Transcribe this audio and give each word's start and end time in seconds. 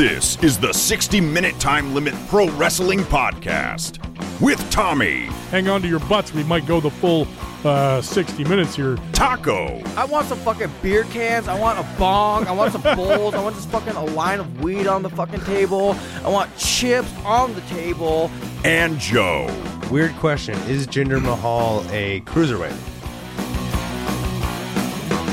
This 0.00 0.42
is 0.42 0.56
the 0.58 0.72
60 0.72 1.20
Minute 1.20 1.60
Time 1.60 1.92
Limit 1.92 2.14
Pro 2.28 2.48
Wrestling 2.52 3.00
Podcast 3.00 3.98
with 4.40 4.58
Tommy, 4.70 5.24
Hang 5.50 5.68
on 5.68 5.82
to 5.82 5.88
your 5.88 5.98
butts. 6.00 6.32
We 6.32 6.42
might 6.42 6.64
go 6.66 6.80
the 6.80 6.88
full 6.88 7.28
uh, 7.64 8.00
60 8.00 8.44
minutes 8.44 8.74
here. 8.74 8.96
Taco, 9.12 9.82
I 9.98 10.06
want 10.06 10.26
some 10.26 10.38
fucking 10.38 10.70
beer 10.80 11.04
cans. 11.04 11.48
I 11.48 11.60
want 11.60 11.78
a 11.78 11.98
bong. 11.98 12.46
I 12.46 12.52
want 12.52 12.72
some 12.72 12.80
bowls. 12.96 13.34
I 13.34 13.42
want 13.42 13.56
just 13.56 13.68
fucking 13.68 13.92
a 13.92 14.04
line 14.06 14.40
of 14.40 14.62
weed 14.64 14.86
on 14.86 15.02
the 15.02 15.10
fucking 15.10 15.40
table. 15.40 15.94
I 16.24 16.30
want 16.30 16.56
chips 16.56 17.12
on 17.26 17.52
the 17.52 17.60
table. 17.62 18.30
and 18.64 18.98
Joe. 18.98 19.54
Weird 19.90 20.12
question. 20.12 20.54
Is 20.60 20.86
Jinder 20.86 21.20
Mahal 21.22 21.84
a 21.90 22.20
cruiserweight? 22.22 22.99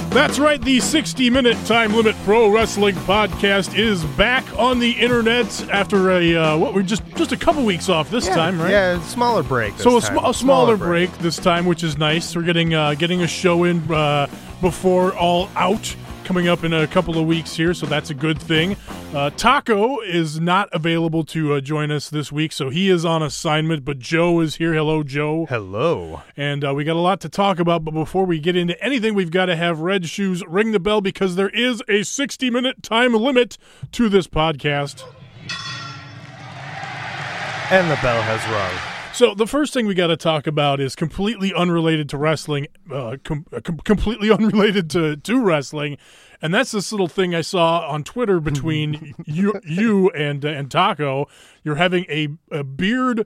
That's 0.10 0.40
right. 0.40 0.60
The 0.60 0.80
60 0.80 1.30
Minute 1.30 1.58
Time 1.66 1.94
Limit 1.94 2.16
Pro 2.24 2.50
Wrestling 2.50 2.96
Podcast 2.96 3.78
is 3.78 4.04
back 4.04 4.44
on 4.58 4.80
the 4.80 4.92
internet 4.92 5.46
after 5.70 6.10
a 6.12 6.36
uh, 6.36 6.58
what 6.58 6.74
we're 6.74 6.82
just 6.82 7.04
just 7.16 7.34
a 7.34 7.38
couple 7.38 7.64
weeks 7.64 7.88
off 7.88 8.10
this 8.10 8.28
time, 8.28 8.60
right? 8.60 8.72
Yeah, 8.72 9.02
smaller 9.02 9.44
break. 9.44 9.74
This 9.76 9.84
So 9.84 9.98
a, 9.98 10.02
sm- 10.02 10.18
a 10.24 10.34
smaller 10.34 10.76
break. 10.76 11.12
this 11.20 11.38
time, 11.38 11.66
which 11.66 11.84
is 11.84 11.98
nice. 11.98 12.36
We're 12.36 12.42
getting 12.44 12.74
uh, 12.74 12.96
getting 12.96 13.22
a 13.22 13.28
show 13.28 13.66
in 13.66 13.80
uh, 13.92 14.28
before 14.60 15.16
All 15.16 15.50
Out 15.56 15.96
coming 16.28 16.50
up 16.50 16.66
in 16.66 16.74
a 16.74 16.86
couple 16.88 17.18
of 17.18 17.26
weeks 17.26 17.56
here, 17.56 17.74
so 17.74 17.86
that's 17.86 18.10
a 18.10 18.14
good 18.14 18.38
thing. 18.38 18.76
Uh, 19.16 19.30
Taco 19.30 20.02
is 20.02 20.42
not 20.42 20.68
available 20.74 21.24
to 21.24 21.54
uh, 21.54 21.62
join 21.62 21.90
us 21.90 22.10
this 22.10 22.34
week, 22.34 22.52
so 22.52 22.70
he 22.70 22.90
is 22.90 23.06
on 23.06 23.24
assignment. 23.24 23.86
But 23.86 24.00
Joe 24.00 24.42
is 24.42 24.56
here. 24.56 24.74
Hello, 24.74 25.04
Joe. 25.04 25.46
Hello. 25.46 26.24
And 26.36 26.66
uh, 26.66 26.74
we 26.74 26.84
got 26.84 26.98
a 26.98 27.00
lot 27.00 27.22
to 27.22 27.30
talk 27.30 27.60
about, 27.60 27.86
but 27.86 27.92
before 27.94 28.26
we 28.26 28.40
get 28.40 28.58
into 28.58 28.78
anything, 28.84 29.14
we've 29.14 29.32
got 29.32 29.46
to 29.46 29.56
have 29.56 29.80
Red 29.80 30.10
Shoes 30.10 30.44
ring 30.46 30.74
the 30.74 30.82
bell 30.82 31.00
because 31.00 31.38
there 31.38 31.50
is 31.50 31.82
a 31.88 32.04
60 32.04 32.50
minute 32.50 32.84
time 32.84 33.14
limit 33.14 33.58
to 33.94 34.10
this 34.10 34.28
podcast. 34.28 35.04
And 37.72 37.90
the 37.90 37.98
bell 38.02 38.22
has 38.22 38.46
rung. 38.52 38.97
So 39.18 39.34
the 39.34 39.48
first 39.48 39.74
thing 39.74 39.88
we 39.88 39.96
got 39.96 40.08
to 40.08 40.16
talk 40.16 40.46
about 40.46 40.80
is 40.80 40.96
completely 40.96 41.52
unrelated 41.52 42.08
to 42.10 42.20
wrestling, 42.20 42.68
uh, 42.92 43.18
com- 43.24 43.48
uh, 43.52 43.62
com- 43.62 43.80
completely 43.80 44.30
unrelated 44.38 44.92
to, 44.92 45.18
to 45.18 45.44
wrestling, 45.44 45.98
and 46.40 46.54
that's 46.54 46.70
this 46.70 46.92
little 46.92 47.08
thing 47.08 47.34
I 47.34 47.42
saw 47.42 47.80
on 47.90 48.04
Twitter 48.04 48.40
between 48.40 49.16
you 49.26 49.60
you 49.64 50.12
and 50.12 50.46
uh, 50.46 50.50
and 50.50 50.70
Taco. 50.70 51.28
You're 51.64 51.78
having 51.78 52.06
a, 52.10 52.28
a 52.52 52.64
beard 52.64 53.26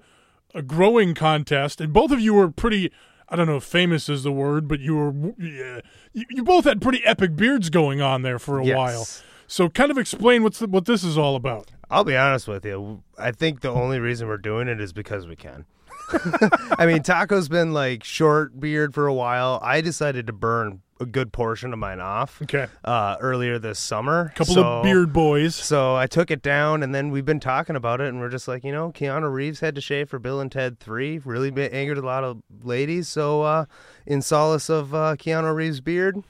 a 0.55 0.61
growing 0.61 1.13
contest, 1.13 1.81
and 1.81 1.91
both 1.91 2.11
of 2.11 2.21
you 2.21 2.35
were 2.35 2.49
pretty. 2.49 2.89
I 3.27 3.35
don't 3.35 3.47
know 3.47 3.57
if 3.57 3.65
famous 3.65 4.07
is 4.07 4.23
the 4.23 4.31
word, 4.31 4.69
but 4.69 4.79
you 4.79 4.95
were 4.95 5.33
you, 5.37 5.81
you 6.13 6.43
both 6.45 6.63
had 6.63 6.81
pretty 6.81 7.03
epic 7.03 7.35
beards 7.35 7.69
going 7.69 7.99
on 8.01 8.21
there 8.21 8.39
for 8.39 8.59
a 8.59 8.65
Yes. 8.65 8.77
while. 8.77 9.07
So 9.45 9.67
kind 9.67 9.91
of 9.91 9.97
explain 9.97 10.43
what's 10.43 10.59
the, 10.59 10.67
what 10.67 10.85
this 10.85 11.03
is 11.03 11.17
all 11.17 11.35
about. 11.35 11.71
I'll 11.89 12.05
be 12.05 12.15
honest 12.15 12.47
with 12.47 12.65
you. 12.65 13.03
I 13.17 13.31
think 13.33 13.59
the 13.59 13.71
only 13.71 13.99
reason 13.99 14.29
we're 14.29 14.37
doing 14.37 14.69
it 14.69 14.79
is 14.79 14.93
because 14.93 15.27
we 15.27 15.35
can. 15.35 15.65
I 16.77 16.85
mean, 16.85 17.03
Taco's 17.03 17.49
been 17.49 17.73
like 17.73 18.03
short 18.03 18.59
beard 18.59 18.93
for 18.93 19.07
a 19.07 19.13
while. 19.13 19.59
I 19.61 19.81
decided 19.81 20.27
to 20.27 20.33
burn 20.33 20.81
a 20.99 21.05
good 21.05 21.33
portion 21.33 21.73
of 21.73 21.79
mine 21.79 21.99
off 21.99 22.39
Okay, 22.43 22.67
uh, 22.85 23.15
earlier 23.19 23.57
this 23.57 23.79
summer. 23.79 24.31
couple 24.35 24.53
So- 24.53 24.63
of 24.63 24.83
beard 24.83 25.11
boys. 25.11 25.55
So 25.55 25.95
I 25.95 26.05
took 26.05 26.29
it 26.29 26.41
down, 26.43 26.83
and 26.83 26.93
then 26.93 27.09
we've 27.09 27.25
been 27.25 27.39
talking 27.39 27.75
about 27.75 28.01
it, 28.01 28.07
and 28.09 28.19
we're 28.19 28.29
just 28.29 28.47
like, 28.47 28.63
you 28.63 28.71
know, 28.71 28.91
Keanu 28.91 29.31
Reeves 29.31 29.61
had 29.61 29.73
to 29.75 29.81
shave 29.81 30.09
for 30.09 30.19
Bill 30.19 30.39
and 30.39 30.51
Ted 30.51 30.79
Three, 30.79 31.17
really 31.25 31.49
angered 31.71 31.97
a 31.97 32.05
lot 32.05 32.23
of 32.23 32.41
ladies. 32.63 33.07
So, 33.07 33.41
uh, 33.41 33.65
in 34.05 34.21
solace 34.21 34.69
of 34.69 34.93
uh, 34.93 35.15
Keanu 35.17 35.55
Reeves' 35.55 35.81
beard, 35.81 36.21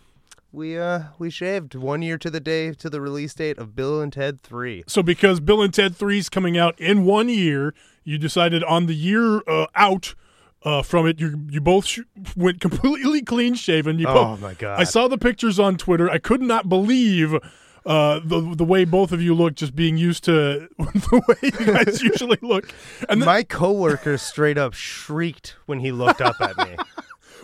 we 0.54 0.78
uh, 0.78 1.04
we 1.20 1.30
shaved 1.30 1.76
one 1.76 2.02
year 2.02 2.18
to 2.18 2.30
the 2.30 2.40
day 2.40 2.72
to 2.74 2.90
the 2.90 3.02
release 3.02 3.34
date 3.34 3.58
of 3.58 3.76
Bill 3.76 4.00
and 4.02 4.12
Ted 4.14 4.42
Three. 4.42 4.84
So 4.88 5.04
because 5.04 5.40
Bill 5.42 5.62
and 5.62 5.74
Ted 5.74 5.96
3 5.96 6.18
is 6.18 6.28
coming 6.30 6.58
out 6.58 6.78
in 6.80 7.04
one 7.06 7.28
year, 7.30 7.74
you 8.03 8.17
decided 8.17 8.63
on 8.63 8.85
the 8.88 8.95
year 8.95 9.41
uh, 9.47 9.67
out 9.75 10.16
uh, 10.63 10.81
from 10.84 11.07
it, 11.07 11.19
you 11.19 11.45
you 11.50 11.59
both 11.62 11.85
sh- 11.85 12.00
went 12.35 12.59
completely 12.62 13.22
clean 13.34 13.53
shaven. 13.56 13.97
You 14.00 14.07
Oh, 14.07 14.13
both- 14.13 14.41
my 14.41 14.53
God. 14.53 14.79
I 14.79 14.84
saw 14.84 15.07
the 15.07 15.17
pictures 15.17 15.59
on 15.59 15.78
Twitter. 15.78 16.09
I 16.09 16.17
could 16.19 16.41
not 16.41 16.69
believe 16.69 17.34
uh, 17.84 18.19
the 18.23 18.53
the 18.56 18.63
way 18.63 18.85
both 18.85 19.11
of 19.11 19.22
you 19.23 19.34
look, 19.34 19.56
just 19.56 19.75
being 19.75 19.97
used 19.97 20.23
to 20.25 20.67
the 20.78 21.22
way 21.28 21.50
you 21.57 21.66
guys 21.73 22.01
usually 22.03 22.38
look. 22.44 22.72
And 23.09 23.22
then, 23.22 23.25
My 23.25 23.41
coworker 23.44 24.17
straight 24.19 24.57
up 24.59 24.73
shrieked 24.75 25.56
when 25.66 25.79
he 25.79 25.91
looked 25.91 26.22
up 26.22 26.40
at 26.40 26.56
me. 26.57 26.75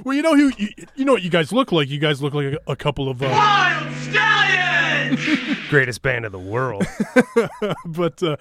well, 0.03 0.15
you 0.15 0.21
know 0.21 0.35
who 0.35 0.51
you, 0.57 0.69
you 0.95 1.05
know 1.05 1.13
what 1.13 1.23
you 1.23 1.31
guys 1.31 1.51
look 1.51 1.71
like. 1.71 1.89
You 1.89 1.97
guys 1.99 2.21
look 2.21 2.35
like 2.35 2.53
a, 2.53 2.59
a 2.71 2.75
couple 2.75 3.09
of. 3.09 3.23
Uh, 3.23 3.29
wild 3.29 3.91
stallions, 3.95 5.57
Greatest 5.69 6.03
band 6.03 6.23
of 6.25 6.31
the 6.31 6.37
world. 6.39 6.85
but 7.85 8.21
uh, 8.21 8.37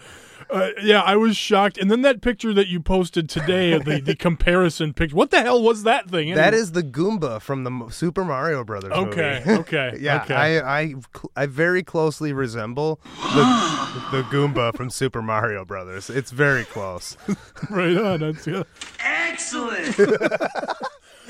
uh, 0.51 0.71
yeah, 0.83 1.01
I 1.03 1.17
was 1.17 1.37
shocked. 1.37 1.79
And 1.79 1.91
then 1.91 2.03
that 2.03 2.21
picture 2.21 2.53
that 2.55 2.69
you 2.69 2.81
posted 2.81 3.29
today, 3.29 3.79
the, 3.79 4.01
the 4.01 4.15
comparison 4.19 4.93
picture. 4.93 5.17
What 5.17 5.31
the 5.31 5.41
hell 5.43 5.62
was 5.62 5.83
that 5.83 6.09
thing? 6.09 6.34
That 6.34 6.55
is 6.55 6.73
the 6.73 6.83
Goomba 6.83 7.41
from 7.41 7.65
the 7.65 7.89
Super 7.91 8.25
Mario 8.25 8.65
Brothers 8.65 8.93
okay. 8.93 9.43
movie. 9.45 9.61
Okay. 9.67 9.97
Yeah, 10.01 10.23
Okay. 10.23 10.35
I, 10.35 10.81
I 10.81 10.95
I 11.35 11.47
very 11.47 11.83
closely 11.83 12.33
resemble 12.33 13.01
the, 13.03 14.09
the 14.12 14.23
Goomba 14.25 14.77
from 14.77 14.91
Super 14.91 15.23
Mario 15.23 15.65
Brothers. 15.65 16.09
It's 16.09 16.31
very 16.31 16.65
close. 16.65 17.17
right 17.71 17.97
on. 17.97 18.21
That's 18.21 18.47
yeah. 18.47 18.62
Excellent. 19.01 19.99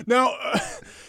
now, 0.07 0.35
uh, 0.43 0.59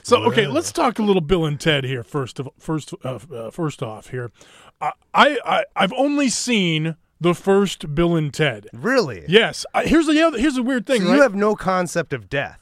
so 0.03 0.23
okay, 0.23 0.47
let's 0.47 0.71
talk 0.71 0.99
a 0.99 1.03
little 1.03 1.21
Bill 1.21 1.45
and 1.45 1.59
Ted 1.59 1.83
here. 1.83 2.03
First 2.03 2.39
of 2.39 2.49
first 2.57 2.93
uh, 3.03 3.19
uh, 3.33 3.51
first 3.51 3.83
off 3.83 4.09
here, 4.09 4.31
I, 4.79 4.91
I 5.13 5.65
I've 5.75 5.93
only 5.93 6.29
seen 6.29 6.95
the 7.19 7.33
first 7.33 7.93
Bill 7.95 8.15
and 8.15 8.33
Ted. 8.33 8.67
Really? 8.73 9.25
Yes. 9.27 9.65
I, 9.73 9.85
here's 9.85 10.07
the 10.07 10.21
other, 10.21 10.37
here's 10.37 10.55
the 10.55 10.63
weird 10.63 10.85
thing. 10.85 11.01
So 11.01 11.07
right? 11.09 11.15
you 11.15 11.21
have 11.21 11.35
no 11.35 11.55
concept 11.55 12.13
of 12.13 12.29
death. 12.29 12.59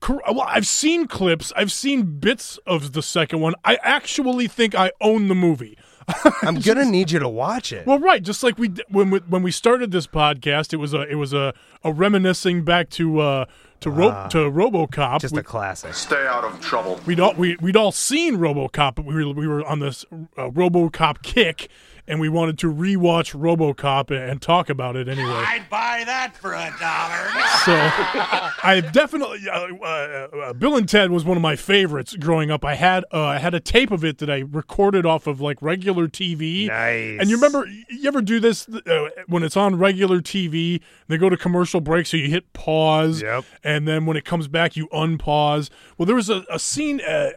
Cor- 0.00 0.22
Well, 0.26 0.46
I've 0.48 0.66
seen 0.66 1.06
clips. 1.06 1.52
I've 1.56 1.72
seen 1.72 2.18
bits 2.18 2.58
of 2.66 2.92
the 2.92 3.02
second 3.02 3.40
one. 3.40 3.54
I 3.64 3.78
actually 3.82 4.48
think 4.48 4.74
I 4.74 4.92
own 5.00 5.28
the 5.28 5.34
movie. 5.34 5.78
I'm 6.42 6.56
gonna 6.56 6.84
need 6.84 7.12
you 7.12 7.20
to 7.20 7.28
watch 7.28 7.72
it. 7.72 7.86
Well, 7.86 8.00
right, 8.00 8.22
just 8.22 8.42
like 8.42 8.58
we 8.58 8.70
when 8.88 9.10
we, 9.10 9.18
when 9.20 9.42
we 9.44 9.52
started 9.52 9.92
this 9.92 10.08
podcast, 10.08 10.72
it 10.72 10.78
was 10.78 10.92
a 10.94 11.02
it 11.02 11.14
was 11.14 11.32
a, 11.32 11.54
a 11.84 11.92
reminiscing 11.92 12.64
back 12.64 12.90
to 12.90 13.20
uh, 13.20 13.44
to 13.80 13.90
ro- 13.90 14.26
to 14.30 14.38
RoboCop. 14.38 15.20
Just 15.20 15.34
we, 15.34 15.40
a 15.40 15.44
classic. 15.44 15.94
Stay 15.94 16.26
out 16.26 16.44
of 16.44 16.60
trouble. 16.60 17.00
would 17.06 17.20
all 17.20 17.34
we, 17.34 17.56
we'd 17.60 17.76
all 17.76 17.92
seen 17.92 18.38
RoboCop, 18.38 18.96
but 18.96 19.04
we 19.04 19.14
were 19.14 19.32
we 19.32 19.46
were 19.46 19.64
on 19.64 19.78
this 19.78 20.04
uh, 20.36 20.48
RoboCop 20.50 21.22
kick, 21.22 21.68
and 22.06 22.20
we 22.20 22.28
wanted 22.28 22.58
to 22.58 22.72
rewatch 22.72 23.34
RoboCop 23.34 24.10
and, 24.10 24.42
talk 24.42 24.68
about 24.68 24.96
it 24.96 25.08
anyway. 25.08 25.30
I'd 25.30 25.68
buy 25.70 26.02
that 26.04 26.36
for 26.36 26.52
a 26.52 26.74
dollar. 26.80 27.28
So 27.64 27.72
I 28.66 28.80
definitely 28.92 29.48
uh, 29.48 29.68
uh, 29.76 29.86
uh, 29.86 30.52
Bill 30.54 30.76
and 30.76 30.88
Ted 30.88 31.12
was 31.12 31.24
one 31.24 31.36
of 31.36 31.42
my 31.42 31.54
favorites 31.54 32.16
growing 32.16 32.50
up. 32.50 32.64
I 32.64 32.74
had 32.74 33.04
uh, 33.12 33.22
I 33.22 33.38
had 33.38 33.54
a 33.54 33.60
tape 33.60 33.92
of 33.92 34.04
it 34.04 34.18
that 34.18 34.28
I 34.28 34.40
recorded 34.40 35.06
off 35.06 35.28
of 35.28 35.40
like 35.40 35.62
regular 35.62 36.08
TV. 36.08 36.66
Nice. 36.66 37.20
And 37.20 37.30
you 37.30 37.36
remember 37.36 37.66
you 37.88 38.08
ever 38.08 38.20
do 38.20 38.40
this 38.40 38.68
uh, 38.68 39.08
when 39.28 39.44
it's 39.44 39.56
on 39.56 39.76
regular 39.78 40.20
TV? 40.20 40.80
They 41.06 41.18
go 41.18 41.28
to 41.28 41.36
commercial 41.36 41.80
break, 41.80 42.06
so 42.06 42.16
you 42.16 42.28
hit 42.28 42.52
pause. 42.52 43.22
Yep. 43.22 43.44
And 43.62 43.86
then 43.86 44.06
when 44.06 44.16
it 44.16 44.24
comes 44.24 44.48
back, 44.48 44.74
you 44.74 44.88
unpause. 44.88 45.70
Well, 45.96 46.06
there 46.06 46.16
was 46.16 46.30
a, 46.30 46.44
a 46.50 46.58
scene 46.58 47.00
uh, 47.00 47.30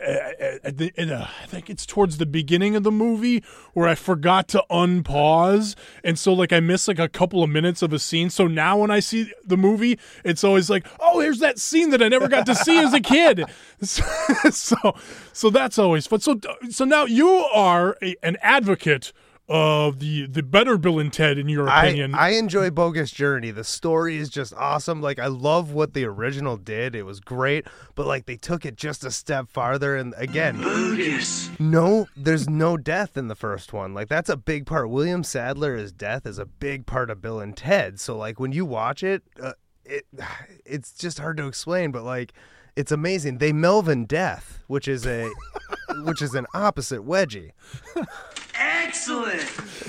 at 0.64 0.78
the, 0.78 0.92
in 0.96 1.12
I 1.14 1.46
think 1.46 1.70
it's 1.70 1.86
towards 1.86 2.18
the 2.18 2.26
beginning 2.26 2.76
of 2.76 2.82
the 2.82 2.92
movie 2.92 3.44
where 3.74 3.88
I 3.88 3.94
forgot 3.94 4.48
to 4.50 4.55
unpause, 4.70 5.76
and 6.04 6.18
so 6.18 6.34
like 6.34 6.54
I 6.54 6.60
missed 6.60 6.88
like 6.88 7.00
a 7.00 7.10
couple 7.10 7.44
of 7.44 7.50
minutes 7.50 7.82
of 7.82 7.94
a 7.94 8.00
scene. 8.00 8.30
So 8.30 8.48
now 8.48 8.78
when 8.78 8.92
I 8.92 9.00
see 9.00 9.32
the 9.46 9.58
movie, 9.58 10.00
it's 10.24 10.44
always 10.44 10.70
like, 10.70 10.88
oh, 11.00 11.20
here's 11.20 11.40
that 11.40 11.60
scene 11.60 11.90
that 11.92 12.02
I 12.02 12.08
never 12.08 12.28
got 12.28 12.46
to 12.48 12.56
see 12.56 12.78
as 12.78 12.94
a 12.94 13.02
kid. 13.02 13.46
So, 14.52 14.96
so 15.34 15.50
that's 15.50 15.78
always 15.78 16.08
fun. 16.08 16.22
So, 16.22 16.40
so 16.70 16.86
now 16.86 17.06
you 17.06 17.30
are 17.30 17.98
a, 18.02 18.16
an 18.24 18.38
advocate 18.42 19.12
of 19.48 20.00
the 20.00 20.26
the 20.26 20.42
better 20.42 20.78
Bill 20.78 20.98
and 20.98 21.14
Ted, 21.14 21.38
in 21.38 21.48
your 21.50 21.68
opinion. 21.68 22.16
I 22.16 22.30
enjoy 22.30 22.72
Bogus 22.72 23.12
Journey. 23.12 23.52
The 23.52 23.64
story 23.64 24.18
is 24.18 24.30
just 24.30 24.54
awesome. 24.56 25.02
Like 25.02 25.20
I 25.20 25.28
love 25.28 25.72
what 25.72 25.94
the 25.94 26.06
original 26.06 26.58
did. 26.58 26.96
It 26.96 27.04
was 27.04 27.20
great, 27.20 27.68
but 27.94 28.08
like 28.08 28.26
they 28.26 28.38
took 28.38 28.66
it 28.66 28.76
just 28.76 29.04
a 29.04 29.12
step 29.12 29.50
farther. 29.50 29.96
And 29.96 30.16
again, 30.18 30.62
Bogus. 30.62 31.50
no, 31.60 32.08
there's 32.16 32.50
no 32.50 32.76
death 32.76 33.18
in 33.18 33.28
the 33.28 33.36
first 33.36 33.72
one. 33.72 33.94
Like 33.94 34.10
that's 34.10 34.30
a 34.30 34.38
big 34.38 34.66
part. 34.66 34.90
William 34.90 35.24
Sadler's 35.24 35.92
death 35.92 36.26
is 36.26 36.40
a 36.40 36.46
big 36.46 36.88
part 36.88 37.12
of 37.12 37.22
Bill 37.22 37.40
and 37.40 37.56
Ted. 37.56 38.00
So 38.00 38.18
like 38.18 38.40
when 38.40 38.52
you 38.52 38.66
watch 38.66 39.04
it, 39.04 39.22
uh, 39.42 39.54
it 39.84 40.06
it's 40.66 40.92
just 40.92 41.20
hard 41.20 41.38
to 41.38 41.48
explain. 41.48 41.92
But 41.92 42.04
like 42.04 42.34
it's 42.76 42.92
amazing. 42.92 43.38
They 43.38 43.54
Melvin 43.54 44.06
death, 44.06 44.64
which 44.66 44.88
is 44.88 45.06
a 45.06 45.30
which 45.98 46.24
is 46.24 46.34
an 46.34 46.48
opposite 46.56 47.02
wedgie. 47.02 47.52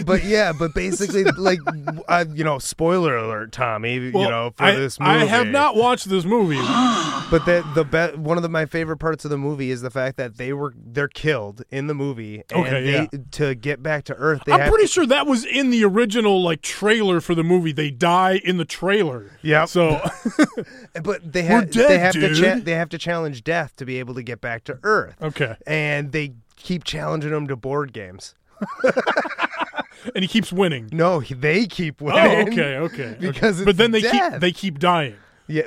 but 0.05 0.25
yeah, 0.25 0.53
but 0.53 0.75
basically, 0.75 1.25
like, 1.25 1.59
I, 2.09 2.23
you 2.23 2.45
know, 2.45 2.59
spoiler 2.59 3.17
alert, 3.17 3.53
Tommy. 3.53 3.95
you 3.95 4.13
know, 4.13 4.53
for 4.57 4.65
I, 4.65 4.75
this 4.75 4.99
movie. 5.01 5.11
I 5.11 5.25
have 5.25 5.47
not 5.49 5.77
watched 5.77 6.09
this 6.09 6.25
movie. 6.25 6.61
But 7.29 7.45
the 7.45 7.65
the 7.75 7.83
be- 7.85 8.17
one 8.17 8.37
of 8.37 8.45
the, 8.45 8.49
my 8.49 8.67
favorite 8.67 8.99
parts 8.99 9.25
of 9.25 9.33
the 9.33 9.37
movie 9.37 9.73
is 9.73 9.83
the 9.83 9.91
fact 9.91 10.17
that 10.17 10.37
they 10.37 10.53
were 10.53 10.73
they're 10.77 11.09
killed 11.09 11.63
in 11.73 11.89
the 11.89 11.95
movie, 11.95 12.45
and 12.51 12.61
Okay, 12.65 12.85
they 12.85 12.93
yeah. 12.93 13.07
to 13.33 13.55
get 13.57 13.83
back 13.83 14.05
to 14.05 14.15
Earth, 14.15 14.43
they 14.47 14.53
I'm 14.53 14.61
have 14.61 14.69
pretty 14.69 14.87
sure 14.87 15.05
that 15.07 15.27
was 15.27 15.45
in 15.45 15.71
the 15.71 15.83
original 15.85 16.41
like 16.41 16.63
trailer 16.63 17.21
for 17.21 17.35
the 17.35 17.43
movie. 17.43 17.73
They 17.73 17.91
die 17.91 18.41
in 18.45 18.59
the 18.59 18.65
trailer. 18.65 19.33
Yeah. 19.43 19.65
So 19.65 20.01
but 21.03 21.33
they 21.33 21.43
have 21.43 21.73
dead, 21.73 21.89
they 21.89 21.99
have 21.99 22.13
to 22.13 22.33
cha- 22.33 22.61
they 22.63 22.75
have 22.75 22.91
to 22.91 22.99
challenge 22.99 23.43
death 23.43 23.75
to 23.77 23.85
be 23.85 23.99
able 23.99 24.15
to 24.15 24.23
get 24.23 24.41
back 24.41 24.63
to 24.65 24.79
Earth, 24.85 25.17
okay, 25.21 25.57
and 25.67 26.13
they 26.13 26.35
keep 26.55 26.85
challenging 26.85 27.33
them 27.33 27.49
to 27.49 27.57
board 27.57 27.93
games. 27.93 28.37
and 30.14 30.23
he 30.25 30.29
keeps 30.29 30.53
winning. 30.53 30.88
No, 30.93 31.20
they 31.20 31.67
keep 31.67 32.00
Oh, 32.03 32.06
winning. 32.06 32.49
okay, 32.53 32.76
okay. 32.79 33.17
Because 33.20 33.56
okay. 33.58 33.64
but 33.64 33.76
then 33.76 33.91
they 33.91 34.00
death. 34.03 34.32
keep 34.32 34.41
they 34.41 34.53
keep 34.53 34.79
dying. 34.79 35.17
Yeah, 35.49 35.62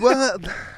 well, 0.00 0.36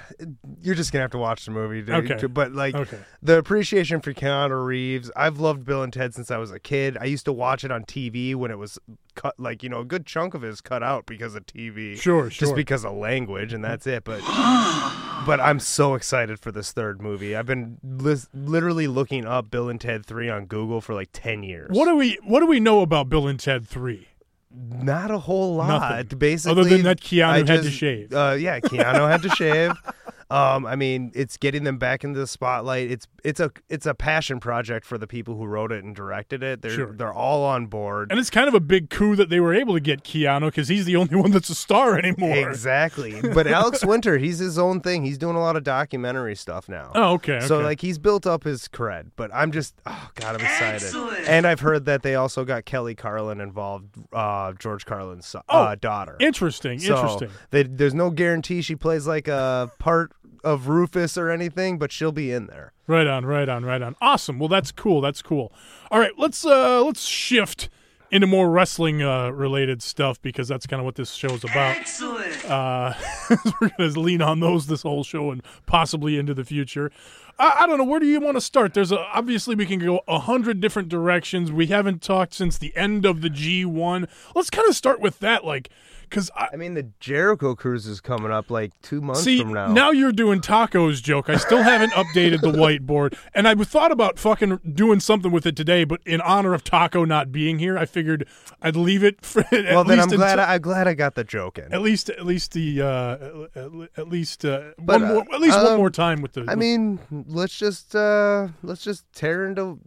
you're 0.61 0.75
just 0.75 0.93
gonna 0.93 1.03
have 1.03 1.11
to 1.13 1.19
watch 1.19 1.45
the 1.45 1.51
movie, 1.51 1.81
dude. 1.83 2.05
Okay. 2.11 2.17
to- 2.19 2.29
But 2.29 2.53
like 2.53 2.75
Okay. 2.75 2.99
the 3.23 3.39
appreciation 3.39 4.01
for 4.01 4.13
Keanu 4.13 4.65
Reeves, 4.65 5.11
I've 5.17 5.39
loved 5.39 5.65
Bill 5.65 5.83
and 5.83 5.93
Ted 5.93 6.15
since 6.15 6.31
I 6.31 6.39
was 6.39 6.51
a 6.51 6.59
kid. 6.59 6.97
I 7.01 7.05
used 7.05 7.25
to 7.27 7.33
watch 7.33 7.65
it 7.65 7.71
on 7.71 7.85
TV 7.85 8.35
when 8.35 8.51
it 8.51 8.59
was 8.59 8.79
cut, 9.15 9.35
like 9.39 9.63
you 9.63 9.69
know, 9.69 9.81
a 9.81 9.85
good 9.85 10.07
chunk 10.07 10.35
of 10.35 10.43
it 10.45 10.49
is 10.49 10.61
cut 10.61 10.83
out 10.83 11.07
because 11.07 11.35
of 11.35 11.47
TV. 11.47 11.97
Sure, 11.97 12.29
Just 12.29 12.55
because 12.55 12.85
of 12.85 12.93
language, 12.95 13.53
and 13.53 13.65
that's 13.65 13.87
it. 13.87 14.05
But 14.05 14.21
but 15.27 15.41
I'm 15.41 15.61
so 15.61 15.95
excited 15.95 16.39
for 16.39 16.51
this 16.53 16.73
third 16.73 17.01
movie. 17.03 17.37
I've 17.37 17.47
been 17.47 17.79
lis- 17.83 18.29
literally 18.33 18.87
looking 18.87 19.25
up 19.27 19.51
Bill 19.51 19.69
and 19.69 19.81
Ted 19.81 20.07
Three 20.07 20.29
on 20.29 20.47
Google 20.47 20.81
for 20.81 20.95
like 20.95 21.11
ten 21.13 21.43
years. 21.43 21.71
What 21.71 21.87
do 21.87 21.97
we 21.97 22.19
what 22.25 22.41
do 22.41 22.47
we 22.47 22.61
know 22.61 22.81
about 22.83 23.09
Bill 23.09 23.27
and 23.29 23.39
Ted 23.39 23.67
Three? 23.67 24.09
Not 24.51 25.11
a 25.11 25.19
whole 25.19 25.57
lot. 25.57 25.69
Nothing. 26.01 26.19
Basically, 26.19 26.59
Other 26.61 26.69
than 26.71 26.83
that 26.85 27.01
Keanu 27.03 27.25
I 27.25 27.37
had 27.39 27.47
to 27.47 27.71
shave. 27.71 28.13
Uh, 28.15 28.35
yeah, 28.39 28.61
Keanu 28.61 29.09
had 29.11 29.23
to 29.23 29.29
shave. 29.31 29.73
Um, 30.31 30.67
I 30.67 30.77
mean, 30.77 31.11
it's 31.15 31.37
getting 31.39 31.65
them 31.65 31.79
back 31.79 32.05
into 32.05 32.21
the 32.21 32.27
spotlight. 32.27 32.91
It's 32.91 33.07
it's 33.25 33.41
a 33.41 33.51
it's 33.69 33.87
a 33.87 33.95
passion 33.95 34.41
project 34.41 34.85
for 34.87 34.99
the 34.99 35.07
people 35.07 35.37
who 35.37 35.47
wrote 35.47 35.73
it 35.73 35.83
and 35.85 35.95
directed 35.97 36.43
it. 36.43 36.61
They're 36.63 36.71
Sure. 36.71 36.93
they're 36.93 37.13
all 37.13 37.45
on 37.45 37.67
board. 37.67 38.11
And 38.11 38.21
it's 38.21 38.29
kind 38.31 38.47
of 38.47 38.55
a 38.55 38.61
big 38.61 38.91
coup 38.91 39.17
that 39.17 39.31
they 39.31 39.41
were 39.41 39.55
able 39.55 39.75
to 39.75 39.81
get 39.81 40.03
Keanu 40.05 40.47
because 40.49 40.69
he's 40.69 40.85
the 40.85 40.97
only 40.97 41.17
one 41.17 41.31
that's 41.31 41.49
a 41.49 41.55
star 41.55 41.99
anymore. 41.99 42.37
Exactly. 42.37 43.21
But 43.23 43.47
Alex 43.49 43.85
Winter, 43.85 44.19
he's 44.19 44.39
his 44.39 44.59
own 44.59 44.81
thing. 44.81 45.05
He's 45.05 45.19
doing 45.19 45.35
a 45.37 45.41
lot 45.41 45.57
of 45.57 45.65
documentary 45.65 46.37
stuff 46.37 46.69
now. 46.69 46.93
Oh, 46.95 47.15
okay. 47.15 47.41
So 47.41 47.57
okay. 47.57 47.65
like 47.65 47.81
he's 47.81 47.99
built 47.99 48.27
up 48.27 48.45
his 48.45 48.69
cred, 48.69 49.11
but 49.17 49.31
I'm 49.35 49.51
just 49.51 49.75
oh 49.87 50.11
god, 50.15 50.35
I'm 50.37 50.41
excited. 50.45 50.95
And 51.27 51.47
I've 51.47 51.61
heard 51.61 51.87
that 51.87 52.03
they 52.03 52.15
also 52.17 52.45
got 52.45 52.65
Kelly 52.67 52.95
Carlin 52.95 53.41
involved, 53.41 53.97
uh, 54.13 54.53
George 54.59 54.85
Carlin's 54.85 55.27
so- 55.27 55.43
uh, 55.49 55.75
daughter. 55.75 56.17
interesting, 56.21 56.79
So 56.79 56.95
interesting. 56.95 57.31
they, 57.51 57.63
there's 57.63 57.95
no 57.95 58.11
guarantee 58.11 58.61
she 58.63 58.77
plays 58.77 59.07
like 59.07 59.27
a 59.29 59.71
part 59.79 60.13
of 60.45 60.69
Rufus 60.69 61.17
or 61.17 61.31
anything, 61.31 61.79
but 61.79 61.93
she'll 61.93 62.13
be 62.13 62.33
in 62.33 62.47
there. 62.47 62.73
Right 62.87 63.07
on, 63.07 63.27
right 63.27 63.49
on, 63.49 63.65
right 63.65 63.83
on. 63.83 63.97
Awesome. 64.01 64.39
Well, 64.39 64.49
that's 64.49 64.73
cool. 64.73 65.01
That's 65.01 65.23
cool. 65.23 65.53
All 65.91 65.99
right, 65.99 66.13
let's 66.17 66.45
uh 66.45 66.83
let's 66.85 67.05
shift 67.05 67.69
into 68.11 68.27
more 68.27 68.51
wrestling 68.51 69.03
uh, 69.03 69.29
related 69.31 69.83
stuff 69.83 70.21
because 70.23 70.49
that's 70.49 70.67
kind 70.67 70.81
of 70.81 70.87
what 70.87 70.95
this 70.95 71.13
show's 71.13 71.45
about. 71.45 71.77
Excellent. 71.77 72.45
Uh, 72.51 72.95
we're 73.61 73.71
gonna 73.77 73.91
lean 74.01 74.23
on 74.23 74.41
those 74.41 74.67
this 74.67 74.83
whole 74.83 75.05
show 75.05 75.31
and 75.31 75.43
possibly 75.67 76.19
into 76.19 76.35
the 76.35 76.45
future. 76.45 76.91
I, 77.39 77.59
I 77.61 77.67
don't 77.67 77.79
know. 77.79 77.85
Where 77.85 78.01
do 78.01 78.07
you 78.07 78.21
want 78.21 78.37
to 78.37 78.41
start? 78.41 78.75
There's 78.75 78.93
a, 78.93 78.99
obviously 78.99 79.55
we 79.55 79.67
can 79.67 79.79
go 79.79 80.01
a 80.09 80.21
hundred 80.21 80.61
different 80.61 80.89
directions. 80.89 81.53
We 81.53 81.67
haven't 81.67 82.03
talked 82.03 82.35
since 82.35 82.59
the 82.59 82.75
end 82.77 83.05
of 83.05 83.21
the 83.21 83.29
G1. 83.29 84.09
Let's 84.35 84.51
kind 84.51 84.69
of 84.69 84.75
start 84.75 85.01
with 85.01 85.19
that, 85.21 85.45
like, 85.45 85.69
because 86.09 86.31
I, 86.37 86.49
I 86.53 86.57
mean, 86.57 86.75
the 86.75 86.89
Jericho 87.01 87.55
Cruise 87.55 87.87
is 87.87 88.01
coming 88.01 88.31
up 88.31 88.51
like 88.51 88.73
two 88.83 89.01
months 89.01 89.23
See, 89.23 89.41
from 89.41 89.53
now. 89.53 89.73
Now 89.73 89.91
you're 89.91 90.13
doing 90.13 90.41
tacos 90.41 91.03
joke. 91.03 91.29
I 91.29 91.37
still 91.37 91.63
haven't 91.63 91.91
updated 91.93 92.41
the 92.41 92.53
whiteboard, 92.53 93.17
and 93.35 93.47
I 93.47 93.55
thought 93.55 93.93
about 93.93 94.19
fucking 94.19 94.61
doing 94.75 95.01
something 95.01 95.31
with 95.31 95.47
it 95.47 95.57
today. 95.57 95.85
But 95.85 96.01
in 96.07 96.21
honor 96.21 96.55
of 96.55 96.65
Taco 96.65 97.05
not 97.05 97.33
being 97.33 97.59
here, 97.59 97.79
I 97.79 97.85
figured 97.87 98.27
I'd 98.63 98.77
leave 98.77 99.05
it. 99.05 99.25
For, 99.25 99.41
at 99.53 99.53
well, 99.53 99.85
then 99.85 99.99
least 99.99 100.11
I'm 100.13 100.17
glad 100.17 100.39
until- 100.39 100.45
I, 100.47 100.55
I'm 100.55 100.61
glad 100.61 100.89
I 100.89 100.95
got 100.95 101.15
the 101.15 101.25
joke 101.25 101.59
in. 101.59 101.73
at 101.73 101.83
least, 101.83 102.09
at 102.11 102.25
least 102.25 102.53
the, 102.53 102.83
uh, 102.83 103.47
at, 103.55 103.91
at 103.99 104.09
least 104.09 104.45
uh, 104.45 104.71
But, 104.79 105.01
one 105.01 105.09
more, 105.09 105.23
uh, 105.31 105.35
at 105.35 105.41
least 105.41 105.57
one 105.57 105.67
um, 105.73 105.77
more 105.77 105.91
time 105.91 106.23
with 106.23 106.33
the. 106.33 106.45
I 106.49 106.55
mean, 106.55 106.99
let's 107.29 107.57
just 107.59 107.95
uh 107.95 108.49
let's 108.63 108.83
just 108.83 109.05
tear 109.13 109.47
into 109.47 109.79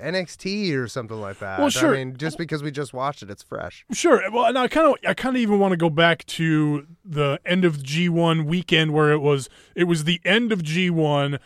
NXT 0.00 0.76
or 0.76 0.88
something 0.88 1.20
like 1.20 1.38
that. 1.38 1.58
Well, 1.58 1.70
sure. 1.70 1.94
I 1.94 2.04
mean, 2.04 2.16
just 2.16 2.38
because 2.38 2.62
we 2.62 2.70
just 2.70 2.92
watched 2.92 3.22
it, 3.22 3.30
it's 3.30 3.42
fresh. 3.42 3.84
Sure. 3.92 4.22
Well, 4.30 4.46
and 4.46 4.58
I 4.58 4.68
kind 4.68 4.86
of, 4.88 4.94
I 5.06 5.14
kind 5.14 5.36
of 5.36 5.42
even 5.42 5.58
want 5.58 5.72
to 5.72 5.76
go 5.76 5.90
back 5.90 6.24
to 6.26 6.86
the 7.04 7.38
end 7.44 7.64
of 7.64 7.78
G1 7.78 8.44
weekend 8.46 8.92
where 8.92 9.12
it 9.12 9.18
was, 9.18 9.48
it 9.74 9.84
was 9.84 10.04
the 10.04 10.20
end 10.24 10.52
of 10.52 10.62
G1, 10.62 11.38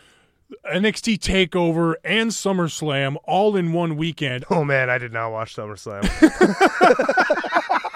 NXT 0.71 1.19
Takeover, 1.19 1.95
and 2.03 2.31
SummerSlam 2.31 3.17
all 3.25 3.55
in 3.55 3.73
one 3.73 3.97
weekend. 3.97 4.45
Oh 4.49 4.63
man, 4.63 4.89
I 4.89 4.97
did 4.97 5.13
not 5.13 5.31
watch 5.31 5.55
SummerSlam. 5.55 6.03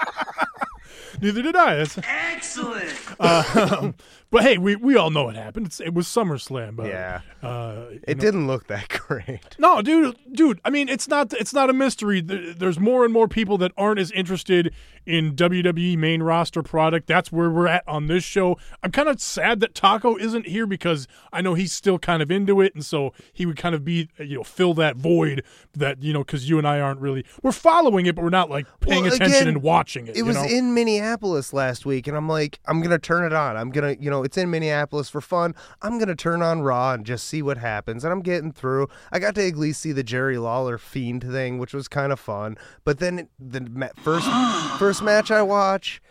Neither 1.20 1.42
did 1.42 1.56
I. 1.56 1.76
That's 1.76 1.98
excellent. 2.04 2.94
Um, 3.20 3.94
but 4.30 4.42
hey, 4.42 4.58
we, 4.58 4.76
we 4.76 4.96
all 4.96 5.10
know 5.10 5.24
what 5.24 5.36
happened. 5.36 5.66
It's, 5.66 5.80
it 5.80 5.92
was 5.94 6.06
SummerSlam. 6.06 6.76
But, 6.76 6.86
yeah, 6.86 7.20
Uh, 7.42 7.86
it 8.06 8.18
didn't 8.18 8.46
look 8.46 8.66
that 8.68 8.88
great. 9.06 9.56
no, 9.58 9.82
dude, 9.82 10.16
dude. 10.32 10.60
I 10.64 10.70
mean, 10.70 10.88
it's 10.88 11.08
not 11.08 11.32
it's 11.32 11.52
not 11.52 11.70
a 11.70 11.72
mystery. 11.72 12.20
There's 12.20 12.78
more 12.78 13.04
and 13.04 13.12
more 13.12 13.28
people 13.28 13.58
that 13.58 13.72
aren't 13.76 13.98
as 13.98 14.10
interested 14.12 14.72
in 15.06 15.34
WWE 15.34 15.96
main 15.96 16.22
roster 16.22 16.62
product. 16.62 17.06
That's 17.06 17.32
where 17.32 17.50
we're 17.50 17.66
at 17.66 17.82
on 17.88 18.06
this 18.06 18.22
show. 18.22 18.58
I'm 18.82 18.92
kind 18.92 19.08
of 19.08 19.20
sad 19.20 19.60
that 19.60 19.74
Taco 19.74 20.16
isn't 20.16 20.46
here 20.46 20.66
because 20.66 21.08
I 21.32 21.40
know 21.40 21.54
he's 21.54 21.72
still 21.72 21.98
kind 21.98 22.22
of 22.22 22.30
into 22.30 22.60
it, 22.60 22.74
and 22.74 22.84
so 22.84 23.12
he 23.32 23.46
would 23.46 23.56
kind 23.56 23.74
of 23.74 23.84
be 23.84 24.08
you 24.18 24.36
know 24.36 24.44
fill 24.44 24.74
that 24.74 24.96
void 24.96 25.42
that 25.72 26.02
you 26.02 26.12
know 26.12 26.20
because 26.22 26.48
you 26.48 26.58
and 26.58 26.68
I 26.68 26.80
aren't 26.80 27.00
really 27.00 27.24
we're 27.42 27.52
following 27.52 28.06
it, 28.06 28.14
but 28.14 28.22
we're 28.22 28.30
not 28.30 28.50
like 28.50 28.66
paying 28.80 29.04
Well, 29.04 29.14
attention 29.14 29.36
again, 29.36 29.48
and 29.48 29.62
watching 29.62 30.06
it. 30.06 30.16
It 30.16 30.22
was 30.22 30.36
know? 30.36 30.44
in 30.44 30.74
Minneapolis 30.74 31.52
last 31.52 31.86
week, 31.86 32.06
and 32.06 32.16
I'm 32.16 32.28
like, 32.28 32.60
I'm 32.66 32.82
gonna 32.82 32.98
turn 32.98 33.24
it 33.24 33.32
on. 33.32 33.56
I'm 33.56 33.70
gonna, 33.70 33.96
you 33.98 34.10
know, 34.10 34.19
it's 34.22 34.36
in 34.36 34.50
Minneapolis 34.50 35.08
for 35.08 35.20
fun. 35.20 35.54
I'm 35.82 35.98
gonna 35.98 36.14
turn 36.14 36.42
on 36.42 36.62
Raw 36.62 36.92
and 36.92 37.04
just 37.04 37.26
see 37.26 37.42
what 37.42 37.58
happens. 37.58 38.04
And 38.04 38.12
I'm 38.12 38.22
getting 38.22 38.52
through. 38.52 38.88
I 39.12 39.18
got 39.18 39.34
to 39.36 39.46
at 39.46 39.56
least 39.56 39.80
see 39.80 39.92
the 39.92 40.02
Jerry 40.02 40.38
Lawler 40.38 40.78
Fiend 40.78 41.22
thing, 41.22 41.58
which 41.58 41.74
was 41.74 41.88
kind 41.88 42.12
of 42.12 42.20
fun. 42.20 42.56
But 42.84 42.98
then 42.98 43.28
the 43.38 43.90
first 44.02 44.28
first 44.78 45.02
match 45.02 45.30
I 45.30 45.42
watch. 45.42 46.02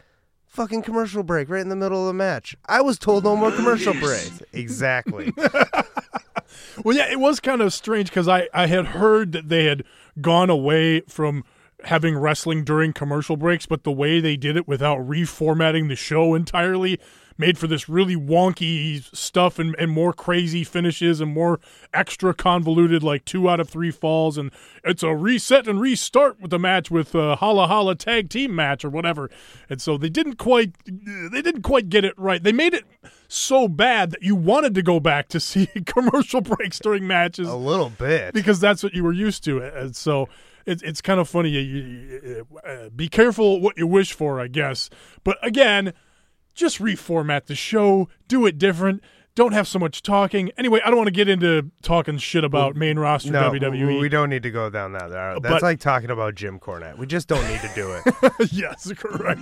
Fucking 0.47 0.81
commercial 0.81 1.21
break 1.21 1.47
right 1.47 1.61
in 1.61 1.69
the 1.69 1.75
middle 1.75 2.01
of 2.01 2.07
the 2.07 2.13
match. 2.13 2.55
I 2.65 2.81
was 2.81 2.97
told 2.97 3.23
no 3.23 3.35
more 3.35 3.51
commercial 3.51 3.93
breaks. 3.93 4.41
Exactly. 4.51 5.31
Well, 6.83 6.95
yeah, 6.95 7.11
it 7.11 7.19
was 7.19 7.39
kind 7.39 7.61
of 7.61 7.73
strange 7.73 8.09
because 8.09 8.27
I, 8.27 8.47
I 8.53 8.67
had 8.67 8.87
heard 8.87 9.31
that 9.33 9.49
they 9.49 9.65
had 9.65 9.83
gone 10.21 10.49
away 10.49 11.01
from 11.01 11.43
having 11.85 12.17
wrestling 12.17 12.63
during 12.63 12.93
commercial 12.93 13.37
breaks, 13.37 13.65
but 13.65 13.83
the 13.83 13.91
way 13.91 14.19
they 14.19 14.35
did 14.35 14.57
it 14.57 14.67
without 14.67 14.99
reformatting 14.99 15.87
the 15.87 15.95
show 15.95 16.35
entirely 16.35 16.99
made 17.39 17.57
for 17.57 17.65
this 17.67 17.87
really 17.89 18.15
wonky 18.15 19.03
stuff 19.15 19.57
and, 19.57 19.75
and 19.79 19.89
more 19.89 20.11
crazy 20.13 20.63
finishes 20.63 21.21
and 21.21 21.33
more 21.33 21.59
extra 21.93 22.33
convoluted, 22.33 23.01
like 23.01 23.23
two 23.25 23.49
out 23.49 23.59
of 23.59 23.69
three 23.69 23.91
falls. 23.91 24.37
And 24.37 24.51
it's 24.83 25.01
a 25.01 25.15
reset 25.15 25.67
and 25.67 25.79
restart 25.79 26.39
with 26.41 26.51
the 26.51 26.59
match 26.59 26.91
with 26.91 27.15
a 27.15 27.37
holla 27.37 27.65
holla 27.67 27.95
tag 27.95 28.29
team 28.29 28.53
match 28.53 28.83
or 28.83 28.89
whatever. 28.89 29.31
And 29.69 29.81
so 29.81 29.97
they 29.97 30.09
didn't 30.09 30.35
quite, 30.35 30.73
they 30.85 31.41
didn't 31.41 31.63
quite 31.63 31.89
get 31.89 32.03
it 32.03 32.13
right. 32.17 32.43
They 32.43 32.51
made 32.51 32.73
it 32.73 32.83
so 33.29 33.67
bad 33.67 34.11
that 34.11 34.21
you 34.21 34.35
wanted 34.35 34.75
to 34.75 34.81
go 34.81 34.99
back 34.99 35.29
to 35.29 35.39
see 35.49 35.67
commercial 35.85 36.41
breaks 36.41 36.79
during 36.79 37.07
matches 37.07 37.47
A 37.47 37.55
little 37.55 37.89
bit. 37.89 38.33
because 38.33 38.59
that's 38.59 38.83
what 38.83 38.93
you 38.93 39.03
were 39.03 39.13
used 39.13 39.43
to. 39.45 39.59
And 39.61 39.95
so 39.95 40.27
it, 40.65 40.81
it's 40.83 41.01
kind 41.01 41.21
of 41.21 41.29
funny. 41.29 41.51
You, 41.51 41.61
you, 41.61 42.47
uh, 42.67 42.89
be 42.89 43.07
careful 43.07 43.61
what 43.61 43.77
you 43.77 43.87
wish 43.87 44.11
for, 44.11 44.41
I 44.41 44.47
guess. 44.47 44.89
But 45.23 45.37
again, 45.41 45.93
just 46.59 46.79
reformat 46.79 47.45
the 47.45 47.55
show, 47.55 48.09
do 48.27 48.45
it 48.45 48.57
different. 48.57 49.01
Don't 49.35 49.53
have 49.53 49.67
so 49.69 49.79
much 49.79 50.01
talking. 50.01 50.51
Anyway, 50.57 50.81
I 50.83 50.89
don't 50.89 50.97
want 50.97 51.07
to 51.07 51.11
get 51.13 51.29
into 51.29 51.71
talking 51.81 52.17
shit 52.17 52.43
about 52.43 52.75
main 52.75 52.99
roster 52.99 53.31
No, 53.31 53.49
WWE. 53.51 54.01
we 54.01 54.09
don't 54.09 54.29
need 54.29 54.43
to 54.43 54.51
go 54.51 54.69
down 54.69 54.91
that 54.93 55.11
route. 55.11 55.41
That's 55.41 55.53
But- 55.53 55.61
like 55.61 55.79
talking 55.79 56.09
about 56.09 56.35
Jim 56.35 56.59
Cornette. 56.59 56.97
We 56.97 57.05
just 57.05 57.29
don't 57.29 57.47
need 57.47 57.61
to 57.61 57.71
do 57.73 57.91
it. 57.93 58.51
yes, 58.51 58.91
correct. 58.97 59.41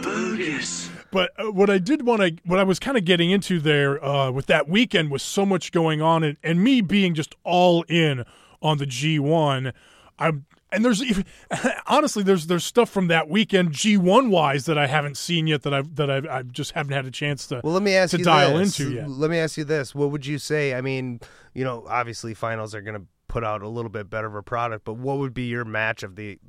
But 1.11 1.31
uh, 1.39 1.51
what 1.51 1.69
I 1.71 1.79
did 1.79 2.05
want 2.05 2.21
to, 2.21 2.35
what 2.45 2.59
I 2.59 2.63
was 2.63 2.79
kind 2.79 2.95
of 2.97 3.05
getting 3.05 3.31
into 3.31 3.59
there 3.59 4.03
uh, 4.03 4.29
with 4.29 4.45
that 4.47 4.67
weekend 4.69 5.09
was 5.09 5.23
so 5.23 5.45
much 5.45 5.71
going 5.71 6.01
on, 6.01 6.23
and, 6.23 6.37
and 6.43 6.61
me 6.63 6.81
being 6.81 7.15
just 7.15 7.33
all 7.43 7.83
in 7.83 8.23
on 8.61 8.77
the 8.77 8.85
G1. 8.85 9.73
I'm, 10.19 10.45
and 10.71 10.83
there's 10.83 11.01
even 11.03 11.25
honestly, 11.87 12.23
there's 12.23 12.47
there's 12.47 12.65
stuff 12.65 12.89
from 12.89 13.07
that 13.07 13.29
weekend 13.29 13.71
G1 13.71 14.29
wise 14.29 14.65
that 14.65 14.77
I 14.77 14.87
haven't 14.87 15.17
seen 15.17 15.47
yet 15.47 15.63
that 15.63 15.73
I've 15.73 15.95
that 15.95 16.09
I've, 16.09 16.25
I 16.25 16.43
just 16.43 16.71
haven't 16.71 16.93
had 16.93 17.05
a 17.05 17.11
chance 17.11 17.47
to. 17.47 17.61
Well, 17.63 17.73
let 17.73 17.83
me 17.83 17.95
ask 17.95 18.11
to 18.11 18.17
you 18.17 18.23
dial 18.23 18.57
this. 18.57 18.79
into 18.79 18.93
yet. 18.93 19.09
Let 19.09 19.31
me 19.31 19.37
ask 19.37 19.57
you 19.57 19.63
this. 19.63 19.95
What 19.95 20.11
would 20.11 20.25
you 20.25 20.37
say? 20.37 20.73
I 20.73 20.81
mean, 20.81 21.19
you 21.53 21.63
know, 21.63 21.85
obviously 21.87 22.33
finals 22.33 22.75
are 22.75 22.81
going 22.81 22.99
to 22.99 23.07
put 23.27 23.43
out 23.43 23.61
a 23.61 23.67
little 23.67 23.89
bit 23.89 24.09
better 24.09 24.27
of 24.27 24.35
a 24.35 24.43
product. 24.43 24.85
But 24.85 24.95
what 24.95 25.17
would 25.19 25.33
be 25.33 25.43
your 25.43 25.65
match 25.65 26.03
of 26.03 26.15
the? 26.15 26.39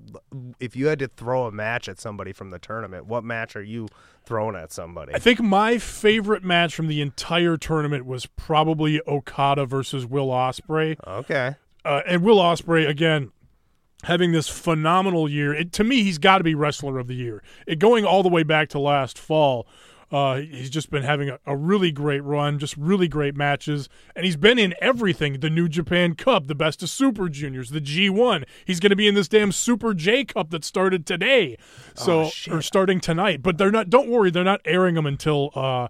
If 0.59 0.75
you 0.77 0.87
had 0.89 0.99
to 1.01 1.09
throw 1.09 1.47
a 1.47 1.53
match 1.53 1.89
at 1.89 2.01
somebody 2.01 2.33
from 2.33 2.51
the 2.51 2.59
tournament, 2.59 3.07
what 3.07 3.25
match 3.25 3.57
are 3.57 3.63
you 3.63 3.89
throwing 4.25 4.57
at 4.57 4.73
somebody? 4.73 5.15
I 5.15 5.19
think 5.19 5.41
my 5.41 5.79
favorite 5.79 6.45
match 6.45 6.75
from 6.75 6.89
the 6.89 7.01
entire 7.01 7.57
tournament 7.57 8.07
was 8.07 8.27
probably 8.27 9.01
Okada 9.07 9.67
versus 9.67 10.07
Will 10.07 10.29
Ospreay. 10.29 10.97
Okay. 11.07 11.57
Uh, 11.85 12.03
and 12.07 12.23
Will 12.23 12.39
Ospreay 12.39 12.89
again 12.89 13.33
having 14.05 14.33
this 14.33 14.49
phenomenal 14.49 15.29
year. 15.29 15.55
It, 15.55 15.73
to 15.75 15.85
me, 15.85 16.03
he's 16.03 16.19
got 16.19 16.39
to 16.39 16.45
be 16.45 16.55
wrestler 16.55 16.99
of 16.99 17.07
the 17.07 17.15
year. 17.15 17.43
It 17.67 17.79
going 17.79 18.05
all 18.05 18.23
the 18.23 18.29
way 18.29 18.43
back 18.43 18.69
to 18.71 18.79
last 18.79 19.19
fall. 19.19 19.67
Uh, 20.11 20.37
he's 20.37 20.71
just 20.71 20.91
been 20.91 21.03
having 21.03 21.29
a, 21.29 21.39
a, 21.45 21.55
really 21.55 21.93
great 21.93 22.25
run, 22.25 22.59
just 22.59 22.75
really 22.79 23.09
great 23.09 23.37
matches, 23.37 23.91
and 24.17 24.25
he's 24.25 24.39
been 24.39 24.59
in 24.59 24.75
everything: 24.81 25.41
the 25.41 25.51
New 25.51 25.69
Japan 25.69 26.15
Cup, 26.15 26.47
the 26.47 26.55
Best 26.55 26.83
of 26.83 26.89
Super 26.89 27.29
Juniors, 27.29 27.69
the 27.69 27.81
G1. 27.81 28.45
He's 28.65 28.81
going 28.81 28.89
to 28.89 28.97
be 28.97 29.07
in 29.07 29.15
this 29.15 29.29
damn 29.29 29.53
Super 29.53 29.93
J 29.93 30.25
Cup 30.25 30.49
that 30.49 30.65
started 30.65 31.05
today, 31.05 31.59
so 31.95 32.19
Oh, 32.23 32.31
or 32.51 32.63
starting 32.63 33.01
tonight. 33.01 33.43
But 33.43 33.59
they're 33.59 33.71
not. 33.71 33.91
Don't 33.91 34.09
worry, 34.09 34.31
they're 34.31 34.45
not 34.45 34.63
airing 34.65 34.95
them 34.95 35.05
until 35.05 35.51
uh, 35.55 35.89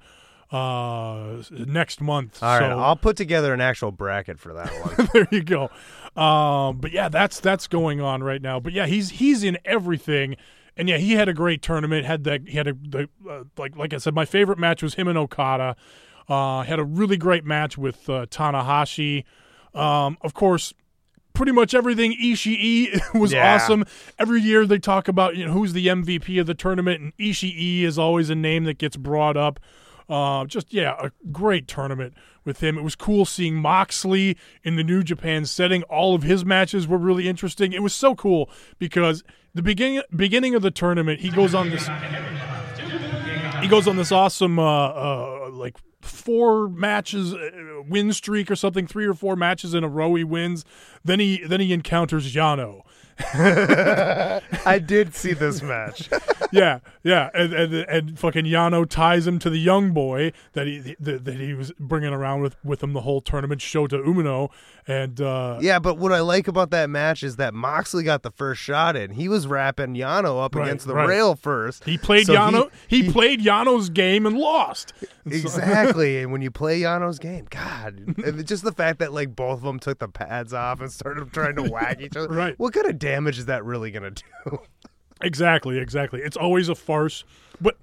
uh, 0.50 1.42
next 1.50 2.00
month. 2.00 2.42
All 2.42 2.58
right, 2.58 2.70
so 2.70 2.78
I'll 2.78 2.96
put 2.96 3.16
together 3.16 3.54
an 3.54 3.60
actual 3.60 3.92
bracket 3.92 4.40
for 4.40 4.52
that 4.54 4.70
one. 4.72 5.08
there 5.14 5.28
you 5.30 5.44
go. 5.44 5.70
Um, 6.18 6.78
but 6.78 6.90
yeah, 6.90 7.08
that's 7.08 7.38
that's 7.40 7.66
going 7.68 8.00
on 8.00 8.22
right 8.25 8.42
now. 8.42 8.58
But 8.58 8.72
yeah, 8.72 8.87
he's 8.87 9.10
he's 9.10 9.44
in 9.44 9.56
everything, 9.64 10.37
and 10.76 10.88
yeah, 10.88 10.96
he 10.98 11.12
had 11.12 11.28
a 11.28 11.32
great 11.34 11.62
tournament. 11.62 12.06
Had 12.06 12.25
that 12.25 12.48
he 12.48 12.56
had 12.56 12.66
a 12.66 12.72
the, 12.72 13.08
uh, 13.28 13.44
like 13.56 13.76
like 13.76 13.94
I 13.94 13.98
said, 13.98 14.14
my 14.14 14.25
favorite 14.25 14.58
match 14.58 14.82
was 14.82 14.94
him 14.94 15.06
and 15.06 15.16
Okada. 15.16 15.76
Uh, 16.28 16.62
had 16.62 16.78
a 16.78 16.84
really 16.84 17.16
great 17.16 17.44
match 17.44 17.78
with 17.78 18.08
uh, 18.10 18.26
Tanahashi. 18.26 19.25
Um, 19.75 20.18
of 20.22 20.34
course, 20.34 20.75
pretty 21.34 21.52
much 21.52 21.72
everything 21.72 22.12
Ishii 22.20 23.14
was 23.18 23.32
Yeah. 23.32 23.54
awesome. 23.54 23.84
Every 24.18 24.40
year 24.40 24.66
they 24.66 24.78
talk 24.78 25.06
about 25.08 25.37
you 25.37 25.46
know 25.46 25.52
who's 25.52 25.72
the 25.72 25.87
MVP 25.87 26.40
of 26.40 26.46
the 26.46 26.54
tournament, 26.54 27.00
and 27.00 27.16
Ishii 27.16 27.82
is 27.82 27.96
always 27.98 28.28
a 28.28 28.34
name 28.34 28.64
that 28.64 28.78
gets 28.78 28.96
brought 28.96 29.37
up. 29.37 29.60
Uh, 30.08 30.46
just 30.46 30.72
yeah, 30.75 30.96
a 30.98 31.12
great 31.30 31.68
tournament 31.68 32.14
with 32.48 32.60
him. 32.60 32.76
It 32.76 32.82
was 32.82 32.96
cool 32.96 33.24
seeing 33.24 33.54
Moxley 33.54 34.36
in 34.64 34.74
the 34.74 34.82
New 34.82 35.04
Japan 35.04 35.46
setting. 35.46 35.84
All 35.84 36.16
of 36.16 36.24
his 36.24 36.44
matches 36.44 36.88
were 36.88 36.98
really 36.98 37.28
interesting. 37.28 37.72
It 37.72 37.82
was 37.82 37.94
so 37.94 38.16
cool 38.16 38.50
because 38.80 39.22
the 39.54 39.62
beginning 39.62 40.02
beginning 40.14 40.56
of 40.56 40.62
the 40.62 40.72
tournament, 40.72 41.20
he 41.20 41.30
goes 41.30 41.54
on 41.54 41.70
this 41.70 41.88
he 43.60 43.68
goes 43.68 43.86
on 43.86 43.96
this 43.96 44.12
awesome 44.12 44.58
uh, 44.58 44.88
uh, 44.88 45.50
like 45.52 45.76
four 46.00 46.68
matches 46.68 47.34
uh, 47.34 47.50
win 47.88 48.12
streak 48.12 48.50
or 48.50 48.56
something 48.56 48.86
three 48.86 49.06
or 49.06 49.14
four 49.14 49.36
matches 49.36 49.74
in 49.74 49.82
a 49.84 49.88
row 49.88 50.14
he 50.14 50.24
wins 50.24 50.64
then 51.04 51.18
he 51.18 51.44
then 51.44 51.60
he 51.60 51.72
encounters 51.72 52.34
Yano 52.34 52.82
I 54.66 54.78
did 54.84 55.14
see 55.14 55.32
this 55.32 55.62
match. 55.62 56.08
yeah 56.52 56.78
yeah 57.02 57.28
and, 57.34 57.52
and 57.52 57.75
and 57.75 58.18
fucking 58.18 58.44
Yano 58.46 58.88
ties 58.88 59.26
him 59.26 59.38
to 59.40 59.50
the 59.50 59.58
young 59.58 59.92
boy 59.92 60.32
that 60.54 60.66
he 60.66 60.96
that, 61.00 61.25
that 61.25 61.34
he 61.34 61.52
was 61.52 61.72
bringing 61.78 62.12
around 62.12 62.40
with 62.42 62.56
with 62.64 62.82
him 62.82 62.92
the 62.94 63.02
whole 63.02 63.20
tournament 63.20 63.60
Shota 63.60 64.02
Umino 64.04 64.48
and 64.87 65.20
uh 65.20 65.58
Yeah, 65.60 65.78
but 65.78 65.98
what 65.98 66.12
I 66.12 66.20
like 66.20 66.48
about 66.48 66.70
that 66.70 66.88
match 66.88 67.22
is 67.22 67.37
that 67.37 67.52
Moxley 67.52 68.02
got 68.04 68.22
the 68.22 68.30
first 68.30 68.60
shot 68.62 68.96
in. 68.96 69.10
He 69.10 69.28
was 69.28 69.46
wrapping 69.46 69.94
Yano 69.94 70.42
up 70.42 70.54
Right, 70.54 70.66
against 70.68 70.87
the 70.87 70.94
right. 70.94 71.08
rail 71.08 71.34
first. 71.34 71.84
he 71.84 71.98
played 71.98 72.26
So 72.26 72.34
Yano 72.34 72.70
he, 72.88 73.10
played 73.10 73.40
Yano's 73.40 73.90
game 73.90 74.25
and 74.26 74.38
lost 74.38 74.92
Exactly, 75.26 76.22
and 76.22 76.32
when 76.32 76.40
you 76.40 76.50
play 76.50 76.80
Yano's 76.80 77.18
game, 77.18 77.46
God, 77.50 78.14
and 78.25 78.46
just 78.46 78.64
the 78.64 78.72
fact 78.72 78.98
that 79.00 79.12
like 79.12 79.37
both 79.37 79.58
of 79.58 79.62
them 79.62 79.78
took 79.78 79.98
the 79.98 80.08
pads 80.08 80.54
off 80.54 80.80
and 80.80 80.90
started 80.90 81.30
trying 81.34 81.56
to 81.56 81.64
whack 81.64 82.00
each 82.00 82.16
other. 82.16 82.28
Right. 82.28 82.58
What 82.58 82.72
kind 82.72 82.87
of 82.87 82.98
damage 83.08 83.38
is 83.38 83.46
that 83.46 83.64
really 83.64 83.90
gonna 83.90 84.10
do? 84.10 84.58
Exactly, 85.20 85.78
exactly. 85.78 86.20
It's 86.20 86.36
always 86.36 86.68
a 86.68 86.74
farce. 86.76 87.24
But 87.60 87.76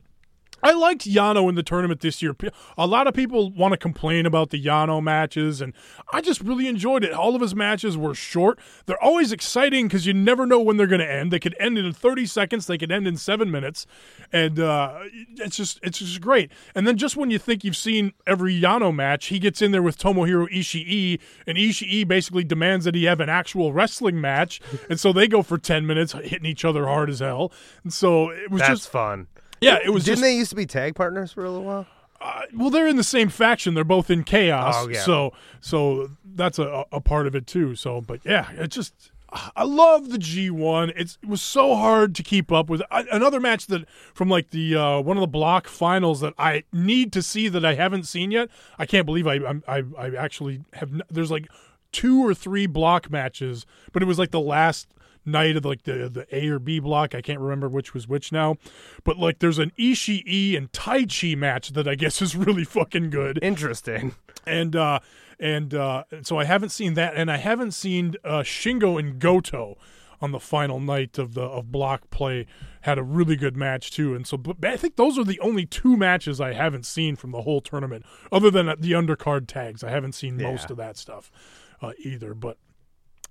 I 0.63 0.71
liked 0.73 1.05
Yano 1.05 1.47
in 1.49 1.55
the 1.55 1.63
tournament 1.63 2.01
this 2.01 2.21
year. 2.21 2.35
A 2.77 2.87
lot 2.87 3.07
of 3.07 3.13
people 3.13 3.51
want 3.51 3.73
to 3.73 3.77
complain 3.77 4.25
about 4.25 4.49
the 4.49 4.63
Yano 4.63 5.01
matches, 5.01 5.61
and 5.61 5.73
I 6.11 6.21
just 6.21 6.41
really 6.41 6.67
enjoyed 6.67 7.03
it. 7.03 7.11
All 7.11 7.35
of 7.35 7.41
his 7.41 7.53
matches 7.53 7.97
were 7.97 8.15
short. 8.15 8.59
They're 8.85 9.01
always 9.03 9.31
exciting 9.31 9.87
because 9.87 10.05
you 10.05 10.13
never 10.13 10.45
know 10.45 10.59
when 10.59 10.77
they're 10.77 10.87
going 10.87 11.01
to 11.01 11.11
end. 11.11 11.31
They 11.31 11.39
could 11.39 11.55
end 11.59 11.77
in 11.77 11.91
30 11.93 12.25
seconds. 12.25 12.67
They 12.67 12.77
could 12.77 12.91
end 12.91 13.05
in 13.07 13.17
seven 13.17 13.51
minutes, 13.51 13.85
and 14.31 14.59
uh, 14.59 14.99
it's 15.37 15.57
just 15.57 15.79
it's 15.83 15.99
just 15.99 16.21
great. 16.21 16.51
And 16.73 16.87
then 16.87 16.97
just 16.97 17.15
when 17.15 17.29
you 17.29 17.37
think 17.37 17.63
you've 17.63 17.77
seen 17.77 18.13
every 18.25 18.59
Yano 18.59 18.93
match, 18.93 19.27
he 19.27 19.39
gets 19.39 19.61
in 19.61 19.71
there 19.71 19.83
with 19.83 19.97
Tomohiro 19.97 20.49
Ishii, 20.51 21.19
and 21.45 21.57
Ishii 21.57 22.07
basically 22.07 22.43
demands 22.43 22.85
that 22.85 22.95
he 22.95 23.03
have 23.03 23.19
an 23.19 23.29
actual 23.29 23.73
wrestling 23.73 24.19
match, 24.19 24.61
and 24.89 24.99
so 24.99 25.13
they 25.13 25.27
go 25.27 25.43
for 25.43 25.57
10 25.57 25.85
minutes 25.85 26.13
hitting 26.13 26.45
each 26.45 26.65
other 26.65 26.85
hard 26.85 27.09
as 27.09 27.19
hell. 27.19 27.51
And 27.83 27.93
so 27.93 28.29
it 28.29 28.49
was 28.49 28.61
That's 28.61 28.79
just 28.79 28.89
fun. 28.89 29.27
Yeah, 29.61 29.79
it 29.83 29.89
was 29.89 30.03
Didn't 30.05 30.15
just 30.17 30.21
they 30.23 30.35
used 30.35 30.49
to 30.51 30.55
be 30.55 30.65
tag 30.65 30.95
partners 30.95 31.31
for 31.31 31.43
a 31.45 31.49
little 31.49 31.65
while? 31.65 31.87
uh, 32.21 32.41
well, 32.55 32.69
they're 32.69 32.87
in 32.87 32.95
the 32.95 33.03
same 33.03 33.29
faction. 33.29 33.73
They're 33.73 33.83
both 33.83 34.09
in 34.09 34.23
chaos. 34.23 34.75
Oh, 34.77 34.89
yeah. 34.89 35.01
So 35.01 35.33
so 35.61 36.09
that's 36.23 36.59
a, 36.59 36.85
a 36.91 37.01
part 37.01 37.27
of 37.27 37.35
it 37.35 37.45
too. 37.47 37.75
So, 37.75 38.01
but 38.01 38.21
yeah, 38.25 38.49
it 38.53 38.69
just 38.69 39.11
I 39.55 39.63
love 39.63 40.09
the 40.11 40.17
G1. 40.17 40.93
It's 40.95 41.17
it 41.21 41.27
was 41.27 41.41
so 41.41 41.75
hard 41.75 42.15
to 42.15 42.23
keep 42.23 42.51
up 42.53 42.69
with. 42.69 42.81
I, 42.89 43.05
another 43.11 43.39
match 43.41 43.67
that 43.67 43.87
from 44.13 44.29
like 44.29 44.51
the 44.51 44.75
uh, 44.75 45.01
one 45.01 45.17
of 45.17 45.21
the 45.21 45.27
block 45.27 45.67
finals 45.67 46.21
that 46.21 46.33
I 46.37 46.63
need 46.71 47.11
to 47.13 47.21
see 47.21 47.49
that 47.49 47.65
I 47.65 47.73
haven't 47.75 48.03
seen 48.03 48.31
yet. 48.31 48.49
I 48.79 48.85
can't 48.85 49.05
believe 49.05 49.27
I 49.27 49.35
I 49.67 49.83
I 49.97 50.15
actually 50.15 50.61
have. 50.73 50.93
n- 50.93 51.01
There's 51.09 51.31
like 51.31 51.47
two 51.91 52.25
or 52.25 52.33
three 52.33 52.65
block 52.65 53.11
matches, 53.11 53.65
but 53.91 54.01
it 54.01 54.05
was 54.05 54.17
like 54.19 54.31
the 54.31 54.39
last 54.39 54.87
night 55.25 55.57
of 55.57 55.65
like 55.65 55.83
the 55.83 56.09
the 56.09 56.27
A 56.31 56.47
or 56.49 56.59
B 56.59 56.79
block. 56.79 57.15
I 57.15 57.21
can't 57.21 57.39
remember 57.39 57.67
which 57.67 57.93
was 57.93 58.07
which 58.07 58.31
now, 58.31 58.55
but 59.03 59.17
like 59.17 59.39
there's 59.39 59.59
an 59.59 59.71
Ishii 59.77 60.57
and 60.57 60.71
Taichi 60.71 61.35
match 61.37 61.73
that 61.73 61.87
I 61.87 61.95
guess 61.95 62.21
is 62.21 62.35
really 62.35 62.63
fucking 62.63 63.09
good, 63.09 63.39
Interesting. 63.41 64.15
and 64.45 64.75
uh 64.75 64.99
and 65.39 65.73
uh 65.73 66.03
so 66.21 66.37
I 66.37 66.45
haven't 66.45 66.69
seen 66.69 66.93
that, 66.95 67.15
and 67.15 67.31
I 67.31 67.37
haven't 67.37 67.71
seen 67.71 68.15
uh 68.23 68.41
Shingo 68.43 68.99
and 68.99 69.19
Goto 69.19 69.77
on 70.21 70.31
the 70.31 70.39
final 70.39 70.79
night 70.79 71.17
of 71.17 71.33
the 71.33 71.41
of 71.43 71.71
block 71.71 72.09
play. 72.09 72.45
Had 72.81 72.97
a 72.99 73.03
really 73.03 73.35
good 73.35 73.57
match 73.57 73.89
too. 73.91 74.13
And 74.13 74.27
so 74.27 74.37
but 74.37 74.63
I 74.63 74.77
think 74.77 74.95
those 74.95 75.17
are 75.17 75.23
the 75.23 75.39
only 75.39 75.65
two 75.65 75.97
matches 75.97 76.39
I 76.39 76.53
haven't 76.53 76.85
seen 76.85 77.15
from 77.15 77.31
the 77.31 77.41
whole 77.41 77.59
tournament 77.61 78.05
other 78.31 78.51
than 78.51 78.67
the 78.67 78.91
undercard 78.91 79.47
tags. 79.47 79.83
I 79.83 79.89
haven't 79.89 80.13
seen 80.13 80.37
most 80.37 80.65
Yeah. 80.69 80.73
of 80.73 80.77
that 80.77 80.97
stuff 80.97 81.31
uh, 81.81 81.91
either. 81.99 82.33
But 82.35 82.57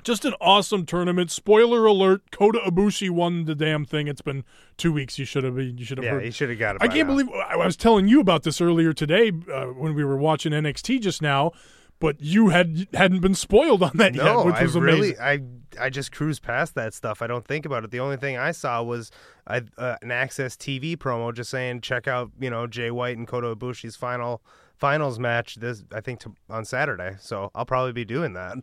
just 0.05 0.25
an 0.25 0.35
awesome 0.41 0.87
tournament. 0.87 1.31
Spoiler 1.31 1.85
alert: 1.87 2.31
Kota 2.31 2.61
Ibushi 2.67 3.11
won 3.11 3.45
the 3.47 3.55
damn 3.55 3.85
thing. 3.85 4.07
It's 4.07 4.21
been 4.23 4.45
two 4.77 4.93
weeks. 4.93 5.19
You 5.19 5.25
should 5.25 5.43
have. 5.45 5.59
You 5.59 5.85
should 5.85 5.99
have 5.99 6.05
Yeah, 6.05 6.11
heard. 6.13 6.25
you 6.27 6.31
should 6.31 6.51
have 6.51 6.59
got 6.59 6.77
it. 6.77 6.83
I 6.83 6.87
can't 6.89 7.09
now. 7.09 7.15
believe 7.15 7.29
I 7.31 7.55
I 7.55 7.57
was 7.67 7.77
telling 7.77 8.07
you 8.07 8.21
about 8.21 8.43
this 8.45 8.61
earlier 8.61 8.93
today 8.93 9.33
uh, 9.53 9.67
when 9.67 9.95
we 9.95 10.05
were 10.05 10.17
watching 10.17 10.53
NXT 10.53 11.01
just 11.01 11.21
now, 11.23 11.53
but 11.99 12.21
you 12.21 12.51
had 12.51 12.87
hadn't 12.95 13.21
been 13.21 13.35
spoiled 13.35 13.83
on 13.83 13.93
that 13.95 14.15
No, 14.15 14.39
yet, 14.39 14.47
which 14.47 14.55
I 14.57 14.63
was 14.63 14.77
amazing. 14.77 15.01
really, 15.01 15.19
I, 15.19 15.41
I 15.81 15.91
just 15.91 16.13
cruised 16.13 16.43
past 16.43 16.75
that 16.75 16.93
stuff. 16.95 17.23
I 17.23 17.27
don't 17.27 17.47
think 17.47 17.65
about 17.67 17.83
it. 17.85 17.91
The 17.91 18.01
only 18.01 18.17
thing 18.17 18.37
I 18.37 18.53
saw 18.53 18.83
was 18.83 19.11
I, 19.47 19.63
uh, 19.79 19.97
an 20.03 20.09
AXS 20.11 20.57
TV 20.57 20.97
promo 20.97 21.33
just 21.35 21.51
saying 21.51 21.81
check 21.81 22.07
out, 22.07 22.31
you 22.39 22.51
know, 22.51 22.67
Jay 22.67 22.91
White 22.91 23.17
and 23.17 23.27
Kota 23.27 23.55
Ibushi's 23.57 23.97
final 23.97 24.43
finals 24.79 25.19
match. 25.19 25.57
This, 25.57 25.85
I 25.93 26.01
think, 26.01 26.21
to, 26.21 26.35
on 26.51 26.65
Saturday. 26.65 27.17
So 27.21 27.51
I'll 27.55 27.67
probably 27.67 27.93
be 27.93 28.05
doing 28.05 28.33
that. 28.35 28.57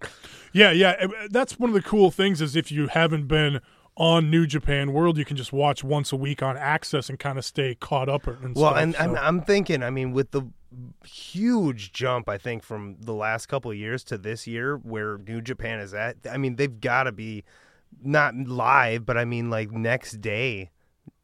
Yeah, 0.53 0.71
yeah. 0.71 0.95
uh, 1.01 1.07
That's 1.29 1.57
one 1.59 1.69
of 1.69 1.73
the 1.73 1.81
cool 1.81 2.11
things 2.11 2.41
is 2.41 2.55
if 2.55 2.71
you 2.71 2.87
haven't 2.87 3.27
been 3.27 3.61
on 3.97 4.29
New 4.29 4.47
Japan 4.47 4.93
World, 4.93 5.17
you 5.17 5.25
can 5.25 5.35
just 5.37 5.51
watch 5.53 5.83
once 5.83 6.11
a 6.11 6.15
week 6.15 6.41
on 6.41 6.55
AXS 6.55 7.09
and 7.09 7.19
kind 7.19 7.37
of 7.37 7.45
stay 7.45 7.75
caught 7.75 8.09
up 8.09 8.25
and 8.27 8.55
Well, 8.55 8.71
stuff, 8.71 8.77
and, 8.81 8.95
so. 8.95 9.01
and 9.01 9.17
I'm 9.17 9.41
thinking, 9.41 9.83
I 9.83 9.89
mean, 9.89 10.11
with 10.13 10.31
the 10.31 10.43
huge 11.05 11.91
jump, 11.91 12.29
I 12.29 12.37
think 12.37 12.63
from 12.63 12.95
the 12.99 13.13
last 13.13 13.47
couple 13.47 13.71
of 13.71 13.77
years 13.77 14.03
to 14.05 14.17
this 14.17 14.47
year, 14.47 14.77
where 14.77 15.17
New 15.17 15.41
Japan 15.41 15.79
is 15.79 15.93
at, 15.93 16.17
I 16.29 16.37
mean, 16.37 16.55
they've 16.55 16.79
got 16.79 17.03
to 17.03 17.11
be 17.11 17.43
not 18.01 18.35
live, 18.35 19.05
but 19.05 19.17
I 19.17 19.25
mean, 19.25 19.49
like 19.49 19.71
next 19.71 20.21
day 20.21 20.71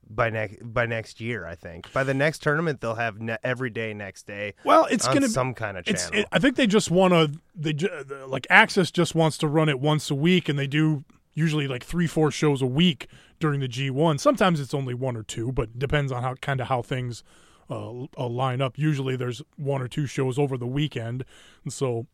by 0.10 0.30
next 0.30 0.58
by 0.74 0.86
next 0.86 1.20
year. 1.22 1.46
I 1.46 1.56
think 1.56 1.92
by 1.94 2.04
the 2.04 2.14
next 2.14 2.42
tournament 2.42 2.82
they'll 2.82 2.96
have 2.96 3.20
ne- 3.20 3.38
every 3.44 3.70
day 3.70 3.94
next 3.94 4.28
day. 4.28 4.54
well, 4.64 4.86
it's 4.86 5.08
going 5.08 5.22
to 5.22 5.30
some 5.30 5.54
kind 5.54 5.78
of 5.78 5.86
channel. 5.86 6.20
It, 6.20 6.28
I 6.32 6.40
think 6.40 6.56
they 6.56 6.68
just 6.68 6.90
want 6.92 7.14
to. 7.14 7.40
They 7.56 7.74
ju- 7.74 8.06
like 8.28 8.48
AXS 8.50 8.92
just 8.94 9.16
wants 9.16 9.38
to 9.40 9.48
run 9.48 9.70
it 9.70 9.80
once 9.80 10.10
a 10.10 10.16
week, 10.16 10.50
and 10.50 10.58
they 10.58 10.68
do 10.68 11.04
usually 11.34 11.68
like 11.68 11.84
three, 11.84 12.08
four 12.08 12.32
shows 12.32 12.62
a 12.62 12.66
week 12.66 13.08
during 13.40 13.60
the 13.60 13.68
G1. 13.68 14.20
Sometimes 14.20 14.60
it's 14.60 14.74
only 14.74 14.94
one 14.94 15.16
or 15.16 15.24
two, 15.24 15.52
but 15.52 15.78
depends 15.78 16.12
on 16.12 16.24
how 16.24 16.36
kind 16.36 16.60
of 16.60 16.68
how 16.68 16.82
things 16.82 17.24
uh, 17.70 18.06
uh, 18.18 18.28
line 18.28 18.62
up. 18.62 18.78
Usually 18.78 19.16
there's 19.16 19.42
one 19.56 19.82
or 19.82 19.88
two 19.88 20.08
shows 20.08 20.40
over 20.40 20.58
the 20.58 20.66
weekend, 20.68 21.26
and 21.64 21.72
so 21.72 22.08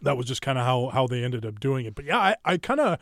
that 0.00 0.16
was 0.16 0.26
just 0.26 0.42
kind 0.42 0.58
of 0.58 0.64
how 0.64 0.88
how 0.88 1.06
they 1.06 1.22
ended 1.22 1.44
up 1.46 1.60
doing 1.60 1.86
it. 1.86 1.94
But 1.94 2.04
yeah, 2.04 2.18
I, 2.18 2.36
I 2.44 2.56
kind 2.56 2.80
of 2.80 2.98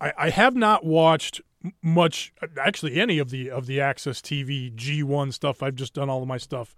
I, 0.00 0.12
I 0.18 0.30
have 0.30 0.54
not 0.54 0.84
watched 0.84 1.40
much 1.82 2.32
actually 2.60 3.00
any 3.00 3.18
of 3.18 3.30
the 3.30 3.50
of 3.50 3.66
the 3.66 3.78
AXS 3.78 4.20
TV 4.20 4.74
G1 4.74 5.32
stuff. 5.32 5.62
I've 5.62 5.74
just 5.74 5.94
done 5.94 6.10
all 6.10 6.22
of 6.22 6.28
my 6.28 6.38
stuff 6.38 6.74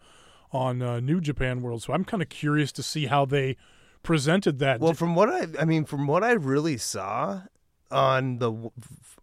on 0.52 0.80
uh, 0.82 1.00
New 1.00 1.20
Japan 1.20 1.62
World, 1.62 1.82
so 1.82 1.92
I'm 1.92 2.04
kind 2.04 2.22
of 2.22 2.28
curious 2.28 2.72
to 2.72 2.82
see 2.82 3.06
how 3.06 3.24
they 3.24 3.56
presented 4.02 4.58
that. 4.60 4.80
Well, 4.80 4.94
from 4.94 5.14
what 5.14 5.28
I, 5.28 5.46
I 5.60 5.64
mean, 5.64 5.84
from 5.84 6.06
what 6.06 6.22
I 6.22 6.32
really 6.32 6.76
saw 6.76 7.42
on 7.90 8.38
the 8.38 8.50
w- 8.50 8.70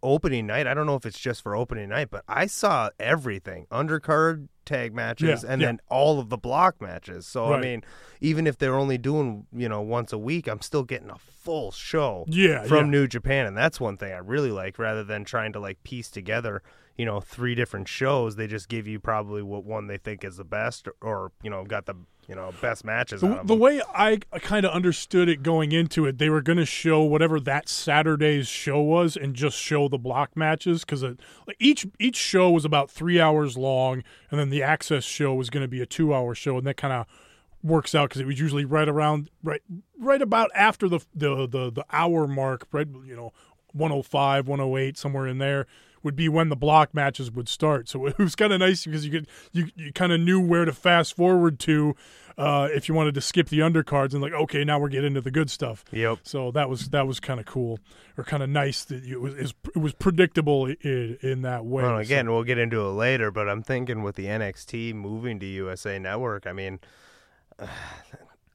opening 0.02 0.46
night, 0.46 0.66
I 0.66 0.74
don't 0.74 0.86
know 0.86 0.96
if 0.96 1.06
it's 1.06 1.18
just 1.18 1.42
for 1.42 1.56
opening 1.56 1.88
night, 1.88 2.10
but 2.10 2.24
I 2.28 2.46
saw 2.46 2.90
everything 2.98 3.66
undercard 3.70 4.48
tag 4.64 4.94
matches 4.94 5.42
Yeah, 5.44 5.52
and 5.52 5.60
yeah. 5.60 5.68
then 5.68 5.80
all 5.88 6.18
of 6.20 6.28
the 6.28 6.36
block 6.36 6.80
matches. 6.80 7.26
So 7.26 7.52
I 7.52 7.60
mean, 7.60 7.82
even 8.20 8.46
if 8.46 8.58
they're 8.58 8.76
only 8.76 8.98
doing 8.98 9.46
you 9.52 9.68
know 9.68 9.80
once 9.80 10.12
a 10.12 10.18
week, 10.18 10.46
I'm 10.46 10.60
still 10.60 10.82
getting 10.84 11.10
a 11.10 11.18
full 11.18 11.70
show 11.72 12.24
Yeah, 12.28 12.64
from 12.64 12.86
yeah. 12.86 12.90
New 12.92 13.06
Japan, 13.06 13.46
and 13.46 13.56
that's 13.56 13.80
one 13.80 13.96
thing 13.96 14.12
I 14.12 14.18
really 14.18 14.50
like. 14.50 14.78
Rather 14.78 15.04
than 15.04 15.24
trying 15.24 15.52
to 15.52 15.60
like 15.60 15.82
piece 15.82 16.10
together. 16.10 16.62
You 16.96 17.04
know, 17.04 17.20
three 17.20 17.54
different 17.54 17.88
shows. 17.88 18.36
They 18.36 18.46
just 18.46 18.68
give 18.68 18.86
you 18.86 19.00
probably 19.00 19.42
what 19.42 19.64
one 19.64 19.88
they 19.88 19.96
think 19.96 20.24
is 20.24 20.36
the 20.36 20.44
best, 20.44 20.88
or, 21.00 21.32
you 21.42 21.50
know, 21.50 21.64
got 21.64 21.86
the 21.86 21.96
you 22.28 22.34
know 22.34 22.52
best 22.60 22.84
matches. 22.84 23.22
out 23.22 23.28
The, 23.28 23.40
of 23.40 23.46
the 23.46 23.54
way 23.54 23.82
I 23.94 24.18
kind 24.40 24.64
of 24.64 24.72
understood 24.72 25.28
it 25.28 25.42
going 25.42 25.72
into 25.72 26.06
it, 26.06 26.18
they 26.18 26.30
were 26.30 26.40
going 26.40 26.58
to 26.58 26.66
show 26.66 27.02
whatever 27.02 27.40
that 27.40 27.68
Saturday's 27.68 28.48
show 28.48 28.80
was, 28.80 29.16
and 29.16 29.34
just 29.34 29.56
show 29.56 29.88
the 29.88 29.98
block 29.98 30.36
matches 30.36 30.84
because 30.84 31.04
each 31.58 31.86
each 31.98 32.16
show 32.16 32.50
was 32.50 32.64
about 32.64 32.90
three 32.90 33.20
hours 33.20 33.56
long, 33.56 34.02
and 34.30 34.40
then 34.40 34.50
the 34.50 34.60
AXS 34.60 35.02
show 35.02 35.34
was 35.34 35.50
going 35.50 35.62
to 35.64 35.68
be 35.68 35.80
a 35.80 35.86
two 35.86 36.14
hour 36.14 36.34
show, 36.34 36.56
and 36.58 36.66
that 36.66 36.76
kind 36.76 36.92
of 36.92 37.06
works 37.62 37.94
out 37.94 38.10
because 38.10 38.20
it 38.20 38.26
was 38.26 38.38
usually 38.38 38.64
right 38.64 38.88
around 38.88 39.30
right 39.42 39.62
right 39.98 40.22
about 40.22 40.50
after 40.54 40.88
the 40.88 41.00
the 41.14 41.46
the, 41.46 41.70
the 41.70 41.84
hour 41.92 42.26
mark, 42.26 42.66
right? 42.72 42.88
You 43.06 43.16
know, 43.16 43.32
105, 43.72 44.48
108, 44.48 44.96
somewhere 44.96 45.26
in 45.26 45.38
there 45.38 45.66
would 46.04 46.14
be 46.14 46.28
when 46.28 46.48
the 46.50 46.56
block 46.56 46.94
matches 46.94 47.30
would 47.30 47.48
start. 47.48 47.88
So 47.88 48.06
it 48.06 48.18
was 48.18 48.36
kind 48.36 48.52
of 48.52 48.60
nice 48.60 48.84
because 48.84 49.04
you 49.04 49.10
could 49.10 49.28
you 49.52 49.68
you 49.74 49.92
kind 49.92 50.12
of 50.12 50.20
knew 50.20 50.40
where 50.40 50.64
to 50.64 50.72
fast 50.72 51.16
forward 51.16 51.58
to 51.60 51.96
uh, 52.36 52.68
if 52.72 52.88
you 52.88 52.94
wanted 52.94 53.14
to 53.14 53.20
skip 53.20 53.48
the 53.48 53.60
undercards 53.60 54.12
and 54.12 54.20
like 54.20 54.32
okay 54.32 54.64
now 54.64 54.78
we're 54.78 54.88
getting 54.88 55.08
into 55.08 55.20
the 55.20 55.30
good 55.30 55.50
stuff. 55.50 55.84
Yep. 55.92 56.18
So 56.24 56.50
that 56.52 56.68
was 56.68 56.90
that 56.90 57.06
was 57.06 57.18
kind 57.20 57.40
of 57.40 57.46
cool 57.46 57.78
or 58.16 58.24
kind 58.24 58.42
of 58.42 58.48
nice 58.48 58.84
that 58.84 59.02
you, 59.04 59.16
it 59.16 59.20
was 59.20 59.54
it 59.74 59.78
was 59.78 59.94
predictable 59.94 60.66
in, 60.66 61.18
in 61.22 61.42
that 61.42 61.64
way. 61.64 61.82
Well, 61.82 61.96
So- 61.96 62.00
again, 62.00 62.30
we'll 62.30 62.44
get 62.44 62.58
into 62.58 62.80
it 62.80 62.90
later, 62.92 63.30
but 63.30 63.48
I'm 63.48 63.62
thinking 63.62 64.02
with 64.02 64.16
the 64.16 64.26
NXT 64.26 64.94
moving 64.94 65.40
to 65.40 65.46
USA 65.46 65.98
Network, 65.98 66.46
I 66.46 66.52
mean, 66.52 66.80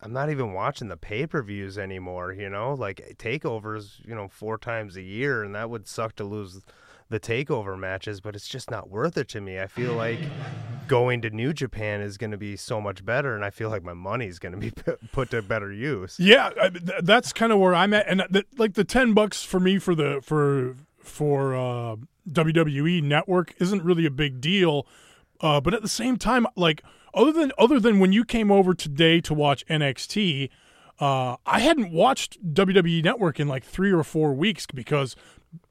I'm 0.02 0.14
not 0.14 0.30
even 0.30 0.54
watching 0.54 0.88
the 0.88 0.96
pay 0.98 1.28
per 1.28 1.42
views 1.44 1.78
anymore, 1.78 2.32
you 2.32 2.50
know? 2.50 2.74
Like, 2.74 3.16
takeovers, 3.20 3.96
you 4.06 4.16
know, 4.16 4.30
four 4.30 4.58
times 4.58 4.96
a 4.96 5.02
year, 5.02 5.44
and 5.44 5.54
that 5.56 5.70
would 5.70 5.88
suck 5.88 6.16
to 6.18 6.24
lose 6.24 6.62
the 7.10 7.20
takeover 7.20 7.78
matches, 7.78 8.22
but 8.22 8.36
it's 8.36 8.48
just 8.48 8.70
not 8.70 8.90
worth 8.90 9.18
it 9.18 9.28
to 9.30 9.42
me. 9.42 9.60
I 9.60 9.68
feel 9.68 9.94
like 9.94 10.20
going 10.88 11.22
to 11.22 11.30
New 11.30 11.54
Japan 11.54 12.02
is 12.02 12.18
going 12.18 12.32
to 12.32 12.38
be 12.38 12.56
so 12.56 12.80
much 12.80 13.04
better, 13.04 13.36
and 13.36 13.44
I 13.44 13.50
feel 13.50 13.70
like 13.70 13.84
my 13.84 13.94
money's 13.94 14.38
going 14.38 14.52
to 14.54 14.58
be 14.60 14.72
put 15.12 15.32
to 15.32 15.42
better 15.42 15.72
use. 15.72 16.18
Yeah, 16.20 16.52
I, 16.62 16.70
th- 16.70 17.02
that's 17.04 17.34
kind 17.34 17.52
of 17.52 17.60
where 17.60 17.74
I'm 17.74 17.94
at, 17.94 18.08
and 18.08 18.24
th- 18.32 18.46
like 18.58 18.76
the 18.76 18.84
ten 18.84 19.14
bucks 19.14 19.44
for 19.44 19.60
me 19.60 19.80
for 19.80 19.96
the 19.96 20.22
for 20.22 20.76
for 21.00 21.56
uh, 21.56 21.96
WWE 22.30 23.02
Network 23.02 23.56
isn't 23.60 23.84
really 23.84 24.06
a 24.06 24.12
big 24.12 24.40
deal, 24.40 24.86
uh, 25.42 25.60
but 25.60 25.74
at 25.74 25.82
the 25.82 25.88
same 25.88 26.18
time, 26.18 26.46
like 26.56 26.84
other 27.14 27.32
than 27.32 27.52
other 27.58 27.80
than 27.80 28.00
when 28.00 28.14
you 28.14 28.24
came 28.24 28.52
over 28.52 28.76
today 28.76 29.20
to 29.22 29.34
watch 29.34 29.66
NXT, 29.66 30.50
uh, 31.00 31.38
I 31.46 31.60
hadn't 31.60 31.92
watched 31.92 32.54
WWE 32.54 33.04
Network 33.04 33.40
in 33.40 33.48
like 33.48 33.64
three 33.64 33.92
or 33.92 34.04
four 34.04 34.34
weeks 34.34 34.68
because 34.68 35.16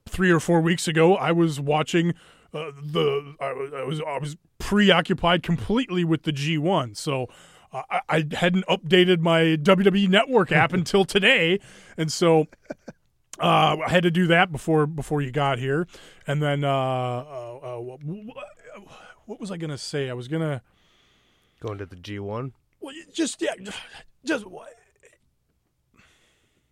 three 0.07 0.31
or 0.31 0.41
four 0.41 0.61
weeks 0.61 0.89
ago 0.89 1.17
I 1.17 1.33
was 1.33 1.61
watching 1.61 2.15
uh, 2.55 2.71
the 2.83 3.35
I, 3.41 3.53
was- 3.53 3.73
I 3.75 3.83
was 3.85 4.01
I 4.01 4.19
was 4.19 4.37
preoccupied 4.59 5.43
completely 5.43 6.05
with 6.05 6.23
the 6.25 6.33
G1, 6.33 6.97
so 6.97 7.29
uh, 7.73 7.83
I, 7.91 8.01
I 8.09 8.27
hadn't 8.33 8.65
updated 8.67 9.21
my 9.21 9.41
WWE 9.57 10.09
Network 10.09 10.51
app 10.53 10.73
until 10.81 11.05
today, 11.05 11.61
and 11.97 12.11
so 12.13 12.47
uh, 13.39 13.77
I 13.87 13.91
had 13.91 14.03
to 14.03 14.11
do 14.11 14.27
that 14.29 14.51
before 14.51 14.87
before 14.87 15.21
you 15.21 15.31
got 15.31 15.59
here, 15.59 15.87
and 16.27 16.43
then 16.43 16.65
uh, 16.65 16.71
uh, 16.71 17.77
uh, 17.77 17.81
what, 17.81 18.01
what 19.27 19.41
was 19.41 19.51
I 19.51 19.57
gonna 19.59 19.79
say? 19.79 20.09
I 20.11 20.15
was 20.15 20.27
gonna 20.27 20.63
go 21.61 21.71
into 21.73 21.85
the 21.87 21.97
G1. 21.97 22.53
well, 22.81 22.95
just 23.13 23.41
yeah, 23.43 23.55
just 24.25 24.45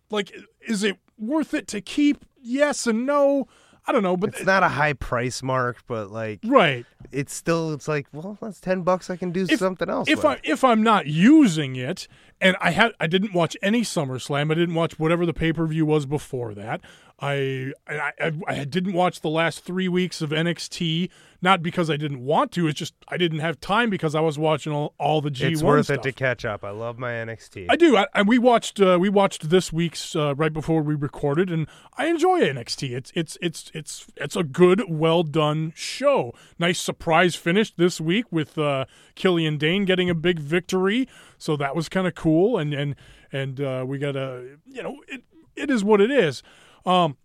like 0.09 0.33
is 0.61 0.83
it 0.83 0.97
worth 1.17 1.53
it 1.53 1.67
to 1.67 1.81
keep? 1.81 2.25
Yes 2.41 2.87
and 2.87 3.05
no. 3.05 3.47
I 3.89 3.93
don't 3.93 4.03
know, 4.03 4.17
but 4.17 4.31
It's 4.31 4.43
not 4.45 4.63
a 4.63 4.67
high 4.67 4.91
price 4.91 5.41
mark, 5.41 5.77
but 5.87 6.11
like 6.11 6.41
right. 6.45 6.85
it's 7.11 7.33
still 7.33 7.71
it's 7.71 7.87
like 7.87 8.05
well 8.11 8.37
that's 8.41 8.59
10 8.59 8.81
bucks 8.81 9.09
i 9.09 9.15
can 9.15 9.31
do 9.31 9.45
If- 9.49 9.59
something 9.59 9.89
else 9.89 10.09
If 10.09 10.17
with. 10.17 10.25
I 10.25 10.39
if 10.43 10.63
I'm 10.65 10.83
not 10.83 11.07
using 11.07 11.77
it, 11.77 12.05
and 12.41 12.57
I 12.59 12.71
had 12.71 12.91
I 12.99 13.07
didn't 13.07 13.33
watch 13.33 13.55
any 13.61 13.83
SummerSlam, 13.83 14.51
I 14.51 14.55
didn't 14.55 14.75
watch 14.75 14.99
whatever 14.99 15.25
the 15.25 15.33
pay 15.33 15.53
per 15.53 15.65
view 15.67 15.85
was 15.85 16.05
before 16.05 16.53
that. 16.55 16.81
I, 17.19 17.73
I 17.87 18.11
I 18.19 18.31
I 18.47 18.63
didn't 18.63 18.93
watch 18.93 19.21
the 19.21 19.29
last 19.29 19.61
three 19.61 19.87
weeks 19.87 20.21
of 20.21 20.29
NXT, 20.29 21.09
not 21.41 21.63
because 21.63 21.89
I 21.89 21.97
didn't 21.97 22.23
want 22.23 22.51
to. 22.51 22.67
It's 22.67 22.77
just 22.77 22.93
I 23.07 23.17
didn't 23.17 23.39
have 23.39 23.59
time 23.59 23.89
because 23.89 24.13
I 24.13 24.19
was 24.19 24.37
watching 24.37 24.71
all, 24.71 24.93
all 24.99 25.21
the 25.21 25.31
G1 25.31 25.51
it's 25.51 25.63
worth 25.63 25.85
stuff. 25.85 25.97
it 25.97 26.03
to 26.03 26.11
catch 26.11 26.45
up 26.45 26.63
i 26.63 26.69
love 26.69 26.99
my 26.99 27.11
nxt 27.11 27.65
I 27.69 27.75
do. 27.75 27.97
I, 27.97 28.05
and 28.13 28.27
we 28.27 28.37
watched 28.37 28.79
uh, 28.79 28.99
we 29.01 29.09
watched 29.09 29.49
this 29.49 29.73
week's 29.73 30.15
uh, 30.15 30.35
right 30.35 30.53
before 30.53 30.83
we 30.83 30.93
recorded, 30.93 31.49
and 31.49 31.65
I 31.97 32.05
enjoy 32.05 32.41
NXT. 32.41 32.91
It's 32.95 33.11
it's 33.15 33.37
it's 33.41 33.71
it's 33.73 34.05
it's 34.17 34.35
a 34.35 34.43
good, 34.43 34.83
well 34.87 35.23
done 35.23 35.73
show. 35.75 36.35
Nice 36.59 36.79
surprise 36.79 37.35
finish 37.35 37.73
this 37.73 37.99
week 37.99 38.25
with 38.31 38.59
uh, 38.59 38.85
Killian 39.15 39.57
Dain 39.57 39.85
getting 39.85 40.07
a 40.07 40.15
big 40.15 40.37
victory, 40.39 41.07
so 41.39 41.57
that 41.57 41.75
was 41.75 41.89
kind 41.89 42.05
of 42.05 42.13
cool. 42.13 42.59
And 42.59 42.75
and 42.75 42.95
and 43.31 43.59
uh, 43.59 43.85
we 43.87 43.97
got 43.97 44.15
a 44.15 44.57
you 44.67 44.83
know 44.83 44.97
it 45.07 45.23
it 45.55 45.71
is 45.71 45.83
what 45.83 45.99
it 45.99 46.11
is. 46.11 46.43
Um, 46.87 47.17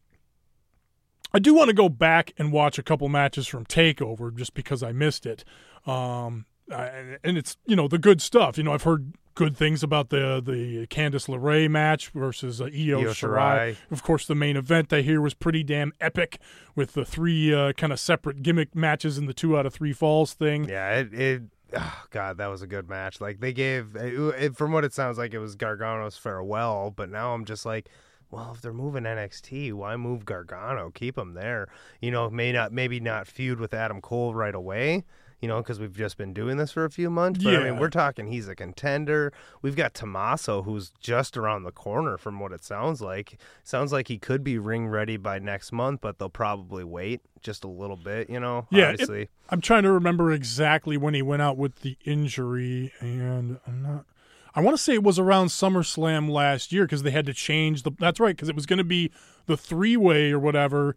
I 1.35 1.38
do 1.38 1.55
want 1.55 1.68
to 1.68 1.75
go 1.75 1.88
back 1.88 2.33
and 2.37 2.53
watch 2.53 2.79
a 2.79 2.83
couple 2.83 3.09
matches 3.09 3.46
from 3.46 3.64
Takeover 3.64 4.35
just 4.37 4.53
because 4.55 4.83
I 4.83 4.92
missed 4.92 5.25
it. 5.25 5.44
Um, 5.87 6.44
and, 6.68 7.18
and 7.25 7.38
it's 7.38 7.57
you 7.66 7.77
know 7.77 7.88
the 7.88 7.98
good 7.98 8.20
stuff. 8.20 8.59
You 8.59 8.64
know 8.64 8.72
I've 8.72 8.83
heard 8.83 9.14
good 9.35 9.57
things 9.57 9.83
about 9.83 10.11
the 10.11 10.42
the 10.44 10.87
Candice 10.88 11.27
LeRae 11.29 11.70
match 11.70 12.11
versus 12.11 12.61
uh, 12.61 12.64
Io, 12.66 13.01
Io 13.01 13.09
Shirai. 13.11 13.14
Shirai. 13.14 13.77
Of 13.90 14.03
course, 14.03 14.27
the 14.27 14.35
main 14.35 14.57
event 14.57 14.92
I 14.92 15.01
hear 15.01 15.20
was 15.20 15.33
pretty 15.35 15.62
damn 15.64 15.92
epic 16.01 16.38
with 16.77 16.92
the 16.92 17.05
three 17.05 17.53
uh, 17.55 17.72
kind 17.72 17.92
of 17.92 18.01
separate 18.01 18.42
gimmick 18.42 18.75
matches 18.75 19.16
and 19.16 19.27
the 19.29 19.35
two 19.35 19.57
out 19.57 19.64
of 19.64 19.72
three 19.72 19.92
falls 19.94 20.35
thing. 20.35 20.68
yeah 20.68 20.98
it, 21.01 21.14
it 21.14 21.42
oh 21.75 22.03
god 22.11 22.37
that 22.37 22.48
was 22.48 22.61
a 22.61 22.66
good 22.66 22.87
match 22.90 23.18
like 23.22 23.40
they 23.40 23.53
gave 23.55 23.96
it, 23.96 24.12
it- 24.38 24.57
from 24.57 24.72
what 24.72 24.85
it 24.85 24.92
sounds 24.92 25.16
like 25.16 25.33
it 25.33 25.38
was 25.38 25.57
gargano's 25.57 26.18
farewell 26.18 26.92
but 26.94 27.09
now 27.09 27.33
i'm 27.33 27.46
just 27.46 27.64
like 27.64 27.88
well 28.33 28.51
if 28.53 28.61
they're 28.61 28.73
moving 28.73 29.05
nxt 29.05 29.73
why 29.75 29.95
move 29.97 30.25
gargano 30.25 30.90
keep 30.92 31.16
him 31.16 31.35
there 31.35 31.68
you 32.01 32.11
know 32.11 32.29
may 32.29 32.51
not 32.51 32.73
maybe 32.73 32.99
not 32.99 33.29
feud 33.29 33.61
with 33.61 33.73
adam 33.73 34.01
cole 34.01 34.35
right 34.35 34.55
away 34.57 35.05
you 35.40 35.49
know, 35.49 35.57
because 35.57 35.81
we've 35.81 35.97
just 35.97 36.16
been 36.16 36.33
doing 36.33 36.57
this 36.57 36.71
for 36.71 36.85
a 36.85 36.88
few 36.90 37.11
months. 37.11 37.42
But 37.42 37.57
I 37.57 37.64
mean, 37.64 37.81
we're 37.81 37.90
talking 37.90 38.29
he's 38.29 38.47
a 38.47 38.55
contender. 38.55 39.33
We've 39.61 39.75
got 39.75 39.92
Tommaso, 39.92 40.62
who's 40.62 40.92
just 41.01 41.37
around 41.37 41.64
the 41.64 41.73
corner 41.73 42.16
from 42.16 42.38
what 42.38 42.53
it 42.53 42.62
sounds 42.62 43.03
like. 43.03 43.40
Sounds 43.64 43.92
like 43.92 44.07
he 44.07 44.18
could 44.18 44.45
be 44.45 44.57
ring 44.57 44.87
ready 44.87 45.16
by 45.16 45.40
next 45.40 45.73
month, 45.73 46.01
but 46.01 46.21
they'll 46.21 46.29
probably 46.29 46.85
wait 46.85 47.23
just 47.40 47.64
a 47.64 47.66
little 47.66 47.97
bit, 47.97 48.31
you 48.31 48.38
know, 48.38 48.68
Yeah, 48.71 48.90
it- 48.92 49.31
I'm 49.51 49.61
trying 49.61 49.83
to 49.83 49.90
remember 49.90 50.31
exactly 50.31 50.97
when 50.97 51.12
he 51.12 51.23
went 51.23 51.42
out 51.42 51.57
with 51.59 51.81
the 51.81 51.99
injury, 52.05 52.92
and 53.01 53.59
I'm 53.66 53.83
not. 53.83 54.05
I 54.54 54.60
want 54.60 54.76
to 54.76 54.82
say 54.82 54.94
it 54.94 55.02
was 55.02 55.18
around 55.18 55.46
SummerSlam 55.46 56.30
last 56.30 56.72
year 56.72 56.84
because 56.84 57.02
they 57.02 57.10
had 57.10 57.26
to 57.26 57.34
change 57.34 57.82
the. 57.82 57.92
That's 57.98 58.20
right, 58.20 58.36
because 58.36 58.48
it 58.48 58.54
was 58.54 58.66
going 58.66 58.78
to 58.78 58.84
be 58.84 59.10
the 59.46 59.56
three 59.56 59.96
way 59.96 60.30
or 60.30 60.38
whatever, 60.38 60.96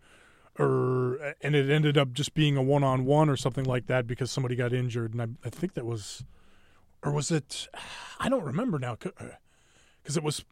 or 0.59 1.35
and 1.41 1.55
it 1.55 1.69
ended 1.69 1.97
up 1.97 2.11
just 2.11 2.33
being 2.33 2.57
a 2.57 2.61
one 2.61 2.83
on 2.83 3.05
one 3.05 3.29
or 3.29 3.37
something 3.37 3.65
like 3.65 3.87
that 3.87 4.07
because 4.07 4.29
somebody 4.29 4.55
got 4.55 4.73
injured, 4.73 5.13
and 5.13 5.21
I, 5.21 5.47
I 5.47 5.49
think 5.49 5.73
that 5.75 5.85
was, 5.85 6.25
or 7.03 7.11
was 7.11 7.31
it? 7.31 7.67
I 8.19 8.27
don't 8.27 8.43
remember 8.43 8.77
now 8.77 8.95
because 8.95 10.17
uh, 10.17 10.19
it 10.19 10.23
was. 10.23 10.43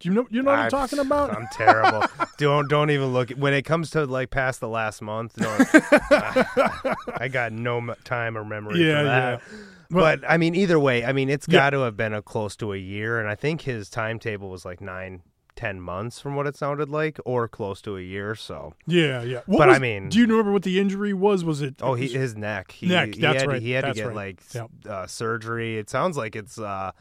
Do 0.00 0.08
you 0.08 0.14
know? 0.14 0.26
You 0.28 0.42
know 0.42 0.50
what 0.50 0.58
I'm 0.58 0.70
talking 0.70 0.98
about? 0.98 1.34
I'm 1.34 1.46
terrible. 1.52 2.04
don't 2.38 2.68
don't 2.68 2.90
even 2.90 3.14
look 3.14 3.30
when 3.30 3.54
it 3.54 3.62
comes 3.62 3.90
to 3.92 4.04
like 4.04 4.30
past 4.30 4.60
the 4.60 4.68
last 4.68 5.00
month. 5.00 5.36
Don't, 5.36 5.66
I 7.20 7.28
got 7.30 7.52
no 7.52 7.94
time 8.04 8.36
or 8.36 8.44
memory 8.44 8.84
Yeah, 8.84 9.38
for 9.38 9.44
But 9.90 10.20
I 10.28 10.36
mean, 10.36 10.54
either 10.54 10.78
way, 10.78 11.04
I 11.04 11.12
mean, 11.12 11.28
it's 11.28 11.46
got 11.46 11.70
to 11.70 11.80
have 11.80 11.96
been 11.96 12.12
a 12.14 12.22
close 12.22 12.56
to 12.56 12.72
a 12.72 12.76
year, 12.76 13.20
and 13.20 13.28
I 13.28 13.34
think 13.34 13.62
his 13.62 13.88
timetable 13.90 14.48
was 14.50 14.64
like 14.64 14.80
nine, 14.80 15.22
ten 15.56 15.80
months 15.80 16.18
from 16.20 16.34
what 16.36 16.46
it 16.46 16.56
sounded 16.56 16.88
like, 16.88 17.18
or 17.24 17.46
close 17.48 17.80
to 17.82 17.96
a 17.96 18.00
year. 18.00 18.34
So, 18.34 18.74
yeah, 18.86 19.22
yeah. 19.22 19.40
What 19.46 19.58
But 19.58 19.70
I 19.70 19.78
mean- 19.78 20.08
do 20.08 20.18
you 20.18 20.26
remember 20.26 20.52
what 20.52 20.62
the 20.64 20.80
injury 20.80 21.12
was? 21.14 21.44
Was 21.44 21.62
it? 21.62 21.76
oh, 21.82 21.94
he 21.94 22.08
his 22.08 22.34
neck, 22.36 22.72
he, 22.72 22.86
Neck, 22.86 23.14
he 23.14 23.20
that's 23.20 23.42
had, 23.42 23.48
right, 23.48 23.62
He 23.62 23.70
had 23.72 23.84
that's 23.84 23.96
to 23.98 24.02
get 24.02 24.06
right. 24.08 24.16
like 24.16 24.42
Yep. 24.54 24.70
uh, 24.88 25.06
surgery. 25.06 25.78
It 25.78 25.88
sounds 25.90 26.16
like 26.16 26.34
it's 26.34 26.58
uh, 26.58 26.92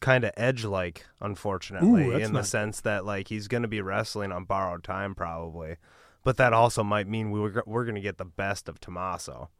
kind 0.00 0.24
of 0.24 0.32
edge 0.36 0.64
like, 0.64 1.04
unfortunately, 1.20 2.06
Ooh, 2.06 2.16
in 2.16 2.32
the 2.32 2.42
sense 2.44 2.80
that 2.82 3.04
like 3.04 3.28
he's 3.28 3.48
going 3.48 3.62
to 3.62 3.68
be 3.68 3.80
wrestling 3.80 4.32
on 4.32 4.44
borrowed 4.44 4.84
time 4.84 5.14
probably. 5.14 5.76
But 6.22 6.38
that 6.38 6.54
also 6.54 6.82
might 6.82 7.06
mean 7.06 7.30
we 7.30 7.38
were, 7.40 7.62
we're 7.66 7.84
going 7.84 7.96
to 7.96 8.00
get 8.00 8.16
the 8.16 8.24
best 8.24 8.66
of 8.68 8.80
Tommaso. 8.80 9.50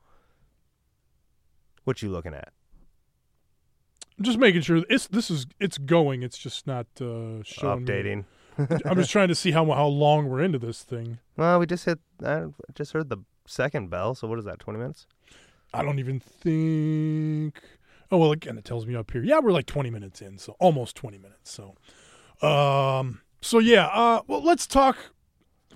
What 1.84 2.02
you 2.02 2.10
looking 2.10 2.34
at? 2.34 2.52
Just 4.20 4.38
making 4.38 4.62
sure 4.62 4.82
it's 4.88 5.06
this 5.08 5.30
is 5.30 5.46
it's 5.60 5.78
going. 5.78 6.22
It's 6.22 6.38
just 6.38 6.66
not 6.66 6.86
uh, 7.00 7.42
showing. 7.42 7.84
me. 7.84 7.90
Updating. 7.90 8.24
I'm 8.86 8.96
just 8.96 9.10
trying 9.10 9.28
to 9.28 9.34
see 9.34 9.50
how 9.50 9.64
how 9.72 9.86
long 9.86 10.28
we're 10.28 10.40
into 10.40 10.58
this 10.58 10.82
thing. 10.82 11.18
Well, 11.36 11.58
we 11.58 11.66
just 11.66 11.84
hit. 11.84 11.98
I 12.24 12.46
just 12.74 12.92
heard 12.92 13.08
the 13.08 13.18
second 13.46 13.90
bell. 13.90 14.14
So 14.14 14.28
what 14.28 14.38
is 14.38 14.44
that? 14.44 14.60
Twenty 14.60 14.78
minutes? 14.78 15.06
I 15.74 15.82
don't 15.82 15.98
even 15.98 16.20
think. 16.20 17.60
Oh 18.10 18.18
well, 18.18 18.32
again, 18.32 18.56
it 18.56 18.64
tells 18.64 18.86
me 18.86 18.94
up 18.94 19.10
here. 19.10 19.24
Yeah, 19.24 19.40
we're 19.40 19.50
like 19.50 19.66
20 19.66 19.90
minutes 19.90 20.22
in, 20.22 20.38
so 20.38 20.54
almost 20.60 20.94
20 20.94 21.18
minutes. 21.18 21.50
So, 21.50 21.74
um, 22.46 23.22
so 23.40 23.58
yeah. 23.58 23.86
Uh, 23.86 24.20
well, 24.28 24.40
let's 24.42 24.66
talk 24.68 24.96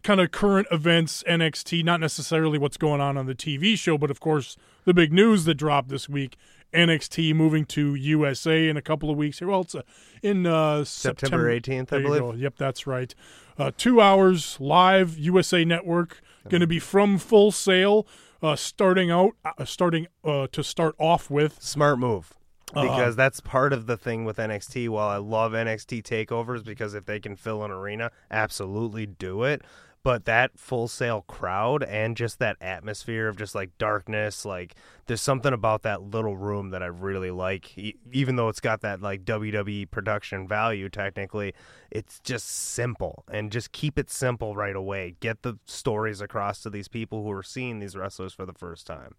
kind 0.05 0.21
of 0.21 0.31
current 0.31 0.69
events, 0.71 1.25
NXT. 1.27 1.85
Not 1.85 1.99
necessarily 1.99 2.59
what's 2.59 2.77
going 2.77 3.01
on 3.01 3.17
on 3.17 3.27
the 3.27 3.35
TV 3.35 3.77
show, 3.77 3.99
but 3.99 4.11
of 4.11 4.21
course 4.21 4.57
the 4.89 4.95
big 4.95 5.13
news 5.13 5.45
that 5.45 5.55
dropped 5.55 5.91
this 5.91 6.09
week: 6.09 6.37
NXT 6.73 7.35
moving 7.35 7.67
to 7.67 7.95
USA 7.95 8.69
in 8.69 8.79
a 8.79 8.83
couple 8.83 9.11
of 9.11 9.19
weeks. 9.19 9.39
Here, 9.39 9.49
well, 9.49 9.61
it's 9.61 9.75
uh, 9.75 9.83
in 10.23 10.47
uh, 10.47 10.83
September 10.85 11.45
18th, 11.53 11.93
I 11.93 12.03
believe. 12.03 12.21
go. 12.23 12.33
Yep, 12.33 12.55
that's 12.57 12.87
right. 12.87 13.15
Uh, 13.59 13.71
two 13.77 14.01
hours 14.01 14.57
live 14.59 15.19
USA 15.19 15.65
Network. 15.65 16.23
Going 16.49 16.63
to 16.63 16.67
be 16.67 16.79
from 16.79 17.19
Full 17.19 17.53
Sail. 17.53 18.07
Uh, 18.41 18.57
starting 18.57 19.11
out, 19.11 19.33
uh, 19.45 19.65
starting 19.67 20.07
uh, 20.25 20.47
to 20.53 20.65
start 20.65 20.95
off 20.99 21.29
with. 21.29 21.63
Smart 21.63 21.99
move. 21.99 22.33
Uh-huh. 22.73 22.83
Because 22.83 23.17
that's 23.17 23.41
part 23.41 23.75
of 23.75 23.87
the 23.87 23.97
thing 23.99 24.25
with 24.25 24.39
NXT. 24.39 24.89
While 24.89 25.09
I 25.09 25.17
love 25.17 25.53
NXT 25.53 26.03
takeovers, 26.03 26.65
because 26.65 26.95
if 26.95 27.05
they 27.05 27.21
can 27.21 27.37
fill 27.37 27.63
an 27.65 27.71
arena, 27.71 28.11
absolutely 28.31 29.05
do 29.05 29.43
it. 29.43 29.63
But 30.03 30.25
that 30.25 30.59
Full 30.59 30.89
Sail 30.89 31.23
crowd 31.23 31.83
and 31.83 32.17
just 32.17 32.39
that 32.39 32.57
atmosphere 32.61 33.29
of 33.29 33.37
just 33.37 33.55
like 33.55 33.77
darkness, 33.79 34.45
like 34.45 34.75
there's 35.07 35.21
something 35.21 35.53
about 35.53 35.83
that 35.83 36.03
little 36.03 36.37
room 36.37 36.71
that 36.71 36.83
I 36.83 36.87
really 36.87 37.31
like. 37.31 37.77
Even 38.13 38.37
though 38.37 38.49
it's 38.49 38.61
got 38.61 38.81
that 38.83 39.03
like 39.03 39.25
WWE 39.25 39.91
production 39.91 40.47
value, 40.47 40.89
technically, 40.89 41.53
it's 41.91 42.21
just 42.21 42.49
simple 42.49 43.25
and 43.31 43.51
just 43.51 43.73
keep 43.73 43.99
it 43.99 44.11
simple 44.11 44.55
right 44.55 44.77
away. 44.77 45.17
Get 45.21 45.43
the 45.43 45.59
stories 45.67 46.21
across 46.21 46.63
to 46.63 46.71
these 46.71 46.89
people 46.89 47.25
who 47.25 47.33
are 47.33 47.43
seeing 47.43 47.81
these 47.81 47.97
wrestlers 47.97 48.33
for 48.33 48.47
the 48.47 48.53
first 48.53 48.87
time. 48.87 49.15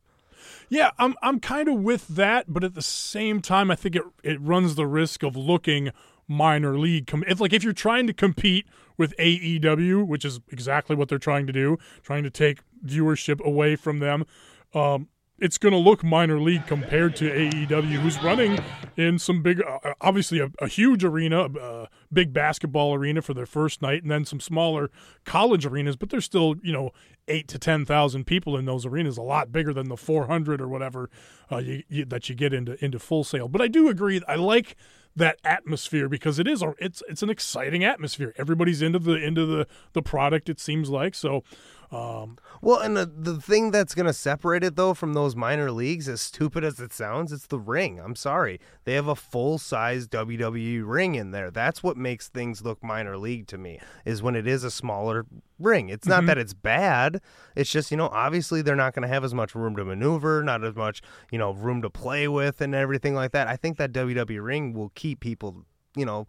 Yeah, 0.70 0.92
I'm 0.98 1.16
I'm 1.22 1.40
kind 1.40 1.68
of 1.68 1.76
with 1.76 2.08
that, 2.10 2.46
but 2.48 2.64
at 2.64 2.76
the 2.76 2.82
same 2.82 3.42
time, 3.42 3.72
I 3.72 3.76
think 3.76 3.96
it 3.96 4.04
it 4.24 4.40
runs 4.40 4.76
the 4.76 4.88
risk 4.88 5.24
of 5.24 5.36
looking 5.36 5.92
minor 6.30 6.78
league. 6.78 7.08
Com- 7.08 7.24
if 7.28 7.40
like 7.40 7.54
if 7.54 7.64
you're 7.64 7.74
trying 7.74 8.08
to 8.08 8.14
compete 8.14 8.66
with 8.98 9.16
AEW, 9.18 10.06
which 10.06 10.24
is 10.24 10.40
exactly 10.50 10.96
what 10.96 11.10
they're 11.10 11.18
trying 11.18 11.48
to 11.48 11.54
do, 11.54 11.78
trying 12.04 12.24
to 12.24 12.30
take 12.30 12.60
viewership 12.86 13.42
away 13.42 13.76
from 13.76 14.00
them, 14.00 14.26
um, 14.74 15.08
it's 15.42 15.58
going 15.58 15.72
to 15.72 15.78
look 15.78 16.04
minor 16.04 16.40
league 16.40 16.68
compared 16.68 17.16
to 17.18 17.30
AEW, 17.30 18.00
who's 18.02 18.22
running 18.22 18.60
in 18.98 19.18
some 19.20 19.42
big, 19.42 19.62
uh, 19.62 19.94
obviously 20.02 20.40
a, 20.40 20.50
a 20.60 20.68
huge 20.68 21.04
arena, 21.04 21.46
a 21.46 21.88
big 22.12 22.34
basketball 22.34 22.94
arena 22.94 23.22
for 23.22 23.34
their 23.34 23.46
first 23.46 23.82
night, 23.82 24.02
and 24.02 24.12
then 24.12 24.26
some 24.26 24.40
smaller 24.40 24.90
college 25.26 25.66
arenas. 25.66 25.96
But 25.96 26.10
there's 26.10 26.26
still, 26.26 26.56
you 26.62 26.74
know, 26.74 26.92
eight 27.28 27.48
to 27.50 27.60
ten 27.60 27.86
thousand 27.86 28.26
people 28.26 28.58
in 28.58 28.66
those 28.66 28.86
arenas, 28.86 29.18
a 29.18 29.22
lot 29.22 29.52
bigger 29.52 29.74
than 29.74 29.88
the 29.88 29.98
400 29.98 30.62
or 30.62 30.68
whatever 30.68 31.10
uh, 31.52 31.58
you, 31.58 31.84
you, 31.88 32.06
that 32.06 32.30
you 32.30 32.36
get 32.36 32.54
into 32.54 32.84
into 32.84 33.00
Full 33.00 33.24
Sail. 33.24 33.48
But 33.48 33.62
I 33.62 33.68
do 33.68 33.88
agree. 33.88 34.22
I 34.28 34.36
like 34.36 34.76
that 35.16 35.38
atmosphere 35.44 36.08
because 36.08 36.40
it 36.40 36.48
is 36.48 36.62
a, 36.62 36.74
it's 36.80 37.04
it's 37.10 37.24
an 37.24 37.30
exciting 37.30 37.84
atmosphere. 37.84 38.34
Everybody's 38.38 38.82
into 38.82 39.00
the 39.00 39.16
into 39.16 39.46
the 39.46 39.68
the 39.94 40.02
product. 40.02 40.50
It 40.50 40.60
seems 40.60 40.90
like 40.90 41.16
so. 41.16 41.44
Um, 41.92 42.38
Well, 42.62 42.80
and 42.80 42.96
the, 42.96 43.06
the 43.06 43.42
thing 43.42 43.72
that's 43.72 43.96
going 43.96 44.06
to 44.06 44.14
separate 44.14 44.64
it, 44.64 44.76
though, 44.76 44.94
from 44.94 45.14
those 45.14 45.36
minor 45.36 45.72
leagues, 45.72 46.08
as 46.08 46.22
stupid 46.22 46.64
as 46.64 46.80
it 46.80 46.94
sounds, 46.94 47.32
it's 47.32 47.48
the 47.48 47.60
ring. 47.60 48.00
I'm 48.00 48.16
sorry. 48.16 48.60
They 48.84 48.94
have 48.94 49.08
a 49.08 49.16
full 49.16 49.58
size 49.58 50.08
WWE 50.08 50.84
ring 50.86 51.16
in 51.16 51.32
there. 51.32 51.50
That's 51.50 51.82
what 51.82 51.98
makes 51.98 52.28
things 52.28 52.62
look 52.62 52.84
minor 52.84 53.18
league 53.18 53.48
to 53.48 53.58
me, 53.58 53.80
is 54.06 54.22
when 54.22 54.36
it 54.36 54.46
is 54.46 54.64
a 54.64 54.70
smaller 54.70 55.26
ring. 55.58 55.90
It's 55.90 56.08
not 56.08 56.26
that 56.28 56.38
it's 56.38 56.54
bad. 56.54 57.22
It's 57.56 57.72
just, 57.72 57.90
you 57.90 57.98
know, 57.98 58.08
obviously 58.10 58.62
they're 58.62 58.76
not 58.76 58.94
going 58.94 59.04
to 59.04 59.14
have 59.14 59.24
as 59.24 59.34
much 59.34 59.56
room 59.56 59.76
to 59.76 59.84
maneuver, 59.84 60.44
not 60.44 60.64
as 60.64 60.76
much, 60.76 61.02
you 61.32 61.40
know, 61.40 61.52
room 61.52 61.82
to 61.82 61.90
play 61.90 62.28
with 62.28 62.62
and 62.62 62.76
everything 62.76 63.16
like 63.16 63.32
that. 63.32 63.48
I 63.48 63.56
think 63.56 63.78
that 63.78 63.92
WWE 63.92 64.44
ring 64.44 64.74
will 64.74 64.92
keep 64.96 65.20
people, 65.20 65.66
you 65.96 66.06
know, 66.06 66.28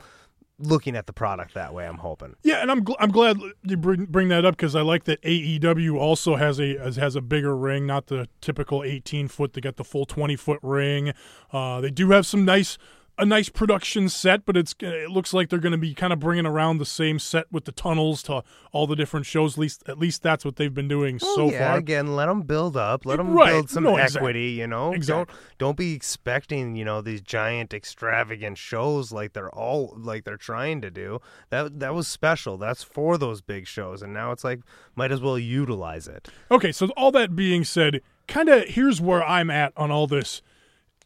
looking 0.61 0.95
at 0.95 1.07
the 1.07 1.13
product 1.13 1.55
that 1.55 1.73
way, 1.75 1.87
I'm 1.87 1.97
hoping. 1.99 2.37
Yeah, 2.43 2.63
and 2.63 2.71
I'm 2.71 2.85
gl- 2.85 2.97
I'm 3.01 3.11
glad 3.11 3.39
you 3.65 3.77
bring 3.77 4.05
bring 4.07 4.29
that 4.29 4.45
up 4.45 4.57
because 4.57 4.77
I 4.77 4.83
like 4.83 5.05
that 5.05 5.21
AEW 5.23 5.97
also 5.99 6.37
has 6.37 6.61
a 6.61 6.77
has- 6.79 7.17
a 7.17 7.21
bigger 7.21 7.57
ring, 7.57 7.87
not 7.87 8.07
the 8.07 8.29
typical 8.41 8.85
18 8.85 9.29
foot. 9.29 9.55
They 9.55 9.61
got 9.61 9.77
the 9.77 9.85
full 9.85 10.05
20 10.07 10.37
foot 10.37 10.61
ring. 10.63 11.13
Uh, 11.53 11.81
they 11.81 11.91
do 11.91 12.11
have 12.11 12.27
some 12.27 12.45
nice 12.45 12.79
a 13.21 13.27
nice 13.27 13.49
production 13.49 14.09
set, 14.09 14.45
but 14.45 14.57
it's 14.57 14.75
it 14.81 15.11
looks 15.11 15.33
like 15.35 15.49
they're 15.49 15.59
going 15.59 15.73
to 15.73 15.79
be 15.79 15.95
kind 15.95 16.13
of 16.13 16.19
bringing 16.21 16.47
around 16.47 16.79
the 16.79 16.85
same 16.87 17.19
set 17.19 17.47
with 17.53 17.65
the 17.67 17.73
tunnels 17.73 18.23
to 18.25 18.43
all 18.73 18.87
the 18.87 18.97
different 18.97 19.27
shows. 19.27 19.55
At 19.55 19.59
least 19.61 19.83
at 19.89 19.99
least 19.99 20.23
that's 20.23 20.45
what 20.45 20.57
they've 20.57 20.73
been 20.73 20.89
doing 20.89 21.19
Well, 21.21 21.35
so 21.37 21.51
yeah, 21.51 21.69
far. 21.71 21.79
again, 21.79 22.17
let 22.17 22.27
them 22.27 22.43
build 22.43 22.77
up. 22.77 23.05
Let 23.07 23.17
them 23.19 23.33
Right. 23.33 23.51
build 23.53 23.71
some 23.71 23.85
No, 23.85 23.97
exactly. 23.97 24.19
equity. 24.31 24.47
You 24.53 24.67
know, 24.67 24.93
Exactly. 24.93 25.35
don't 25.59 25.59
don't 25.59 25.77
be 25.77 25.93
expecting 25.95 26.77
you 26.77 26.85
know 26.85 27.01
these 27.01 27.21
giant 27.21 27.73
extravagant 27.75 28.59
shows 28.59 29.13
like 29.13 29.33
they're 29.33 29.51
all 29.55 29.95
like 29.99 30.25
they're 30.25 30.37
trying 30.37 30.81
to 30.81 30.91
do. 30.91 31.21
That 31.51 31.81
that 31.81 31.95
was 31.95 32.09
special. 32.09 32.57
That's 32.57 32.83
for 32.83 33.19
those 33.19 33.41
big 33.41 33.67
shows, 33.67 34.03
and 34.03 34.13
now 34.13 34.33
it's 34.33 34.45
like 34.45 34.61
might 34.97 35.13
as 35.13 35.21
well 35.21 35.39
utilize 35.39 36.09
it. 36.09 36.29
Okay, 36.51 36.73
so 36.73 36.89
all 36.97 37.13
that 37.13 37.37
being 37.37 37.65
said, 37.65 38.01
kind 38.29 38.49
of 38.49 38.65
here's 38.69 39.01
where 39.01 39.23
I'm 39.25 39.51
at 39.51 39.73
on 39.77 39.91
all 39.91 40.07
this 40.07 40.43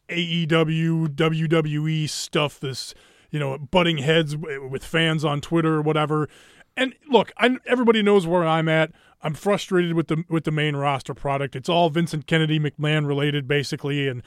AEW, 0.09 1.09
WWE 1.09 2.09
stuff, 2.09 2.59
this, 2.59 2.93
you 3.31 3.39
know, 3.39 3.57
butting 3.57 3.99
heads 3.99 4.35
with 4.37 4.83
fans 4.83 5.25
on 5.25 5.41
Twitter 5.41 5.75
or 5.75 5.81
whatever. 5.81 6.29
And 6.77 6.93
look, 7.09 7.31
I, 7.37 7.57
everybody 7.65 8.01
knows 8.01 8.27
where 8.27 8.45
I'm 8.45 8.67
at. 8.67 8.91
I'm 9.21 9.33
frustrated 9.33 9.93
with 9.93 10.07
the 10.07 10.23
with 10.29 10.43
the 10.43 10.51
main 10.51 10.75
roster 10.75 11.13
product. 11.13 11.55
It's 11.55 11.69
all 11.69 11.89
Vincent 11.89 12.27
Kennedy 12.27 12.59
McMahon 12.59 13.07
related, 13.07 13.47
basically, 13.47 14.07
and 14.07 14.21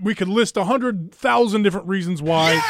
we 0.00 0.14
could 0.14 0.28
list 0.28 0.56
a 0.56 0.64
hundred 0.64 1.12
thousand 1.12 1.62
different 1.62 1.88
reasons 1.88 2.22
why 2.22 2.54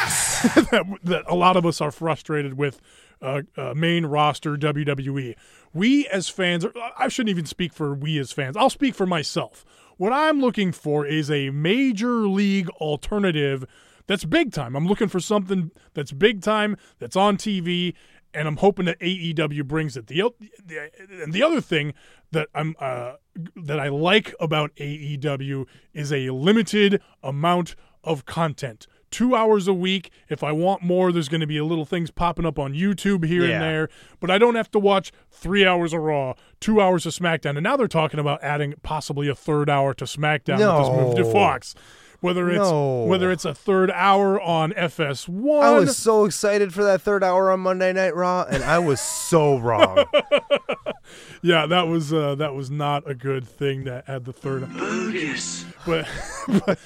that, 0.71 0.99
that 1.03 1.23
a 1.27 1.35
lot 1.35 1.57
of 1.57 1.65
us 1.65 1.81
are 1.81 1.91
frustrated 1.91 2.55
with 2.55 2.81
uh, 3.21 3.41
uh, 3.57 3.73
main 3.75 4.05
roster 4.05 4.57
WWE. 4.57 5.35
We 5.73 6.07
as 6.07 6.29
fans, 6.29 6.65
I 6.97 7.07
shouldn't 7.07 7.29
even 7.29 7.45
speak 7.45 7.73
for 7.73 7.93
we 7.93 8.17
as 8.19 8.31
fans. 8.31 8.57
I'll 8.57 8.69
speak 8.69 8.95
for 8.95 9.05
myself. 9.05 9.65
What 9.97 10.11
I'm 10.11 10.41
looking 10.41 10.71
for 10.71 11.05
is 11.05 11.31
a 11.31 11.49
major 11.51 12.27
league 12.27 12.69
alternative 12.81 13.65
that's 14.07 14.25
big 14.25 14.51
time. 14.51 14.75
I'm 14.75 14.87
looking 14.87 15.07
for 15.07 15.19
something 15.19 15.71
that's 15.93 16.11
big 16.11 16.41
time, 16.41 16.77
that's 16.99 17.15
on 17.15 17.37
TV, 17.37 17.93
and 18.33 18.47
I'm 18.47 18.57
hoping 18.57 18.85
that 18.85 18.99
AEW 18.99 19.65
brings 19.65 19.97
it. 19.97 20.07
The, 20.07 20.31
the 20.63 20.91
and 21.23 21.33
the 21.33 21.41
other 21.41 21.61
thing 21.61 21.93
that 22.31 22.49
I'm 22.53 22.75
uh, 22.79 23.13
that 23.55 23.79
I 23.79 23.87
like 23.87 24.35
about 24.39 24.75
AEW 24.75 25.65
is 25.93 26.11
a 26.11 26.29
limited 26.29 27.01
amount 27.23 27.75
of 28.03 28.25
content. 28.25 28.87
Two 29.15 29.33
hours 29.33 29.65
a 29.65 29.73
week. 29.73 30.11
If 30.27 30.43
I 30.43 30.51
want 30.51 30.81
more, 30.83 31.13
there's 31.13 31.29
going 31.29 31.39
to 31.39 31.47
be 31.47 31.55
a 31.57 31.63
little 31.63 31.85
things 31.85 32.11
popping 32.11 32.45
up 32.45 32.59
on 32.59 32.73
YouTube 32.73 33.23
here 33.25 33.45
Yeah. 33.45 33.53
and 33.53 33.63
there. 33.63 33.89
But 34.19 34.29
I 34.29 34.37
don't 34.37 34.55
have 34.55 34.69
to 34.71 34.79
watch 34.79 35.13
three 35.31 35.65
hours 35.65 35.93
of 35.93 36.01
Raw, 36.01 36.33
two 36.59 36.81
hours 36.81 37.05
of 37.05 37.13
SmackDown, 37.13 37.51
and 37.51 37.63
now 37.63 37.77
they're 37.77 37.87
talking 37.87 38.19
about 38.19 38.43
adding 38.43 38.73
possibly 38.83 39.29
a 39.29 39.35
third 39.35 39.69
hour 39.69 39.93
to 39.93 40.03
SmackDown 40.03 40.57
with 40.57 40.85
this 40.87 40.97
move 40.97 41.15
to 41.15 41.21
No. 41.23 41.31
Fox. 41.31 41.73
Whether 42.21 42.49
it's 42.49 42.59
No. 42.59 43.03
whether 43.05 43.31
it's 43.31 43.45
a 43.45 43.53
third 43.53 43.91
hour 43.91 44.39
on 44.41 44.71
FS1, 44.73 45.63
I 45.63 45.71
was 45.77 45.97
so 45.97 46.25
excited 46.25 46.73
for 46.73 46.83
that 46.83 47.01
third 47.01 47.23
hour 47.23 47.51
on 47.51 47.59
Monday 47.59 47.93
Night 47.93 48.15
Raw, 48.15 48.45
and 48.49 48.63
I 48.63 48.79
was 48.79 48.99
so 48.99 49.57
wrong. 49.57 50.05
Yeah, 51.41 51.67
that 51.67 51.87
was 51.87 52.11
uh, 52.11 52.33
that 52.35 52.55
was 52.55 52.71
not 52.71 53.07
a 53.07 53.13
good 53.13 53.47
thing 53.47 53.85
to 53.85 54.03
add 54.07 54.25
the 54.25 54.33
third. 54.33 54.67
But 55.85 56.07
but, 56.65 56.79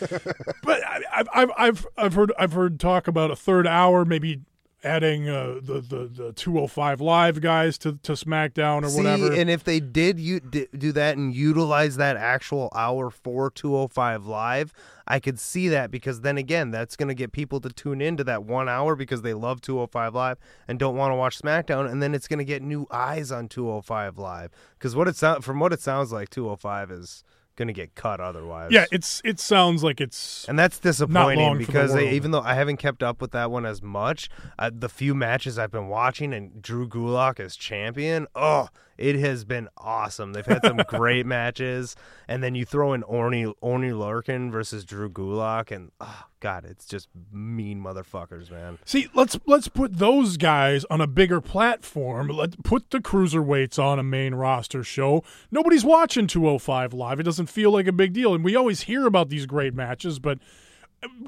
but 0.61 0.83
I, 0.85 1.01
I've 1.15 1.27
I've 1.33 1.51
I've 1.57 1.87
I've 1.97 2.13
heard 2.13 2.33
I've 2.37 2.51
heard 2.51 2.77
talk 2.79 3.07
about 3.07 3.31
a 3.31 3.37
third 3.37 3.65
hour, 3.65 4.03
maybe 4.03 4.41
adding 4.83 5.27
uh, 5.27 5.59
the 5.61 5.81
the 5.81 6.07
the 6.07 6.33
205 6.33 7.01
live 7.01 7.41
guys 7.41 7.77
to 7.79 7.93
to 8.03 8.13
SmackDown 8.13 8.83
or 8.83 8.89
See, 8.89 8.97
whatever. 8.97 9.33
and 9.33 9.49
if 9.49 9.63
they 9.63 9.79
did 9.79 10.19
you 10.19 10.39
do 10.39 10.91
that 10.93 11.17
and 11.17 11.33
utilize 11.33 11.97
that 11.97 12.15
actual 12.17 12.69
hour 12.73 13.09
for 13.09 13.49
205 13.51 14.25
live, 14.25 14.73
I 15.07 15.19
could 15.19 15.39
see 15.39 15.67
that 15.69 15.91
because 15.91 16.21
then 16.21 16.37
again, 16.37 16.71
that's 16.71 16.95
going 16.95 17.09
to 17.09 17.15
get 17.15 17.31
people 17.31 17.59
to 17.61 17.69
tune 17.69 18.01
into 18.01 18.23
that 18.25 18.43
one 18.43 18.69
hour 18.69 18.95
because 18.95 19.21
they 19.21 19.33
love 19.33 19.61
205 19.61 20.13
live 20.15 20.37
and 20.67 20.79
don't 20.79 20.95
want 20.95 21.11
to 21.11 21.15
watch 21.15 21.39
SmackDown, 21.39 21.91
and 21.91 22.01
then 22.01 22.15
it's 22.15 22.27
going 22.27 22.39
to 22.39 22.45
get 22.45 22.61
new 22.61 22.87
eyes 22.91 23.31
on 23.31 23.47
205 23.47 24.17
live 24.17 24.51
because 24.77 24.95
what 24.95 25.07
it 25.07 25.15
sound 25.15 25.43
from 25.43 25.59
what 25.59 25.73
it 25.73 25.81
sounds 25.81 26.11
like, 26.11 26.29
205 26.29 26.91
is 26.91 27.23
going 27.59 27.67
to 27.67 27.73
get 27.73 27.93
cut 27.93 28.19
otherwise. 28.19 28.71
yeah, 28.71 28.85
it's 28.91 29.21
it 29.23 29.39
sounds 29.39 29.83
like 29.83 30.01
it's 30.01 30.47
And 30.49 30.57
that's 30.57 30.79
disappointing 30.79 31.59
because 31.59 31.93
I, 31.93 32.03
even 32.03 32.31
though 32.31 32.41
I 32.41 32.55
haven't 32.55 32.77
kept 32.77 33.03
up 33.03 33.21
with 33.21 33.31
that 33.31 33.51
one 33.51 33.65
as 33.67 33.83
much, 33.83 34.29
uh, 34.57 34.71
the 34.73 34.89
few 34.89 35.13
matches 35.13 35.59
I've 35.59 35.71
been 35.71 35.89
watching 35.89 36.33
and 36.33 36.59
Drew 36.61 36.87
Gulak 36.87 37.39
as 37.39 37.55
champion, 37.55 38.25
oh, 38.33 38.69
It 38.99 39.15
has 39.15 39.45
been 39.45 39.69
awesome. 39.77 40.33
They've 40.33 40.45
had 40.45 40.62
some 40.62 40.81
great 40.88 41.25
matches, 41.25 41.95
and 42.27 42.43
then 42.43 42.53
you 42.53 42.65
throw 42.65 42.91
in 42.91 43.05
Oney 43.07 43.51
Oney 43.62 43.91
Lorcan 43.91 44.51
versus 44.51 44.83
Drew 44.83 45.09
Gulak, 45.09 45.71
and 45.71 45.91
oh 46.01 46.25
god, 46.41 46.65
it's 46.65 46.85
just 46.85 47.07
mean 47.31 47.81
motherfuckers, 47.81 48.51
man. 48.51 48.77
See, 48.83 49.07
let's 49.13 49.39
let's 49.45 49.69
put 49.69 49.99
those 49.99 50.35
guys 50.35 50.83
on 50.89 50.99
a 50.99 51.07
bigger 51.07 51.39
platform. 51.39 52.27
Let 52.27 52.62
put 52.63 52.89
the 52.89 52.99
cruiserweights 52.99 53.81
on 53.81 53.99
a 53.99 54.03
main 54.03 54.35
roster 54.35 54.83
show. 54.83 55.23
Nobody's 55.49 55.85
watching 55.85 56.27
205 56.27 56.93
live. 56.93 57.21
It 57.21 57.23
doesn't 57.23 57.47
feel 57.47 57.71
like 57.71 57.88
a 57.88 57.93
big 57.93 58.12
deal, 58.12 58.33
and 58.35 58.43
we 58.43 58.57
always 58.57 58.81
hear 58.81 59.07
about 59.07 59.29
these 59.29 59.45
great 59.45 59.73
matches, 59.73 60.19
but 60.19 60.39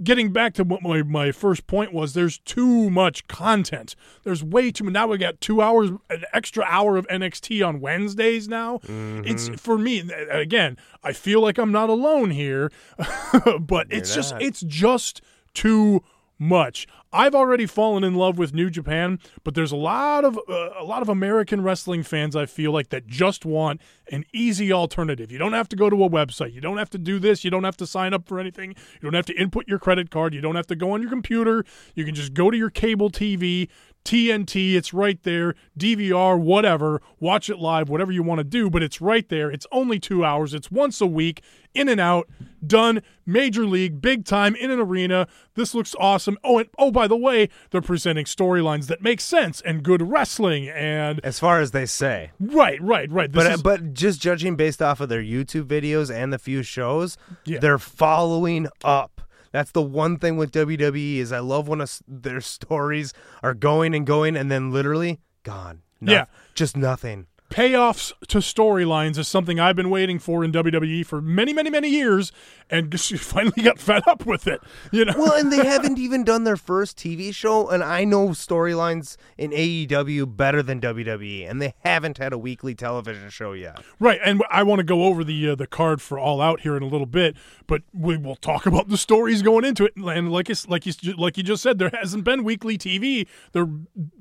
getting 0.03 0.31
back 0.31 0.53
to 0.55 0.63
what 0.63 0.81
my, 0.81 1.03
my 1.03 1.31
first 1.31 1.67
point 1.67 1.93
was 1.93 2.13
there's 2.13 2.39
too 2.39 2.89
much 2.89 3.27
content. 3.27 3.95
There's 4.23 4.43
way 4.43 4.71
too 4.71 4.85
much 4.85 4.93
now 4.93 5.07
we 5.07 5.17
got 5.17 5.39
two 5.39 5.61
hours 5.61 5.91
an 6.09 6.25
extra 6.33 6.63
hour 6.67 6.97
of 6.97 7.07
nxt 7.07 7.65
on 7.65 7.79
wednesdays 7.79 8.47
now. 8.47 8.79
It's 8.83 9.45
mm-hmm. 9.45 9.55
for 9.55 9.77
me 9.77 10.09
again 10.29 10.77
i 11.03 11.13
feel 11.13 11.41
like 11.41 11.57
i'm 11.57 11.71
not 11.71 11.89
alone 11.89 12.31
here 12.31 12.71
but 13.59 13.87
it's 13.89 14.13
just 14.13 14.33
it's 14.39 14.61
just 14.61 15.21
too 15.53 16.03
much. 16.41 16.87
I've 17.13 17.35
already 17.35 17.65
fallen 17.65 18.03
in 18.03 18.15
love 18.15 18.37
with 18.37 18.53
new 18.53 18.69
japan 18.69 19.19
but 19.43 19.53
there's 19.53 19.71
a 19.71 19.75
lot 19.75 20.23
of 20.23 20.39
uh, 20.49 20.69
a 20.79 20.83
lot 20.83 21.01
of 21.01 21.09
american 21.09 21.61
wrestling 21.61 22.03
fans 22.03 22.37
i 22.37 22.45
feel 22.45 22.71
like 22.71 22.87
that 22.89 23.05
just 23.05 23.45
want 23.45 23.81
an 24.11 24.25
easy 24.33 24.71
alternative. 24.71 25.31
You 25.31 25.37
don't 25.37 25.53
have 25.53 25.69
to 25.69 25.75
go 25.75 25.89
to 25.89 26.03
a 26.03 26.09
website. 26.09 26.53
You 26.53 26.61
don't 26.61 26.77
have 26.77 26.89
to 26.91 26.97
do 26.97 27.17
this. 27.17 27.43
You 27.43 27.49
don't 27.49 27.63
have 27.63 27.77
to 27.77 27.87
sign 27.87 28.13
up 28.13 28.27
for 28.27 28.39
anything. 28.39 28.71
You 28.71 28.99
don't 29.01 29.13
have 29.13 29.25
to 29.27 29.33
input 29.33 29.67
your 29.67 29.79
credit 29.79 30.11
card. 30.11 30.33
You 30.33 30.41
don't 30.41 30.55
have 30.55 30.67
to 30.67 30.75
go 30.75 30.91
on 30.91 31.01
your 31.01 31.09
computer. 31.09 31.63
You 31.95 32.03
can 32.03 32.13
just 32.13 32.33
go 32.33 32.51
to 32.51 32.57
your 32.57 32.69
cable 32.69 33.09
tv 33.09 33.69
TNT, 34.03 34.73
it's 34.75 34.93
right 34.93 35.21
there. 35.23 35.55
DVR, 35.77 36.39
whatever. 36.39 37.01
Watch 37.19 37.49
it 37.49 37.59
live, 37.59 37.89
whatever 37.89 38.11
you 38.11 38.23
want 38.23 38.39
to 38.39 38.43
do, 38.43 38.69
but 38.69 38.81
it's 38.83 38.99
right 39.01 39.27
there. 39.29 39.51
It's 39.51 39.67
only 39.71 39.99
two 39.99 40.25
hours. 40.25 40.53
It's 40.53 40.71
once 40.71 40.99
a 41.01 41.05
week, 41.05 41.41
in 41.73 41.87
and 41.87 42.01
out, 42.01 42.27
done. 42.65 43.01
Major 43.25 43.65
league, 43.65 44.01
big 44.01 44.25
time, 44.25 44.55
in 44.55 44.71
an 44.71 44.79
arena. 44.79 45.27
This 45.55 45.73
looks 45.75 45.95
awesome. 45.99 46.37
Oh, 46.43 46.57
and 46.59 46.69
oh, 46.77 46.91
by 46.91 47.07
the 47.07 47.15
way, 47.15 47.47
they're 47.69 47.81
presenting 47.81 48.25
storylines 48.25 48.87
that 48.87 49.01
make 49.01 49.21
sense 49.21 49.61
and 49.61 49.83
good 49.83 50.01
wrestling. 50.01 50.67
And 50.67 51.19
As 51.23 51.39
far 51.39 51.61
as 51.61 51.71
they 51.71 51.85
say, 51.85 52.31
right, 52.39 52.81
right, 52.81 53.09
right. 53.11 53.31
This 53.31 53.43
but 53.43 53.53
is, 53.53 53.61
but 53.61 53.93
just 53.93 54.19
judging 54.19 54.55
based 54.55 54.81
off 54.81 54.99
of 54.99 55.09
their 55.09 55.21
YouTube 55.23 55.65
videos 55.65 56.13
and 56.13 56.33
the 56.33 56.39
few 56.39 56.63
shows, 56.63 57.17
Yeah. 57.45 57.59
they're 57.59 57.77
following 57.77 58.67
up. 58.83 59.21
That's 59.51 59.71
the 59.71 59.81
one 59.81 60.17
thing 60.17 60.37
with 60.37 60.51
WWE 60.51 61.17
is 61.17 61.31
I 61.31 61.39
love 61.39 61.67
when 61.67 61.81
a 61.81 61.87
their 62.07 62.41
stories 62.41 63.13
are 63.43 63.53
going 63.53 63.93
and 63.93 64.05
going 64.07 64.35
and 64.37 64.49
then 64.51 64.71
literally 64.71 65.19
gone. 65.43 65.81
Noth- 65.99 66.11
Yeah. 66.13 66.25
just 66.55 66.77
nothing. 66.77 67.27
Payoffs 67.51 68.13
to 68.27 68.39
storylines 68.39 69.17
is 69.17 69.27
something 69.27 69.59
I've 69.59 69.75
been 69.75 69.89
waiting 69.89 70.17
for 70.17 70.43
in 70.43 70.51
WWE 70.51 71.05
for 71.05 71.21
many, 71.21 71.53
many, 71.53 71.69
many 71.69 71.89
years, 71.89 72.31
and 72.69 72.89
just 72.97 73.13
finally 73.15 73.61
got 73.61 73.77
fed 73.77 74.03
up 74.07 74.25
with 74.25 74.47
it. 74.47 74.61
You 74.91 75.05
know. 75.05 75.13
Well, 75.15 75.33
and 75.33 75.51
they 75.51 75.65
haven't 75.67 75.99
even 75.99 76.23
done 76.23 76.45
their 76.45 76.57
first 76.57 76.97
TV 76.97 77.35
show, 77.35 77.69
and 77.69 77.83
I 77.83 78.05
know 78.05 78.29
storylines 78.29 79.17
in 79.37 79.51
AEW 79.51 80.35
better 80.35 80.63
than 80.63 80.81
WWE, 80.81 81.47
and 81.47 81.61
they 81.61 81.73
haven't 81.83 82.17
had 82.17 82.33
a 82.33 82.37
weekly 82.37 82.73
television 82.73 83.29
show 83.29 83.51
yet. 83.51 83.79
Right, 83.99 84.19
and 84.23 84.41
I 84.49 84.63
want 84.63 84.79
to 84.79 84.83
go 84.83 85.03
over 85.03 85.23
the 85.23 85.49
uh, 85.49 85.55
the 85.55 85.67
card 85.67 86.01
for 86.01 86.17
All 86.17 86.41
Out 86.41 86.61
here 86.61 86.77
in 86.77 86.83
a 86.83 86.87
little 86.87 87.05
bit, 87.05 87.35
but 87.67 87.83
we 87.93 88.17
will 88.17 88.37
talk 88.37 88.65
about 88.65 88.87
the 88.87 88.97
stories 88.97 89.41
going 89.41 89.65
into 89.65 89.85
it. 89.85 89.95
And 89.95 90.31
like 90.31 90.49
it's, 90.49 90.67
like 90.67 90.85
you 90.85 90.93
like 91.17 91.37
you 91.37 91.43
just 91.43 91.61
said, 91.61 91.77
there 91.77 91.91
hasn't 91.93 92.23
been 92.23 92.43
weekly 92.43 92.77
TV. 92.77 93.27
They're 93.51 93.69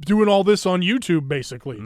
doing 0.01 0.29
all 0.29 0.43
this 0.43 0.67
on 0.67 0.81
YouTube 0.81 1.29
basically. 1.29 1.79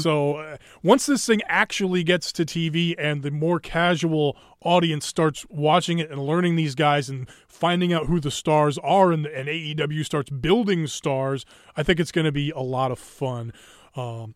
So 0.00 0.36
uh, 0.36 0.56
once 0.86 1.06
this 1.06 1.26
thing 1.26 1.40
actually 1.48 2.02
gets 2.02 2.32
to 2.32 2.44
TV 2.44 2.94
and 2.98 3.22
the 3.22 3.30
more 3.30 3.58
casual 3.58 4.36
audience 4.62 5.04
starts 5.04 5.44
watching 5.48 5.98
it 5.98 6.10
and 6.10 6.20
learning 6.20 6.56
these 6.56 6.74
guys 6.74 7.08
and 7.08 7.28
finding 7.48 7.92
out 7.92 8.06
who 8.06 8.20
the 8.20 8.30
stars 8.30 8.78
are, 8.78 9.12
and, 9.12 9.26
and 9.26 9.48
AEW 9.48 10.04
starts 10.04 10.30
building 10.30 10.86
stars, 10.86 11.44
I 11.76 11.82
think 11.82 12.00
it's 12.00 12.12
going 12.12 12.24
to 12.24 12.32
be 12.32 12.50
a 12.50 12.60
lot 12.60 12.90
of 12.90 12.98
fun. 12.98 13.52
Um, 13.94 14.34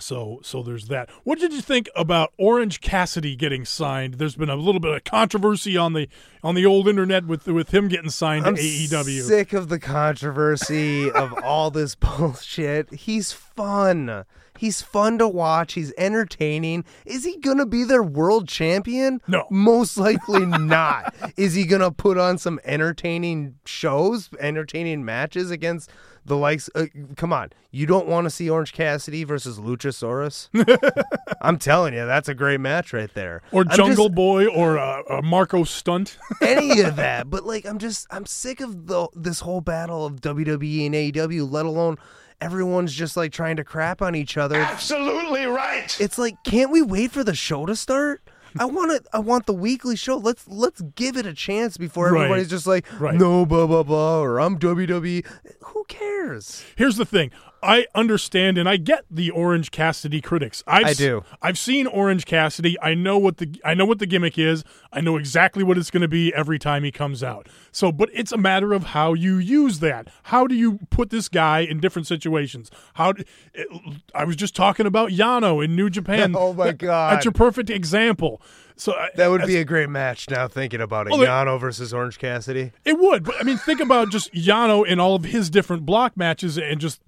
so 0.00 0.38
so 0.42 0.62
there's 0.62 0.86
that. 0.86 1.10
What 1.24 1.38
did 1.38 1.52
you 1.52 1.60
think 1.60 1.88
about 1.96 2.32
Orange 2.38 2.80
Cassidy 2.80 3.34
getting 3.34 3.64
signed? 3.64 4.14
There's 4.14 4.36
been 4.36 4.48
a 4.48 4.56
little 4.56 4.80
bit 4.80 4.94
of 4.94 5.04
controversy 5.04 5.76
on 5.76 5.92
the 5.92 6.08
on 6.42 6.54
the 6.54 6.64
old 6.64 6.88
internet 6.88 7.26
with 7.26 7.46
with 7.46 7.74
him 7.74 7.88
getting 7.88 8.10
signed. 8.10 8.46
I'm 8.46 8.54
to 8.54 8.62
AEW. 8.62 9.22
sick 9.22 9.52
of 9.52 9.68
the 9.68 9.80
controversy 9.80 11.10
of 11.10 11.32
all 11.42 11.70
this 11.70 11.94
bullshit. 11.96 12.94
He's 12.94 13.32
fun. 13.32 14.24
He's 14.58 14.82
fun 14.82 15.18
to 15.18 15.28
watch. 15.28 15.74
He's 15.74 15.92
entertaining. 15.96 16.84
Is 17.06 17.24
he 17.24 17.38
gonna 17.38 17.64
be 17.66 17.84
their 17.84 18.02
world 18.02 18.48
champion? 18.48 19.22
No. 19.28 19.46
most 19.50 19.96
likely 19.96 20.44
not. 20.46 21.14
Is 21.36 21.54
he 21.54 21.64
gonna 21.64 21.92
put 21.92 22.18
on 22.18 22.36
some 22.38 22.58
entertaining 22.64 23.54
shows, 23.64 24.28
entertaining 24.40 25.04
matches 25.04 25.50
against 25.52 25.90
the 26.24 26.36
likes? 26.36 26.68
Uh, 26.74 26.86
come 27.16 27.32
on, 27.32 27.50
you 27.70 27.86
don't 27.86 28.08
want 28.08 28.24
to 28.24 28.30
see 28.30 28.50
Orange 28.50 28.72
Cassidy 28.72 29.24
versus 29.24 29.58
Luchasaurus? 29.58 30.48
I'm 31.40 31.56
telling 31.58 31.94
you, 31.94 32.04
that's 32.04 32.28
a 32.28 32.34
great 32.34 32.60
match 32.60 32.92
right 32.92 33.12
there. 33.14 33.42
Or 33.52 33.62
I'm 33.62 33.68
just- 33.68 33.78
Jungle 33.78 34.08
Boy 34.08 34.46
or 34.48 34.76
uh, 34.78 35.02
uh, 35.08 35.22
Marco 35.22 35.62
Stunt. 35.64 36.18
any 36.42 36.80
of 36.80 36.96
that. 36.96 37.30
But 37.30 37.46
like, 37.46 37.64
I'm 37.64 37.78
just 37.78 38.06
I'm 38.10 38.26
sick 38.26 38.60
of 38.60 38.86
the 38.88 39.08
this 39.14 39.40
whole 39.40 39.60
battle 39.60 40.04
of 40.04 40.20
WWE 40.20 40.86
and 40.86 40.94
AEW. 40.94 41.50
Let 41.50 41.64
alone 41.66 41.96
everyone's 42.40 42.94
just 42.94 43.16
like 43.16 43.32
trying 43.32 43.56
to 43.56 43.64
crap 43.64 44.00
on 44.02 44.14
each 44.14 44.36
other. 44.36 44.56
Absolutely 44.56 45.44
right. 45.46 45.96
It's 46.00 46.18
like, 46.18 46.42
can't 46.44 46.70
we 46.70 46.82
wait 46.82 47.10
for 47.10 47.24
the 47.24 47.34
show 47.34 47.66
to 47.66 47.74
start? 47.76 48.22
I 48.58 48.64
want 48.64 48.92
it. 48.92 49.06
I 49.12 49.18
want 49.18 49.44
the 49.46 49.52
weekly 49.52 49.94
show. 49.94 50.16
Let's 50.16 50.48
let's 50.48 50.80
give 50.80 51.16
it 51.18 51.26
a 51.26 51.34
chance 51.34 51.76
before 51.76 52.10
Right. 52.10 52.22
everybody's 52.24 52.48
just 52.48 52.66
like, 52.66 52.86
Right. 52.98 53.14
no, 53.14 53.44
blah 53.44 53.66
blah 53.66 53.82
blah, 53.82 54.20
or 54.20 54.40
I'm 54.40 54.58
WWE. 54.58 55.24
Who 55.60 55.84
cares? 55.86 56.64
Here's 56.74 56.96
the 56.96 57.04
thing. 57.04 57.30
I 57.62 57.86
understand 57.94 58.56
and 58.58 58.68
I 58.68 58.76
get 58.76 59.04
the 59.10 59.30
Orange 59.30 59.70
Cassidy 59.70 60.20
critics. 60.20 60.62
I've, 60.66 60.86
I 60.86 60.90
s- 60.90 60.96
do. 60.96 61.24
I've 61.42 61.58
seen 61.58 61.86
Orange 61.86 62.24
Cassidy. 62.24 62.76
I 62.80 62.94
know 62.94 63.18
what 63.18 63.38
the 63.38 63.60
I 63.64 63.74
know 63.74 63.84
what 63.84 63.98
the 63.98 64.06
gimmick 64.06 64.38
is. 64.38 64.62
I 64.92 65.00
know 65.00 65.16
exactly 65.16 65.64
what 65.64 65.76
it's 65.76 65.90
going 65.90 66.02
to 66.02 66.08
be 66.08 66.32
every 66.34 66.58
time 66.58 66.84
he 66.84 66.92
comes 66.92 67.22
out. 67.22 67.48
So, 67.72 67.90
but 67.90 68.10
it's 68.12 68.30
a 68.32 68.36
matter 68.38 68.72
of 68.72 68.84
how 68.84 69.12
you 69.14 69.38
use 69.38 69.80
that. 69.80 70.08
How 70.24 70.46
do 70.46 70.54
you 70.54 70.78
put 70.90 71.10
this 71.10 71.28
guy 71.28 71.60
in 71.60 71.80
different 71.80 72.06
situations? 72.06 72.70
How 72.94 73.12
do, 73.12 73.24
it, 73.54 73.66
I 74.14 74.24
was 74.24 74.36
just 74.36 74.54
talking 74.54 74.86
about 74.86 75.10
Yano 75.10 75.64
in 75.64 75.74
New 75.74 75.90
Japan. 75.90 76.34
Oh, 76.38 76.52
my 76.52 76.66
That- 76.66 76.78
God. 76.78 77.12
That's 77.14 77.24
your 77.24 77.32
perfect 77.32 77.70
example. 77.70 78.40
So 78.76 78.94
That 79.16 79.26
would 79.28 79.40
as- 79.42 79.48
be 79.48 79.56
a 79.56 79.64
great 79.64 79.88
match. 79.88 80.30
Now 80.30 80.46
thinking 80.46 80.80
about 80.80 81.08
it, 81.08 81.10
Well, 81.10 81.20
Yano 81.20 81.58
versus 81.58 81.92
Orange 81.92 82.18
Cassidy. 82.18 82.70
It 82.84 82.96
would, 82.98 83.24
but 83.24 83.34
I 83.40 83.42
mean, 83.42 83.58
think 83.58 83.80
about 83.80 84.10
just 84.10 84.32
Yano 84.32 84.86
in 84.86 85.00
all 85.00 85.16
of 85.16 85.24
his 85.24 85.50
different 85.50 85.84
block 85.84 86.16
matches 86.16 86.56
and 86.56 86.80
just 86.80 87.00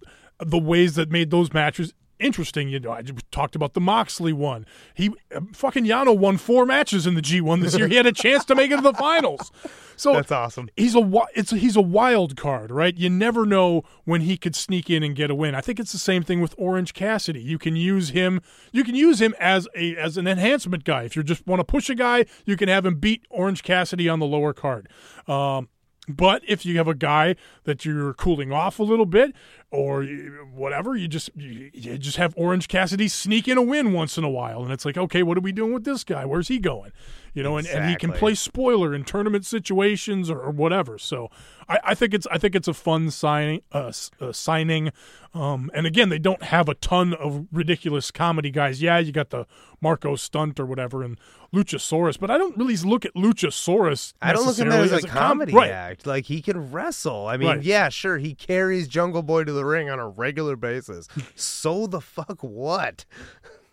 the 0.45 0.59
ways 0.59 0.95
that 0.95 1.11
made 1.11 1.31
those 1.31 1.53
matches 1.53 1.93
interesting. 2.21 2.69
You 2.69 2.79
know, 2.79 2.93
I 2.93 3.03
just 3.03 3.31
talked 3.33 3.57
about 3.57 3.75
the 3.75 3.81
Moxley 3.81 4.33
one. 4.33 4.67
He 4.95 5.11
uh, 5.35 5.41
fucking 5.53 5.85
Yano 5.85 6.17
won 6.17 6.37
four 6.37 6.67
matches 6.67 7.07
in 7.07 7.15
the 7.15 7.23
G1 7.23 7.63
this 7.63 7.77
year. 7.77 7.89
He 7.89 7.97
had 7.97 8.07
a 8.07 8.13
chance 8.13 8.45
to 8.47 8.55
make 8.55 8.71
it 8.71 8.77
to 8.77 8.83
the 8.83 8.95
finals. 8.95 9.51
So 9.97 10.15
That's 10.15 10.33
awesome. 10.33 10.71
He's 10.77 10.95
a 10.95 11.11
it's 11.35 11.53
a, 11.53 11.57
he's 11.57 11.77
a 11.77 11.83
wild 11.83 12.37
card, 12.37 12.71
right? 12.71 12.97
You 12.97 13.11
never 13.11 13.45
know 13.45 13.83
when 14.05 14.23
he 14.23 14.37
could 14.37 14.55
sneak 14.55 14.89
in 14.89 15.03
and 15.03 15.15
get 15.15 15.31
a 15.31 15.35
win. 15.35 15.55
I 15.55 15.61
think 15.61 15.81
it's 15.81 15.93
the 15.93 15.99
same 15.99 16.23
thing 16.23 16.41
with 16.41 16.55
Orange 16.57 16.95
Cassidy. 16.95 17.43
You 17.43 17.59
can 17.59 17.77
use 17.77 18.11
him. 18.11 18.41
You 18.73 18.85
can 18.85 18.95
use 18.95 19.21
him 19.21 19.35
as 19.39 19.69
a 19.75 19.97
as 19.97 20.17
an 20.17 20.27
enhancement 20.27 20.85
guy. 20.85 21.03
If 21.03 21.17
you 21.17 21.23
just 21.23 21.47
want 21.47 21.61
to 21.61 21.65
push 21.65 21.91
a 21.91 21.95
guy, 21.95 22.27
you 22.47 22.57
can 22.57 22.69
have 22.69 22.87
him 22.87 22.95
beat 22.97 23.27
Orange 23.29 23.63
Cassidy 23.63 24.09
on 24.09 24.21
the 24.21 24.27
lower 24.27 24.53
card. 24.53 24.89
Um, 25.27 25.69
but 26.17 26.43
if 26.47 26.65
you 26.65 26.77
have 26.79 26.89
a 26.89 26.95
guy 26.95 27.37
that 27.65 27.85
you're 27.85 28.15
cooling 28.15 28.53
off 28.53 28.79
a 28.79 28.83
little 28.83 29.07
bit, 29.07 29.35
or 29.71 30.05
whatever, 30.53 30.97
you 30.97 31.07
just 31.07 31.31
you, 31.37 31.71
you 31.73 31.97
just 31.97 32.17
have 32.17 32.35
Orange 32.37 32.67
Cassidy 32.67 33.09
sneak 33.09 33.47
in 33.47 33.57
a 33.57 33.63
win 33.63 33.93
once 33.93 34.19
in 34.19 34.25
a 34.25 34.31
while, 34.31 34.63
and 34.63 34.73
it's 34.73 34.85
like, 34.85 34.97
okay, 34.97 35.23
what 35.23 35.39
are 35.39 35.43
we 35.43 35.53
doing 35.53 35.73
with 35.73 35.85
this 35.85 36.03
guy? 36.03 36.25
Where's 36.25 36.49
he 36.49 36.59
going? 36.59 36.93
You 37.35 37.45
know, 37.45 37.57
and, 37.57 37.67
and 37.69 37.89
he 37.89 37.95
can 37.95 38.13
play 38.13 38.35
spoiler 38.35 38.93
in 38.93 39.05
tournament 39.05 39.47
situations 39.47 40.29
or, 40.29 40.41
or 40.41 40.51
whatever. 40.51 40.99
So 40.99 41.31
I, 41.71 41.79
I 41.85 41.95
think 41.95 42.13
it's 42.13 42.27
I 42.31 42.37
think 42.37 42.55
it's 42.57 42.69
a 42.69 42.75
fun 42.75 43.11
signing. 43.11 43.63
Uh, 43.71 43.93
uh, 44.21 44.33
signing, 44.33 44.91
um, 45.33 45.71
and 45.73 45.87
again, 45.87 46.09
they 46.09 46.19
don't 46.19 46.43
have 46.43 46.69
a 46.69 46.75
ton 46.75 47.15
of 47.15 47.47
ridiculous 47.53 48.11
comedy 48.11 48.51
guys. 48.51 48.83
Yeah, 48.83 48.99
you 48.99 49.13
got 49.13 49.31
the 49.31 49.47
Marco 49.81 50.17
Stunt 50.17 50.59
or 50.59 50.67
whatever 50.67 51.05
and 51.05 51.19
Luchasaurus, 51.55 52.19
but 52.19 52.31
I 52.31 52.39
don't 52.39 52.57
really 52.57 52.77
look 52.79 53.05
at 53.05 53.15
Luchasaurus. 53.15 54.15
I 54.21 54.33
don't 54.33 54.45
look 54.47 54.59
at 54.59 54.63
him 54.67 54.69
necessarily 54.71 54.97
as 54.99 55.05
a 55.05 55.09
com- 55.09 55.19
comedy 55.19 55.53
right. 55.53 55.71
act. 55.71 56.07
Like 56.07 56.25
he 56.25 56.43
can 56.43 56.73
wrestle. 56.73 57.27
I 57.29 57.37
mean, 57.37 57.49
Right. 57.49 57.63
yeah, 57.63 57.89
sure, 57.89 58.19
he 58.19 58.35
carries 58.35 58.89
Jungle 58.89 59.23
Boy 59.23 59.45
to 59.45 59.53
the 59.53 59.65
ring 59.65 59.89
on 59.89 60.01
a 60.01 60.09
regular 60.09 60.57
basis. 60.57 61.07
so 61.37 61.87
the 61.87 62.01
fuck 62.01 62.41
what? 62.43 63.05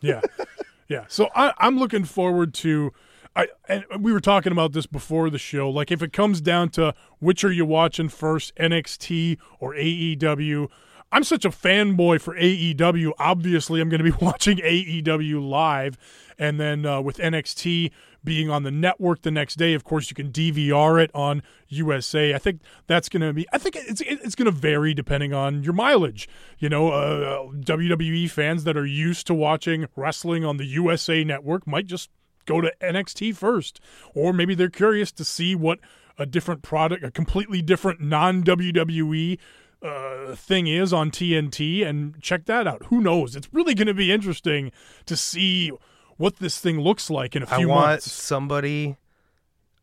yeah, 0.01 0.21
yeah. 0.87 1.05
So 1.07 1.29
I, 1.35 1.53
I'm 1.57 1.79
looking 1.79 2.03
forward 2.03 2.53
to. 2.55 2.93
I 3.37 3.47
and 3.69 3.85
we 3.99 4.11
were 4.11 4.19
talking 4.19 4.51
about 4.51 4.73
this 4.73 4.87
before 4.87 5.29
the 5.29 5.37
show. 5.37 5.69
Like 5.69 5.91
if 5.91 6.01
it 6.01 6.11
comes 6.11 6.41
down 6.41 6.69
to 6.69 6.95
which 7.19 7.43
are 7.43 7.51
you 7.51 7.65
watching 7.65 8.09
first, 8.09 8.55
NXT 8.55 9.37
or 9.59 9.75
AEW, 9.75 10.69
I'm 11.11 11.23
such 11.23 11.45
a 11.45 11.49
fanboy 11.49 12.19
for 12.19 12.35
AEW. 12.35 13.11
Obviously, 13.19 13.79
I'm 13.79 13.89
going 13.89 14.03
to 14.03 14.11
be 14.11 14.17
watching 14.25 14.57
AEW 14.57 15.47
live, 15.47 15.97
and 16.39 16.59
then 16.59 16.85
uh, 16.85 16.99
with 16.99 17.17
NXT 17.17 17.91
being 18.23 18.49
on 18.49 18.63
the 18.63 18.71
network 18.71 19.21
the 19.21 19.31
next 19.31 19.55
day, 19.55 19.73
of 19.73 19.83
course, 19.83 20.09
you 20.09 20.15
can 20.15 20.31
DVR 20.31 21.01
it 21.01 21.11
on 21.13 21.43
USA. 21.67 22.33
I 22.33 22.39
think 22.39 22.61
that's 22.87 23.07
going 23.07 23.21
to 23.21 23.33
be. 23.33 23.47
I 23.53 23.59
think 23.59 23.75
it's 23.75 24.01
it's 24.01 24.33
going 24.33 24.47
to 24.47 24.51
vary 24.51 24.95
depending 24.95 25.31
on 25.31 25.63
your 25.63 25.73
mileage. 25.73 26.27
You 26.57 26.69
know, 26.69 26.89
uh, 26.89 27.51
WWE 27.53 28.29
fans 28.31 28.63
that 28.63 28.75
are 28.75 28.85
used 28.85 29.27
to 29.27 29.35
watching 29.35 29.85
wrestling 29.95 30.43
on 30.43 30.57
the 30.57 30.65
USA 30.65 31.23
network 31.23 31.67
might 31.67 31.85
just 31.85 32.09
go 32.47 32.61
to 32.61 32.73
NXT 32.81 33.35
first, 33.35 33.79
or 34.15 34.33
maybe 34.33 34.55
they're 34.55 34.69
curious 34.69 35.11
to 35.11 35.23
see 35.23 35.53
what 35.53 35.79
a 36.17 36.25
different 36.25 36.63
product, 36.63 37.03
a 37.03 37.11
completely 37.11 37.61
different 37.61 38.01
non 38.01 38.43
WWE 38.43 39.37
uh, 39.81 40.35
thing 40.35 40.65
is 40.65 40.91
on 40.91 41.11
TNT 41.11 41.85
and 41.85 42.19
check 42.21 42.45
that 42.45 42.65
out. 42.65 42.83
Who 42.85 42.99
knows? 42.99 43.35
It's 43.35 43.53
really 43.53 43.75
going 43.75 43.87
to 43.87 43.93
be 43.93 44.11
interesting 44.11 44.71
to 45.05 45.15
see 45.15 45.71
what 46.17 46.37
this 46.37 46.59
thing 46.59 46.79
looks 46.79 47.11
like 47.11 47.35
in 47.35 47.43
a 47.43 47.45
few 47.45 47.67
months. 47.67 47.69
I 47.69 47.75
want 47.75 47.87
months. 47.87 48.11
somebody. 48.11 48.97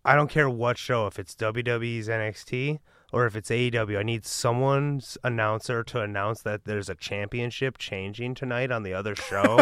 I 0.05 0.16
don't 0.16 0.29
care 0.29 0.50
what 0.50 0.77
show, 0.77 1.07
if 1.07 1.18
it's 1.18 1.35
WWE's 1.35 2.09
NXT 2.09 2.81
or 3.12 3.27
if 3.27 3.37
it's 3.37 3.48
AEW. 3.48 3.96
I 3.96 4.03
need 4.03 4.27
someone's 4.27 5.16
announcer 5.22 5.85
to 5.85 6.00
announce 6.00 6.42
that 6.42 6.64
there's 6.64 6.90
a 6.90 6.96
championship 6.96 7.79
changing 7.79 8.35
tonight 8.35 8.72
on 8.72 8.83
the 8.83 8.92
other 8.92 9.14
show. 9.14 9.61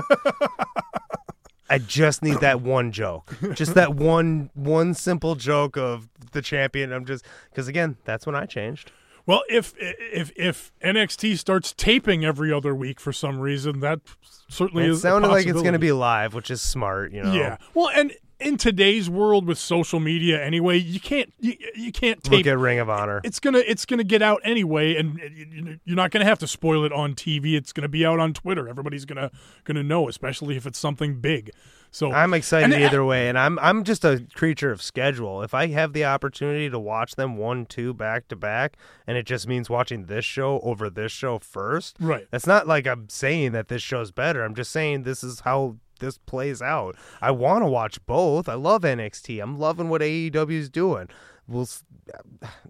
I 1.72 1.78
just 1.78 2.22
need 2.22 2.40
that 2.40 2.60
one 2.76 2.92
joke, 2.92 3.34
just 3.54 3.74
that 3.74 3.94
one 3.94 4.50
one 4.54 4.94
simple 4.94 5.34
joke 5.34 5.76
of 5.76 6.08
the 6.32 6.42
champion. 6.42 6.92
I'm 6.92 7.04
just 7.04 7.24
because 7.50 7.68
again, 7.68 7.96
that's 8.04 8.26
when 8.26 8.34
I 8.34 8.46
changed. 8.46 8.92
Well, 9.24 9.42
if 9.48 9.72
if 9.78 10.32
if 10.36 10.72
NXT 10.84 11.38
starts 11.38 11.72
taping 11.72 12.24
every 12.24 12.52
other 12.52 12.74
week 12.74 12.98
for 13.00 13.12
some 13.12 13.38
reason, 13.38 13.80
that 13.80 14.00
certainly 14.48 14.84
It 14.84 14.90
is. 14.90 14.98
a 14.98 15.00
sounded 15.00 15.28
like 15.28 15.46
it's 15.46 15.62
going 15.62 15.74
to 15.74 15.78
be 15.78 15.92
live, 15.92 16.34
which 16.34 16.50
is 16.50 16.60
smart. 16.60 17.12
You 17.12 17.22
know, 17.22 17.32
Yeah. 17.32 17.56
Well, 17.72 17.88
and 17.94 18.12
in 18.42 18.56
today's 18.56 19.08
world 19.08 19.46
with 19.46 19.58
social 19.58 20.00
media, 20.00 20.42
anyway, 20.42 20.76
you 20.78 21.00
can't 21.00 21.32
you, 21.40 21.54
you 21.74 21.92
can't 21.92 22.22
Look 22.24 22.38
tape 22.44 22.46
at 22.46 22.58
Ring 22.58 22.78
of 22.78 22.90
Honor. 22.90 23.20
it's 23.24 23.40
gonna 23.40 23.58
it's 23.66 23.86
gonna 23.86 24.04
get 24.04 24.22
out 24.22 24.40
anyway, 24.44 24.96
and 24.96 25.18
you- 25.18 25.78
you're 25.84 25.96
not 25.96 26.10
gonna 26.10 26.24
have 26.24 26.38
to 26.40 26.46
spoil 26.46 26.84
it 26.84 26.92
on 26.92 27.14
TV. 27.14 27.54
It's 27.56 27.72
gonna 27.72 27.88
be 27.88 28.04
out 28.04 28.18
on 28.18 28.32
Twitter. 28.34 28.68
Everybody's 28.68 29.04
gonna 29.04 29.30
gonna 29.64 29.82
know, 29.82 30.08
especially 30.08 30.56
if 30.56 30.66
it's 30.66 30.78
something 30.78 31.20
big. 31.20 31.50
So 31.94 32.10
I'm 32.10 32.32
excited 32.32 32.72
and- 32.72 32.82
eh, 32.82 32.86
either 32.86 33.04
way, 33.04 33.28
and 33.28 33.38
I'm 33.38 33.58
I'm 33.58 33.84
just 33.84 34.02
a 34.04 34.24
creature 34.34 34.70
of 34.70 34.80
schedule. 34.80 35.42
If 35.42 35.52
I 35.52 35.66
have 35.68 35.92
the 35.92 36.06
opportunity 36.06 36.70
to 36.70 36.78
watch 36.78 37.16
them 37.16 37.36
one, 37.36 37.66
two 37.66 37.92
back 37.92 38.28
to 38.28 38.36
back, 38.36 38.76
and 39.06 39.18
it 39.18 39.26
just 39.26 39.46
means 39.46 39.68
watching 39.68 40.06
this 40.06 40.24
show 40.24 40.58
over 40.60 40.88
this 40.88 41.12
show 41.12 41.38
first, 41.38 41.96
Right. 42.00 42.26
That's 42.30 42.46
not 42.46 42.66
like 42.66 42.86
I'm 42.86 43.08
saying 43.10 43.52
that 43.52 43.68
this 43.68 43.82
show's 43.82 44.10
better. 44.10 44.42
I'm 44.42 44.54
just 44.54 44.70
saying 44.72 45.02
this 45.02 45.22
is 45.22 45.40
how 45.40 45.76
this 46.02 46.18
plays 46.18 46.60
out. 46.60 46.96
I 47.22 47.30
want 47.30 47.62
to 47.62 47.66
watch 47.66 48.04
both. 48.04 48.48
I 48.48 48.54
love 48.54 48.82
NXT. 48.82 49.42
I'm 49.42 49.58
loving 49.58 49.88
what 49.88 50.02
AEW 50.02 50.50
is 50.50 50.68
doing. 50.68 51.08
We'll, 51.48 51.68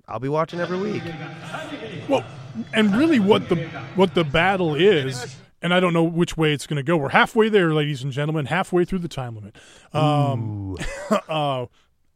I'll 0.06 0.20
be 0.20 0.28
watching 0.28 0.60
every 0.60 0.78
week. 0.78 1.02
Well, 2.08 2.24
and 2.72 2.94
really, 2.94 3.18
what 3.18 3.48
the 3.48 3.56
what 3.96 4.14
the 4.14 4.24
battle 4.24 4.74
is, 4.74 5.36
and 5.60 5.74
I 5.74 5.80
don't 5.80 5.92
know 5.92 6.04
which 6.04 6.36
way 6.36 6.52
it's 6.52 6.66
going 6.66 6.76
to 6.76 6.82
go. 6.82 6.96
We're 6.96 7.10
halfway 7.10 7.48
there, 7.48 7.72
ladies 7.74 8.02
and 8.02 8.12
gentlemen, 8.12 8.46
halfway 8.46 8.84
through 8.84 9.00
the 9.00 9.08
time 9.08 9.34
limit. 9.34 9.56
Um, 9.92 10.76
uh, 11.28 11.66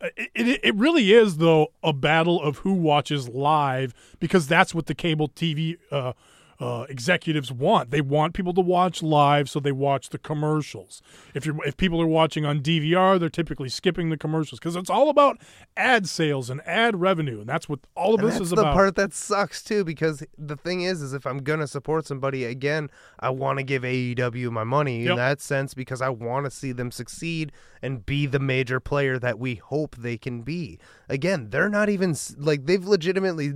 it, 0.00 0.30
it 0.34 0.60
it 0.62 0.74
really 0.76 1.12
is 1.12 1.38
though 1.38 1.68
a 1.82 1.92
battle 1.92 2.40
of 2.40 2.58
who 2.58 2.72
watches 2.72 3.28
live 3.28 3.94
because 4.18 4.46
that's 4.46 4.74
what 4.74 4.86
the 4.86 4.94
cable 4.94 5.28
TV 5.28 5.78
uh, 5.90 6.12
uh, 6.58 6.86
executives 6.88 7.52
want. 7.52 7.90
They 7.90 8.00
want 8.00 8.34
people 8.34 8.54
to 8.54 8.60
watch 8.60 9.02
live, 9.02 9.48
so 9.50 9.60
they 9.60 9.72
watch 9.72 10.08
the 10.08 10.18
commercials. 10.18 11.02
If 11.34 11.44
you 11.46 11.60
if 11.66 11.76
people 11.76 12.00
are 12.00 12.06
watching 12.06 12.44
on 12.44 12.60
DVR, 12.60 13.18
they're 13.20 13.28
typically 13.28 13.68
skipping 13.68 14.10
the 14.10 14.16
commercials 14.16 14.58
because 14.58 14.76
it's 14.76 14.88
all 14.90 15.08
about 15.10 15.38
ad 15.76 16.08
sales 16.08 16.48
and 16.50 16.60
ad 16.66 17.00
revenue, 17.00 17.40
and 17.40 17.48
that's 17.48 17.68
what 17.68 17.80
all 17.94 18.14
of 18.14 18.20
And 18.20 18.28
this 18.30 18.40
is 18.40 18.50
the 18.50 18.56
about. 18.60 18.70
The 18.70 18.74
part 18.74 18.94
that 18.96 19.12
sucks 19.12 19.62
too, 19.62 19.84
because 19.84 20.22
the 20.38 20.56
thing 20.56 20.82
is, 20.82 21.02
is 21.02 21.12
if 21.12 21.26
I'm 21.26 21.38
gonna 21.38 21.66
support 21.66 22.06
somebody 22.06 22.44
again, 22.44 22.90
I 23.20 23.30
want 23.30 23.58
to 23.58 23.62
give 23.62 23.82
AEW 23.82 24.50
my 24.50 24.64
money 24.64 25.02
Yep. 25.02 25.10
in 25.10 25.16
that 25.16 25.40
sense 25.40 25.74
because 25.74 26.00
I 26.00 26.08
want 26.08 26.46
to 26.46 26.50
see 26.50 26.72
them 26.72 26.90
succeed 26.90 27.52
and 27.82 28.04
be 28.04 28.26
the 28.26 28.38
major 28.38 28.80
player 28.80 29.18
that 29.18 29.38
we 29.38 29.56
hope 29.56 29.96
they 29.96 30.16
can 30.16 30.42
be. 30.42 30.78
Again, 31.08 31.50
they're 31.50 31.68
not 31.68 31.88
even 31.88 32.14
like 32.38 32.66
they've 32.66 32.84
legitimately 32.84 33.54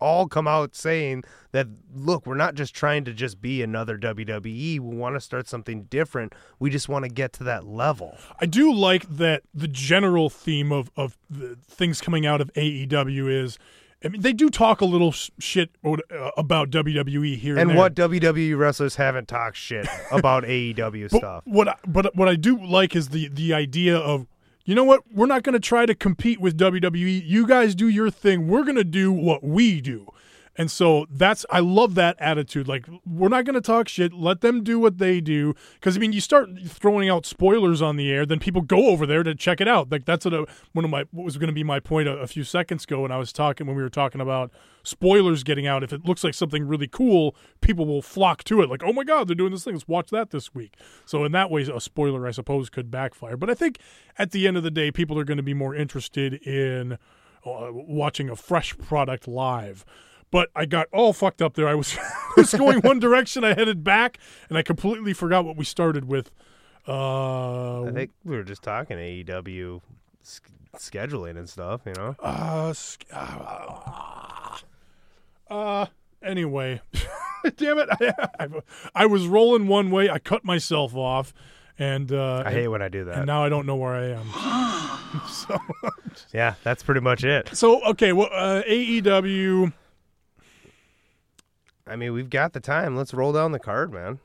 all 0.00 0.28
come 0.28 0.46
out 0.46 0.74
saying 0.74 1.24
that 1.52 1.66
look, 1.94 2.26
we're 2.26 2.34
not 2.34 2.54
just 2.54 2.74
trying 2.74 3.04
to 3.04 3.12
just 3.12 3.40
be 3.40 3.62
another 3.62 3.98
WWE. 3.98 4.44
We 4.44 4.96
want 4.96 5.16
to 5.16 5.20
start 5.20 5.48
something 5.48 5.84
different. 5.84 6.34
We 6.58 6.70
just 6.70 6.88
want 6.88 7.04
to 7.04 7.10
get 7.10 7.32
to 7.34 7.44
that 7.44 7.66
level. 7.66 8.16
I 8.40 8.46
do 8.46 8.72
like 8.72 9.08
that 9.16 9.42
the 9.54 9.68
general 9.68 10.28
theme 10.30 10.72
of 10.72 10.90
of 10.96 11.16
things 11.66 12.00
coming 12.00 12.26
out 12.26 12.40
of 12.40 12.52
AEW 12.54 13.30
is. 13.30 13.58
I 14.04 14.08
mean, 14.08 14.20
they 14.20 14.32
do 14.32 14.50
talk 14.50 14.80
a 14.80 14.84
little 14.84 15.12
shit 15.12 15.70
uh, 15.84 16.30
about 16.36 16.70
WWE 16.70 17.36
here 17.36 17.56
and, 17.56 17.70
And 17.70 17.78
what 17.78 17.94
WWE 17.94 18.58
wrestlers 18.58 18.96
haven't 18.96 19.28
talked 19.28 19.56
shit 19.56 19.86
about 20.12 20.44
AEW 20.44 21.10
But 21.10 21.18
stuff. 21.18 21.42
What 21.46 21.68
I, 21.68 21.76
but 21.86 22.14
what 22.16 22.28
I 22.28 22.36
do 22.36 22.64
like 22.64 22.96
is 22.96 23.10
the 23.10 23.28
the 23.28 23.54
idea 23.54 23.96
of 23.96 24.26
you 24.64 24.74
know 24.74 24.84
what 24.84 25.02
we're 25.12 25.26
not 25.26 25.42
going 25.42 25.54
to 25.54 25.60
try 25.60 25.86
to 25.86 25.94
compete 25.94 26.40
with 26.40 26.58
WWE. 26.58 27.22
You 27.24 27.46
guys 27.46 27.74
do 27.74 27.88
your 27.88 28.10
thing. 28.10 28.48
We're 28.48 28.64
going 28.64 28.76
to 28.76 28.84
do 28.84 29.12
what 29.12 29.42
we 29.42 29.80
do. 29.80 30.08
And 30.56 30.70
so 30.70 31.06
that's 31.10 31.46
I 31.50 31.60
love 31.60 31.94
that 31.94 32.16
attitude. 32.20 32.68
Like 32.68 32.86
we're 33.06 33.28
not 33.28 33.44
going 33.44 33.54
to 33.54 33.60
talk 33.60 33.88
shit. 33.88 34.12
Let 34.12 34.42
them 34.42 34.62
do 34.62 34.78
what 34.78 34.98
they 34.98 35.20
do. 35.20 35.54
Because 35.74 35.96
I 35.96 36.00
mean, 36.00 36.12
you 36.12 36.20
start 36.20 36.50
throwing 36.66 37.08
out 37.08 37.24
spoilers 37.24 37.80
on 37.80 37.96
the 37.96 38.10
air, 38.10 38.26
then 38.26 38.38
people 38.38 38.60
go 38.60 38.88
over 38.88 39.06
there 39.06 39.22
to 39.22 39.34
check 39.34 39.60
it 39.60 39.68
out. 39.68 39.90
Like 39.90 40.04
that's 40.04 40.24
what 40.26 40.34
a, 40.34 40.46
one 40.72 40.84
of 40.84 40.90
my 40.90 41.04
what 41.10 41.24
was 41.24 41.38
going 41.38 41.48
to 41.48 41.54
be 41.54 41.64
my 41.64 41.80
point 41.80 42.08
a, 42.08 42.12
a 42.18 42.26
few 42.26 42.44
seconds 42.44 42.84
ago 42.84 43.00
when 43.00 43.12
I 43.12 43.16
was 43.16 43.32
talking 43.32 43.66
when 43.66 43.76
we 43.76 43.82
were 43.82 43.88
talking 43.88 44.20
about 44.20 44.50
spoilers 44.82 45.42
getting 45.42 45.66
out. 45.66 45.82
If 45.82 45.92
it 45.92 46.04
looks 46.04 46.22
like 46.22 46.34
something 46.34 46.66
really 46.66 46.88
cool, 46.88 47.34
people 47.62 47.86
will 47.86 48.02
flock 48.02 48.44
to 48.44 48.60
it. 48.60 48.68
Like 48.68 48.82
oh 48.84 48.92
my 48.92 49.04
god, 49.04 49.28
they're 49.28 49.34
doing 49.34 49.52
this 49.52 49.64
thing. 49.64 49.74
Let's 49.74 49.88
watch 49.88 50.10
that 50.10 50.30
this 50.30 50.54
week. 50.54 50.76
So 51.06 51.24
in 51.24 51.32
that 51.32 51.50
way, 51.50 51.62
a 51.62 51.80
spoiler 51.80 52.26
I 52.26 52.30
suppose 52.30 52.68
could 52.68 52.90
backfire. 52.90 53.38
But 53.38 53.48
I 53.48 53.54
think 53.54 53.78
at 54.18 54.32
the 54.32 54.46
end 54.46 54.58
of 54.58 54.62
the 54.62 54.70
day, 54.70 54.90
people 54.90 55.18
are 55.18 55.24
going 55.24 55.38
to 55.38 55.42
be 55.42 55.54
more 55.54 55.74
interested 55.74 56.34
in 56.34 56.98
uh, 57.44 57.68
watching 57.72 58.28
a 58.28 58.36
fresh 58.36 58.76
product 58.76 59.26
live. 59.26 59.84
But 60.32 60.48
I 60.56 60.64
got 60.64 60.88
all 60.92 61.12
fucked 61.12 61.40
up 61.42 61.54
there. 61.54 61.68
I 61.68 61.74
was, 61.74 61.96
was 62.36 62.52
going 62.54 62.80
one 62.80 62.98
direction. 62.98 63.44
I 63.44 63.54
headed 63.54 63.84
back, 63.84 64.18
and 64.48 64.58
I 64.58 64.62
completely 64.62 65.12
forgot 65.12 65.44
what 65.44 65.56
we 65.56 65.64
started 65.64 66.06
with. 66.06 66.32
Uh, 66.88 67.84
I 67.84 67.92
think 67.92 68.10
we 68.24 68.34
were 68.34 68.42
just 68.42 68.62
talking 68.62 68.96
AEW 68.96 69.80
scheduling 70.76 71.36
and 71.38 71.48
stuff, 71.48 71.82
you 71.86 71.92
know. 71.92 72.16
uh, 72.18 72.72
uh, 73.12 74.56
uh, 75.50 75.86
anyway, 76.22 76.80
damn 77.56 77.78
it! 77.78 77.88
I, 78.00 78.12
I, 78.40 78.48
I 78.94 79.06
was 79.06 79.26
rolling 79.26 79.68
one 79.68 79.90
way. 79.90 80.08
I 80.10 80.18
cut 80.18 80.44
myself 80.44 80.96
off, 80.96 81.32
and 81.78 82.10
uh, 82.10 82.42
I 82.46 82.50
hate 82.52 82.68
when 82.68 82.82
I 82.82 82.88
do 82.88 83.04
that. 83.04 83.18
and 83.18 83.26
now 83.26 83.44
I 83.44 83.48
don't 83.48 83.66
know 83.66 83.76
where 83.76 83.94
I 83.94 84.06
am. 84.18 85.20
so, 85.28 85.58
Yeah, 86.32 86.54
that's 86.64 86.82
pretty 86.82 87.00
much 87.02 87.22
it. 87.22 87.50
so 87.54 87.84
okay. 87.90 88.12
Well, 88.12 88.30
uh, 88.32 88.62
AEW. 88.66 89.72
I 91.92 91.96
mean, 91.96 92.12
we've 92.12 92.30
got 92.30 92.54
the 92.54 92.60
time. 92.60 92.96
Let's 92.96 93.12
roll 93.12 93.32
down 93.32 93.52
the 93.52 93.58
card, 93.58 93.92
man. 93.92 94.18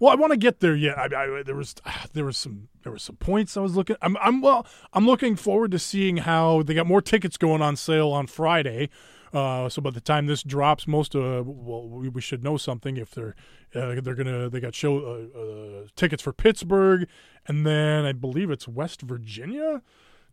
Well, 0.00 0.10
I 0.10 0.16
want 0.16 0.32
to 0.32 0.36
get 0.36 0.58
there 0.58 0.74
yet. 0.74 0.98
I, 0.98 1.04
I, 1.04 1.42
there 1.44 1.54
was 1.54 1.76
there 2.12 2.24
was 2.24 2.36
some 2.36 2.68
there 2.82 2.90
were 2.90 2.98
some 2.98 3.16
points 3.16 3.56
I 3.56 3.60
was 3.60 3.76
looking. 3.76 3.96
I'm 4.02 4.16
I'm 4.18 4.42
well. 4.42 4.66
I'm 4.92 5.06
looking 5.06 5.36
forward 5.36 5.70
to 5.70 5.78
seeing 5.78 6.18
how 6.18 6.62
they 6.62 6.74
got 6.74 6.86
more 6.86 7.00
tickets 7.00 7.36
going 7.36 7.62
on 7.62 7.76
sale 7.76 8.10
on 8.10 8.26
Friday. 8.26 8.90
Uh, 9.32 9.66
so 9.68 9.80
by 9.80 9.90
the 9.90 10.00
time 10.00 10.26
this 10.26 10.42
drops, 10.42 10.86
most 10.86 11.14
uh 11.14 11.42
well 11.46 11.88
we, 11.88 12.08
we 12.08 12.20
should 12.20 12.42
know 12.42 12.56
something 12.56 12.96
if 12.96 13.12
they're 13.12 13.36
uh, 13.74 14.00
they're 14.02 14.14
gonna 14.16 14.50
they 14.50 14.60
got 14.60 14.74
show 14.74 14.98
uh, 14.98 15.38
uh, 15.38 15.86
tickets 15.96 16.22
for 16.22 16.32
Pittsburgh 16.32 17.08
and 17.46 17.64
then 17.66 18.04
I 18.04 18.12
believe 18.12 18.50
it's 18.50 18.68
West 18.68 19.02
Virginia, 19.02 19.82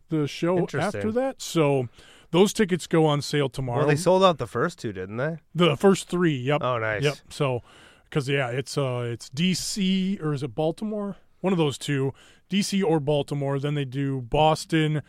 the 0.08 0.26
show 0.26 0.66
after 0.74 1.12
that. 1.12 1.40
So 1.40 1.88
those 2.30 2.52
tickets 2.52 2.86
go 2.86 3.06
on 3.06 3.22
sale 3.22 3.48
tomorrow. 3.48 3.80
Well, 3.80 3.88
they 3.88 3.96
sold 3.96 4.22
out 4.22 4.38
the 4.38 4.46
first 4.46 4.78
two, 4.78 4.92
didn't 4.92 5.16
they? 5.16 5.38
the 5.54 5.76
first 5.76 6.08
three. 6.08 6.36
Yep. 6.36 6.62
Oh, 6.62 6.78
nice. 6.78 7.02
Yep. 7.02 7.16
So, 7.28 7.62
because 8.04 8.28
yeah, 8.28 8.48
it's 8.48 8.76
uh, 8.78 9.08
it's 9.10 9.28
DC 9.30 10.22
or 10.22 10.32
is 10.32 10.42
it 10.42 10.54
Baltimore? 10.54 11.16
One 11.40 11.52
of 11.52 11.58
those 11.58 11.78
two, 11.78 12.12
DC 12.50 12.84
or 12.84 13.00
Baltimore. 13.00 13.58
Then 13.58 13.74
they 13.74 13.84
do 13.84 14.20
Boston, 14.20 15.02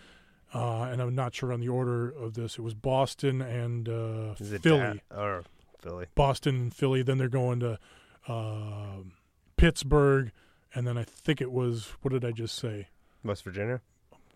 uh, 0.53 0.83
and 0.83 1.01
I'm 1.01 1.13
not 1.15 1.35
sure 1.35 1.51
on 1.51 1.59
the 1.59 1.69
order 1.69 2.09
of 2.09 2.35
this. 2.35 2.57
It 2.57 2.61
was 2.61 2.73
Boston 2.73 3.41
and 3.41 3.89
uh, 3.89 4.33
Philly. 4.35 5.01
Da- 5.09 5.17
or 5.21 5.43
Philly? 5.81 6.05
Boston 6.15 6.55
and 6.55 6.73
Philly. 6.73 7.03
Then 7.03 7.17
they're 7.17 7.27
going 7.27 7.59
to 7.59 7.79
uh, 8.27 9.03
Pittsburgh, 9.57 10.31
and 10.73 10.87
then 10.87 10.97
I 10.97 11.03
think 11.03 11.41
it 11.41 11.51
was 11.51 11.89
what 12.01 12.11
did 12.13 12.23
I 12.25 12.31
just 12.31 12.55
say? 12.55 12.87
West 13.23 13.43
Virginia? 13.43 13.81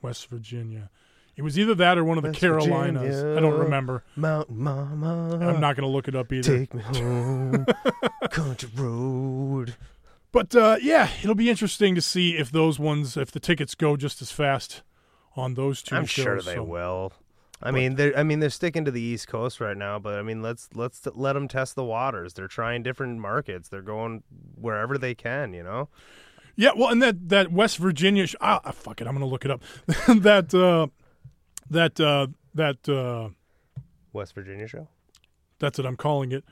West 0.02 0.28
Virginia. 0.28 0.90
It 1.38 1.42
was 1.42 1.60
either 1.60 1.76
that 1.76 1.98
or 1.98 2.04
one 2.06 2.18
of 2.18 2.24
the 2.24 2.30
West 2.30 2.40
Carolinas. 2.40 3.22
I 3.24 3.42
don't 3.42 3.60
remember. 3.60 4.04
Mountain 4.16 4.58
Mama. 4.58 5.38
I'm 5.42 5.60
not 5.60 5.76
going 5.76 5.88
to 5.88 5.88
look 5.94 6.08
it 6.08 6.16
up 6.16 6.32
either. 6.32 6.60
Take 6.60 6.74
me 6.74 6.82
home, 6.84 7.66
country 8.30 8.70
road. 8.76 9.76
But 10.32 10.56
uh, 10.56 10.78
yeah, 10.82 11.10
it'll 11.22 11.36
be 11.36 11.50
interesting 11.50 11.94
to 11.96 12.02
see 12.02 12.38
if 12.38 12.52
those 12.52 12.80
ones, 12.80 13.18
if 13.18 13.32
the 13.32 13.40
tickets 13.40 13.76
go 13.76 13.98
just 13.98 14.22
as 14.22 14.32
fast 14.32 14.82
on 15.36 15.56
those 15.56 15.82
2 15.82 15.96
I'm 15.96 16.06
shows. 16.06 16.24
sure 16.24 16.42
they 16.42 16.56
so- 16.56 16.64
will. 16.64 17.14
I 17.64 17.72
mean, 17.72 17.96
they're 17.96 18.16
I 18.18 18.22
mean 18.24 18.42
they're 18.42 18.50
sticking 18.50 18.84
to 18.84 18.92
the 18.92 19.02
East 19.02 19.30
Coast 19.30 19.60
right 19.62 19.78
now, 19.78 19.98
but 19.98 20.20
I 20.20 20.22
mean 20.22 20.42
let's 20.42 20.68
let's 20.76 21.08
let 21.16 21.34
them 21.34 21.48
test 21.48 21.76
the 21.76 21.86
waters. 21.86 22.34
They're 22.34 22.50
trying 22.50 22.84
different 22.84 23.18
markets. 23.18 23.70
They're 23.70 23.82
going 23.82 24.24
wherever 24.56 24.98
they 24.98 25.16
can. 25.16 25.54
You 25.54 25.64
know. 25.64 25.90
Yeah, 26.58 26.72
well, 26.76 26.90
and 26.90 27.02
that 27.02 27.30
that 27.30 27.52
West 27.54 27.78
Virginia, 27.78 28.28
sh- 28.28 28.36
ah, 28.42 28.60
fuck 28.72 29.00
it, 29.00 29.08
I'm 29.08 29.14
gonna 29.14 29.26
look 29.26 29.46
it 29.46 29.52
up. 29.52 29.62
that 30.08 30.54
uh, 30.54 30.88
that 31.70 32.00
uh, 32.00 32.28
that 32.54 32.88
uh, 32.88 33.30
West 34.14 34.36
Virginia 34.36 34.68
show. 34.68 34.88
that's 35.60 35.78
what 35.78 35.86
I'm 35.86 35.98
calling 35.98 36.32
it. 36.32 36.44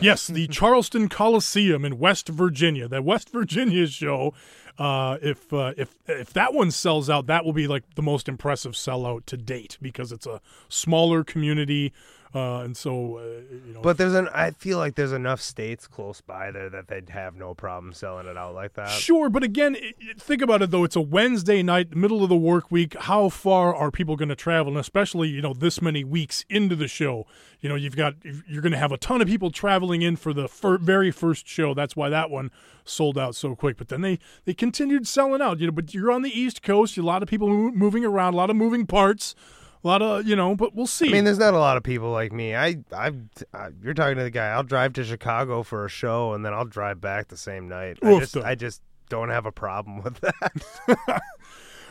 Yes, 0.00 0.26
the 0.26 0.46
Charleston 0.48 1.08
Coliseum 1.08 1.84
in 1.84 1.98
West 1.98 2.28
Virginia. 2.28 2.88
That 2.88 3.04
West 3.04 3.30
Virginia 3.30 3.86
show. 3.86 4.34
Uh, 4.78 5.18
if 5.20 5.52
uh, 5.52 5.74
if 5.76 5.96
if 6.06 6.32
that 6.34 6.54
one 6.54 6.70
sells 6.70 7.10
out, 7.10 7.26
that 7.26 7.44
will 7.44 7.52
be 7.52 7.66
like 7.66 7.82
the 7.96 8.02
most 8.02 8.28
impressive 8.28 8.72
sellout 8.74 9.26
to 9.26 9.36
date 9.36 9.76
because 9.82 10.12
it's 10.12 10.26
a 10.26 10.40
smaller 10.68 11.24
community, 11.24 11.92
uh, 12.32 12.60
and 12.60 12.76
so 12.76 13.18
uh, 13.18 13.22
you 13.66 13.74
know. 13.74 13.82
But 13.82 13.98
there's 13.98 14.14
an 14.14 14.28
I 14.32 14.52
feel 14.52 14.78
like 14.78 14.94
there's 14.94 15.10
enough 15.10 15.40
states 15.40 15.88
close 15.88 16.20
by 16.20 16.52
there 16.52 16.70
that 16.70 16.86
they'd 16.86 17.08
have 17.08 17.34
no 17.34 17.54
problem 17.54 17.92
selling 17.92 18.28
it 18.28 18.36
out 18.36 18.54
like 18.54 18.74
that. 18.74 18.90
Sure, 18.90 19.28
but 19.28 19.42
again, 19.42 19.76
think 20.16 20.42
about 20.42 20.62
it 20.62 20.70
though. 20.70 20.84
It's 20.84 20.94
a 20.94 21.00
Wednesday 21.00 21.60
night, 21.60 21.96
middle 21.96 22.22
of 22.22 22.28
the 22.28 22.36
work 22.36 22.70
week. 22.70 22.96
How 23.00 23.30
far 23.30 23.74
are 23.74 23.90
people 23.90 24.14
going 24.14 24.28
to 24.28 24.36
travel? 24.36 24.70
And 24.74 24.80
especially, 24.80 25.28
you 25.28 25.42
know, 25.42 25.54
this 25.54 25.82
many 25.82 26.04
weeks 26.04 26.44
into 26.48 26.76
the 26.76 26.86
show, 26.86 27.26
you 27.60 27.68
know, 27.68 27.74
you've 27.74 27.96
got 27.96 28.14
you're 28.46 28.62
going 28.62 28.70
to 28.70 28.78
have 28.78 28.92
a 28.92 28.98
ton 28.98 29.20
of 29.20 29.26
people 29.26 29.50
traveling 29.50 30.02
in 30.02 30.14
for 30.14 30.32
the 30.32 30.46
fir- 30.46 30.78
very 30.78 31.10
first 31.10 31.48
show. 31.48 31.74
That's 31.74 31.96
why 31.96 32.08
that 32.10 32.30
one 32.30 32.52
sold 32.88 33.18
out 33.18 33.34
so 33.34 33.54
quick. 33.54 33.76
But 33.76 33.88
then 33.88 34.00
they 34.00 34.18
they 34.44 34.54
continued 34.54 35.06
selling 35.06 35.42
out. 35.42 35.60
You 35.60 35.66
know, 35.66 35.72
but 35.72 35.94
you're 35.94 36.10
on 36.10 36.22
the 36.22 36.30
East 36.30 36.62
Coast. 36.62 36.96
A 36.98 37.02
lot 37.02 37.22
of 37.22 37.28
people 37.28 37.48
moving 37.48 38.04
around, 38.04 38.34
a 38.34 38.36
lot 38.36 38.50
of 38.50 38.56
moving 38.56 38.86
parts, 38.86 39.34
a 39.82 39.86
lot 39.86 40.02
of 40.02 40.26
you 40.26 40.36
know. 40.36 40.54
But 40.54 40.74
we'll 40.74 40.86
see. 40.86 41.08
I 41.08 41.12
mean, 41.12 41.24
there's 41.24 41.38
not 41.38 41.54
a 41.54 41.58
lot 41.58 41.76
of 41.76 41.82
people 41.82 42.10
like 42.10 42.32
me. 42.32 42.54
I, 42.54 42.78
I, 42.92 43.12
I, 43.54 43.68
you're 43.82 43.94
talking 43.94 44.16
to 44.16 44.24
the 44.24 44.30
guy. 44.30 44.48
I'll 44.48 44.62
drive 44.62 44.92
to 44.94 45.04
Chicago 45.04 45.62
for 45.62 45.84
a 45.84 45.88
show, 45.88 46.32
and 46.32 46.44
then 46.44 46.54
I'll 46.54 46.64
drive 46.64 47.00
back 47.00 47.28
the 47.28 47.36
same 47.36 47.68
night. 47.68 47.98
I 48.02 48.18
just, 48.18 48.34
though. 48.34 48.42
I 48.42 48.54
just 48.54 48.82
don't 49.08 49.30
have 49.30 49.46
a 49.46 49.52
problem 49.52 50.02
with 50.02 50.20
that. 50.20 51.22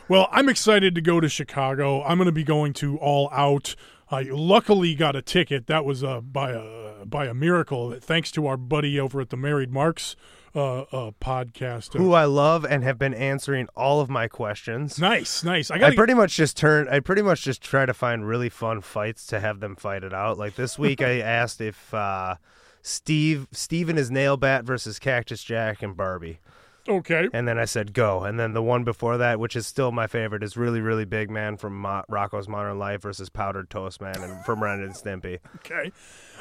Well, 0.09 0.29
I'm 0.31 0.47
excited 0.47 0.95
to 0.95 1.01
go 1.01 1.19
to 1.19 1.27
Chicago. 1.27 2.01
I'm 2.01 2.17
going 2.17 2.27
to 2.27 2.31
be 2.31 2.45
going 2.45 2.71
to 2.75 2.97
All 2.99 3.29
Out. 3.33 3.75
I 4.09 4.21
luckily 4.21 4.95
got 4.95 5.17
a 5.17 5.21
ticket. 5.21 5.67
That 5.67 5.83
was 5.83 6.01
uh, 6.01 6.21
by 6.21 6.51
a 6.51 7.05
by 7.05 7.25
a 7.25 7.33
miracle, 7.33 7.93
thanks 7.99 8.31
to 8.31 8.47
our 8.47 8.55
buddy 8.55 8.97
over 8.97 9.19
at 9.19 9.31
the 9.31 9.37
Married 9.37 9.69
Marks 9.69 10.15
uh, 10.57 10.81
uh, 10.91 11.11
podcast. 11.21 11.93
Who 11.93 12.13
I 12.13 12.25
love 12.25 12.65
and 12.65 12.83
have 12.83 12.97
been 12.97 13.13
answering 13.13 13.67
all 13.75 14.01
of 14.01 14.09
my 14.09 14.27
questions. 14.27 14.99
nice, 14.99 15.43
nice. 15.43 15.69
I 15.69 15.75
I 15.75 15.95
pretty 15.95 16.15
much 16.15 16.35
just 16.35 16.57
turn. 16.57 16.87
I 16.89 16.99
pretty 16.99 17.21
much 17.21 17.43
just 17.43 17.61
try 17.61 17.85
to 17.85 17.93
find 17.93 18.27
really 18.27 18.49
fun 18.49 18.81
fights 18.81 19.27
to 19.27 19.39
have 19.39 19.59
them 19.59 19.75
fight 19.75 20.03
it 20.03 20.13
out. 20.13 20.37
Like 20.37 20.55
this 20.55 20.79
week, 20.79 21.01
I 21.01 21.19
asked 21.19 21.61
if 21.61 21.93
uh, 21.93 22.35
Steve, 22.81 23.47
Steve 23.51 23.87
and 23.89 23.97
his 23.97 24.09
nail 24.09 24.35
bat 24.35 24.63
versus 24.63 24.97
Cactus 24.97 25.43
Jack 25.43 25.83
and 25.83 25.95
Barbie, 25.95 26.39
okay. 26.88 27.27
and 27.33 27.47
then 27.47 27.57
I 27.57 27.65
said 27.65 27.93
go. 27.93 28.23
And 28.23 28.39
then 28.39 28.53
the 28.53 28.61
one 28.61 28.83
before 28.83 29.17
that, 29.17 29.39
which 29.39 29.55
is 29.55 29.67
still 29.67 29.91
my 29.91 30.07
favorite, 30.07 30.43
is 30.43 30.57
really 30.57 30.81
really 30.81 31.05
big 31.05 31.29
man 31.29 31.57
from 31.57 31.79
Mo- 31.79 32.03
Rocko's 32.09 32.47
Modern 32.47 32.79
Life 32.79 33.01
versus 33.01 33.29
Powdered 33.29 33.69
Toast 33.69 34.01
Man 34.01 34.21
and 34.21 34.43
from 34.45 34.61
Ren 34.61 34.81
and 34.81 34.93
Stimpy. 34.93 35.39
Okay. 35.57 35.91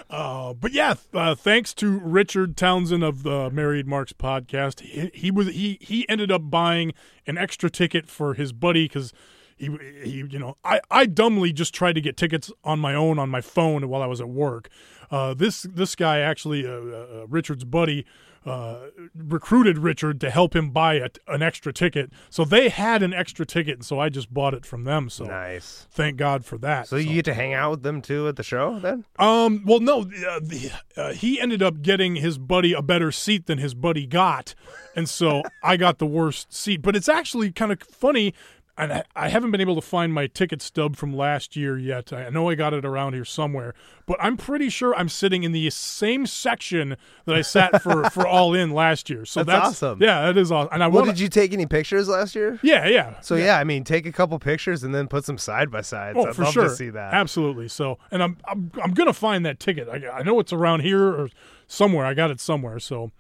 Uh, 0.09 0.53
but 0.53 0.73
yeah, 0.73 0.95
uh, 1.13 1.35
thanks 1.35 1.75
to 1.75 1.99
Richard 1.99 2.57
Townsend 2.57 3.03
of 3.03 3.23
the 3.23 3.51
Married 3.51 3.89
Marks 3.89 4.13
podcast, 4.13 4.81
he, 4.81 5.11
he 5.13 5.31
was 5.31 5.49
he 5.49 5.79
he 5.81 6.09
ended 6.09 6.31
up 6.31 6.49
buying 6.51 6.93
an 7.27 7.37
extra 7.39 7.71
ticket 7.71 8.09
for 8.09 8.35
his 8.35 8.53
buddy 8.53 8.85
because 8.85 9.13
he 9.57 9.71
he 10.05 10.25
you 10.31 10.39
know 10.39 10.57
I 10.65 10.81
I 10.91 11.07
dumbly 11.07 11.53
just 11.53 11.75
tried 11.75 11.95
to 11.95 12.01
get 12.01 12.17
tickets 12.17 12.53
on 12.63 12.79
my 12.79 12.95
own 12.95 13.19
on 13.19 13.31
my 13.31 13.41
phone 13.41 13.89
while 13.89 14.03
I 14.03 14.07
was 14.07 14.21
at 14.21 14.29
work. 14.29 14.69
Uh, 15.11 15.35
this 15.35 15.63
this 15.63 15.97
guy 15.97 16.21
actually 16.21 16.67
uh, 16.67 16.71
uh, 16.71 17.27
Richard's 17.29 17.65
buddy. 17.65 18.07
Uh, 18.47 18.77
recruited 19.17 19.77
Richard 19.77 20.21
to 20.21 20.31
help 20.31 20.55
him 20.55 20.71
buy 20.71 20.95
a, 20.95 21.09
an 21.27 21.43
extra 21.43 21.73
ticket, 21.73 22.13
so 22.31 22.45
they 22.45 22.69
had 22.69 23.03
an 23.03 23.13
extra 23.13 23.45
ticket, 23.45 23.75
and 23.75 23.85
so 23.85 23.99
I 23.99 24.09
just 24.09 24.33
bought 24.33 24.55
it 24.55 24.65
from 24.65 24.85
them. 24.85 25.11
So 25.11 25.25
Nice. 25.25 25.89
thank 25.91 26.17
God 26.17 26.45
for 26.45 26.57
that. 26.59 26.87
So 26.87 26.95
you 26.95 27.15
get 27.15 27.25
to 27.25 27.35
hang 27.35 27.55
out 27.55 27.73
with 27.73 27.83
them 27.83 28.01
too 28.01 28.29
at 28.29 28.37
the 28.37 28.45
show 28.45 28.79
then? 28.79 29.05
Um. 29.19 29.65
Well, 29.67 29.81
no. 29.81 30.03
Uh, 30.03 30.41
the, 30.41 30.71
uh, 30.97 31.13
he 31.13 31.41
ended 31.41 31.61
up 31.61 31.83
getting 31.83 32.15
his 32.17 32.39
buddy 32.39 32.73
a 32.73 32.83
better 32.83 33.11
seat 33.11 33.47
than 33.47 33.59
his 33.59 33.75
buddy 33.75 34.07
got, 34.07 34.55
and 34.95 35.09
so 35.09 35.43
I 35.65 35.77
got 35.77 35.99
the 35.99 36.07
worst 36.07 36.53
seat. 36.55 36.83
But 36.83 36.95
it's 36.95 37.09
actually 37.09 37.51
kind 37.51 37.73
of 37.73 37.83
funny, 37.83 38.33
and 38.79 38.93
I, 38.93 39.05
I 39.15 39.29
haven't 39.29 39.51
been 39.51 39.61
able 39.61 39.75
to 39.77 39.81
find 39.81 40.13
my 40.13 40.27
ticket 40.27 40.61
stub 40.63 40.97
from 40.97 41.17
last 41.17 41.57
year 41.57 41.79
yet. 41.79 42.13
I 42.13 42.29
know 42.31 42.49
I 42.51 42.55
got 42.55 42.75
it 42.75 42.85
around 42.85 43.15
here 43.15 43.25
somewhere, 43.25 43.75
but 44.07 44.17
I'm 44.21 44.37
pretty 44.37 44.69
sure 44.69 44.95
I'm 44.95 45.09
sitting 45.09 45.43
in 45.45 45.53
the 45.53 45.69
same 45.71 46.27
section 46.27 46.97
that 47.25 47.35
I 47.35 47.41
sat 47.43 47.83
for 47.83 48.05
for 48.11 48.27
All 48.27 48.55
In 48.55 48.71
last 48.73 49.09
year. 49.09 49.25
So 49.25 49.43
That's 49.45 49.57
that's, 49.69 49.83
awesome. 49.83 50.03
Yeah, 50.03 50.27
that 50.27 50.37
is 50.37 50.53
awesome. 50.53 50.71
And 50.73 50.83
I 50.85 50.89
Well, 50.89 51.05
want. 51.05 51.17
did 51.17 51.21
you 51.21 51.29
take 51.29 51.53
any 51.53 51.67
pictures 51.67 52.09
last 52.09 52.35
year? 52.35 52.59
Yeah, 52.63 52.87
yeah. 52.87 53.21
So 53.21 53.35
yeah, 53.37 53.59
I 53.59 53.65
mean, 53.65 53.85
take 53.85 54.07
a 54.07 54.13
couple 54.13 54.39
pictures 54.39 54.83
and 54.83 54.95
then 54.95 55.09
put 55.09 55.25
some 55.25 55.39
side 55.39 55.71
by 55.71 55.81
sides. 55.81 56.19
Oh, 56.21 56.27
I'd 56.27 56.37
for 56.37 56.45
love 56.45 56.53
sure. 56.53 56.65
to 56.65 56.71
see 56.71 56.91
that. 56.91 57.15
Absolutely. 57.15 57.69
So, 57.69 57.99
and 58.11 58.23
I'm 58.23 58.37
I'm 58.47 58.71
I'm 58.83 58.93
gonna 58.95 59.13
find 59.13 59.45
that 59.47 59.59
ticket. 59.59 59.89
I, 59.89 60.07
I 60.09 60.23
know 60.23 60.39
it's 60.41 60.53
around 60.53 60.81
here 60.81 61.03
or 61.03 61.31
somewhere. 61.67 62.05
I 62.07 62.15
got 62.15 62.31
it 62.31 62.41
somewhere. 62.41 62.79
So, 62.79 63.11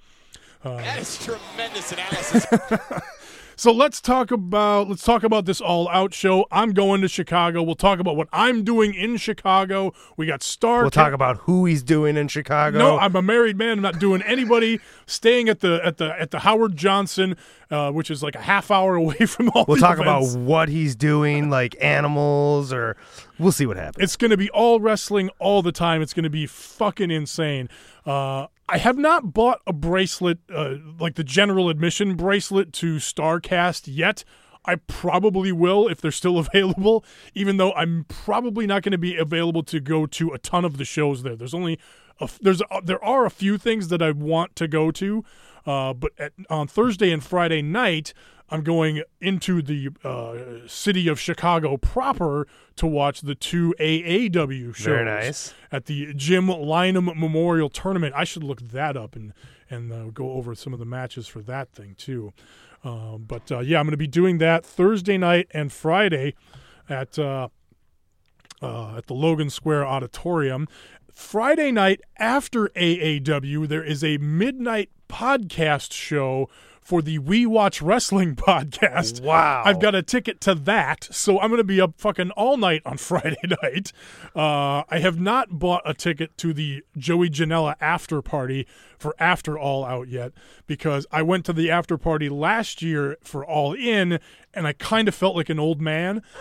uh, 0.65 0.77
That 0.77 0.99
is 0.99 1.19
tremendous 1.25 1.93
analysis. 1.93 2.47
so 3.57 3.73
let's 3.73 4.01
talk 4.01 4.31
about 4.31 4.89
let's 4.89 5.03
talk 5.03 5.23
about 5.23 5.47
this 5.47 5.61
all 5.61 5.89
out 5.89 6.13
show. 6.13 6.47
I'm 6.53 6.73
going 6.73 7.01
to 7.01 7.09
Chicago. 7.09 7.63
We'll 7.63 7.75
talk 7.75 7.99
about 7.99 8.15
what 8.17 8.29
I'm 8.33 8.65
doing 8.65 8.95
in 8.95 9.17
Chicago. 9.17 9.95
We 10.17 10.27
got 10.27 10.43
Star. 10.43 10.83
We'll 10.83 10.91
talk 10.91 11.15
about 11.15 11.39
who 11.39 11.65
he's 11.65 11.83
doing 11.83 12.17
in 12.17 12.29
Chicago. 12.29 12.79
No, 12.79 12.99
I'm 12.99 13.17
a 13.17 13.23
married 13.23 13.57
man. 13.57 13.79
I'm 13.79 13.83
not 13.83 13.99
doing 13.99 14.21
anybody. 14.23 14.81
Staying 15.07 15.49
at 15.49 15.61
the 15.61 15.81
at 15.83 15.97
the 15.97 16.21
at 16.21 16.31
the 16.31 16.41
Howard 16.41 16.77
Johnson, 16.77 17.37
uh, 17.71 17.91
which 17.93 18.11
is 18.11 18.23
like 18.23 18.35
a 18.35 18.43
half 18.43 18.71
hour 18.71 18.95
away 18.95 19.17
from 19.27 19.51
all. 19.55 19.65
we'll 19.67 19.79
talk 19.79 19.99
events. 19.99 20.35
about 20.35 20.41
what 20.43 20.69
he's 20.69 20.95
doing, 20.95 21.49
like 21.49 21.77
animals, 21.81 22.73
or 22.73 22.97
we'll 23.39 23.53
see 23.53 23.65
what 23.67 23.79
happens. 23.79 24.05
It's 24.05 24.17
going 24.17 24.33
to 24.33 24.37
be 24.37 24.51
all 24.51 24.81
wrestling 24.81 25.31
all 25.39 25.63
the 25.63 25.73
time. 25.73 26.03
It's 26.03 26.13
going 26.13 26.25
to 26.25 26.31
be 26.31 26.47
fucking 26.47 27.11
insane. 27.11 27.69
Uh, 28.05 28.49
I 28.69 28.79
have 28.79 28.99
not 28.99 29.33
bought 29.33 29.61
a 29.67 29.73
bracelet, 29.73 30.39
uh, 30.53 30.75
like 30.99 31.15
the 31.15 31.25
general 31.25 31.69
admission 31.69 32.17
bracelet 32.17 32.73
to 32.75 32.97
Starrcast 32.97 33.85
yet. 33.87 34.25
I 34.65 34.77
probably 34.77 35.53
will 35.53 35.87
if 35.87 36.01
they're 36.01 36.11
still 36.11 36.39
available, 36.47 37.05
even 37.35 37.57
though 37.57 37.73
I'm 37.73 38.05
probably 38.09 38.67
not 38.67 38.83
going 38.83 38.93
to 38.93 38.99
be 38.99 39.17
available 39.17 39.63
to 39.65 39.81
go 39.81 40.07
to 40.07 40.31
a 40.33 40.39
ton 40.39 40.65
of 40.65 40.79
the 40.79 40.85
shows 40.85 41.23
there. 41.23 41.37
There's 41.37 41.55
only 41.55 41.79
a, 42.21 42.29
there's 42.41 42.61
a, 42.63 42.83
there 42.83 43.03
are 43.05 43.25
a 43.25 43.31
few 43.31 43.59
things 43.59 43.89
that 43.89 44.03
I 44.03 44.11
want 44.11 44.57
to 44.57 44.67
go 44.67 44.91
to, 44.91 45.25
uh, 45.65 45.95
but 45.95 46.13
at, 46.19 46.33
on 46.51 46.67
Thursday 46.67 47.13
and 47.13 47.23
Friday 47.23 47.63
night, 47.63 48.13
I'm 48.49 48.63
going 48.63 49.03
into 49.21 49.61
the 49.61 49.89
uh, 50.05 50.69
city 50.69 51.09
of 51.09 51.19
Chicago 51.19 51.77
proper 51.77 52.47
to 52.77 52.87
watch 52.87 53.23
the 53.23 53.35
two 53.35 53.75
AAW 53.81 54.75
shows 54.75 54.85
Very 54.85 55.05
nice. 55.05 55.53
at 55.73 55.87
the 55.87 56.15
Jim 56.15 56.47
Lynam 56.47 57.17
Memorial 57.17 57.69
Tournament. 57.69 58.15
I 58.17 58.25
should 58.25 58.45
look 58.45 58.61
that 58.69 58.97
up 58.97 59.17
and 59.17 59.33
and 59.69 59.93
uh, 59.93 60.05
go 60.13 60.33
over 60.33 60.55
some 60.55 60.73
of 60.73 60.79
the 60.79 60.85
matches 60.85 61.27
for 61.27 61.41
that 61.43 61.73
thing 61.73 61.97
too. 61.99 62.33
Um, 62.85 63.25
but 63.27 63.51
uh, 63.51 63.59
yeah, 63.61 63.81
I'm 63.81 63.87
going 63.87 63.93
to 63.93 63.97
be 63.97 64.07
doing 64.07 64.39
that 64.39 64.65
Thursday 64.65 65.19
night 65.19 65.49
and 65.51 65.73
Friday 65.73 66.35
at 66.89 67.19
uh, 67.19 67.49
uh, 68.63 68.97
at 68.99 69.07
the 69.07 69.15
Logan 69.15 69.51
Square 69.51 69.87
Auditorium. 69.87 70.69
Friday 71.13 71.73
night 71.73 72.01
after 72.19 72.69
AAW, 72.77 73.67
there 73.67 73.83
is 73.83 74.05
a 74.05 74.19
midnight 74.19 74.91
podcast 75.09 75.93
show 75.93 76.49
for 76.87 77.03
the 77.03 77.19
We 77.19 77.47
Watch 77.47 77.83
Wrestling 77.83 78.37
podcast. 78.37 79.21
Wow. 79.21 79.63
I've 79.65 79.81
got 79.81 79.97
a 79.97 80.03
ticket 80.03 80.41
to 80.43 80.55
that, 80.55 81.09
so 81.11 81.41
I'm 81.41 81.51
going 81.51 81.59
to 81.59 81.65
be 81.65 81.81
up 81.81 81.95
fucking 81.99 82.31
all 82.31 82.57
night 82.57 82.83
on 82.87 82.97
Friday 82.97 83.37
night. 83.61 83.93
Uh, 84.37 84.85
I 84.89 85.01
have 85.01 85.21
not 85.21 85.59
bought 85.59 85.83
a 85.85 85.95
ticket 85.95 86.39
to 86.39 86.53
the 86.53 86.85
Joey 86.97 87.29
Janela 87.29 87.75
after 87.81 88.23
party, 88.23 88.69
for 88.99 89.15
After 89.19 89.59
All 89.59 89.85
Out 89.85 90.09
yet 90.09 90.33
because 90.67 91.07
I 91.11 91.23
went 91.23 91.45
to 91.47 91.53
the 91.53 91.71
after 91.71 91.97
party 91.99 92.29
last 92.29 92.83
year 92.83 93.17
for 93.23 93.45
All 93.45 93.73
In 93.73 94.19
and 94.57 94.67
I 94.67 94.73
kind 94.73 95.07
of 95.07 95.15
felt 95.15 95.37
like 95.37 95.51
an 95.51 95.61
old 95.61 95.83
man. 95.83 96.23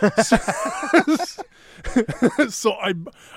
so 2.48 2.72
I, 2.72 2.94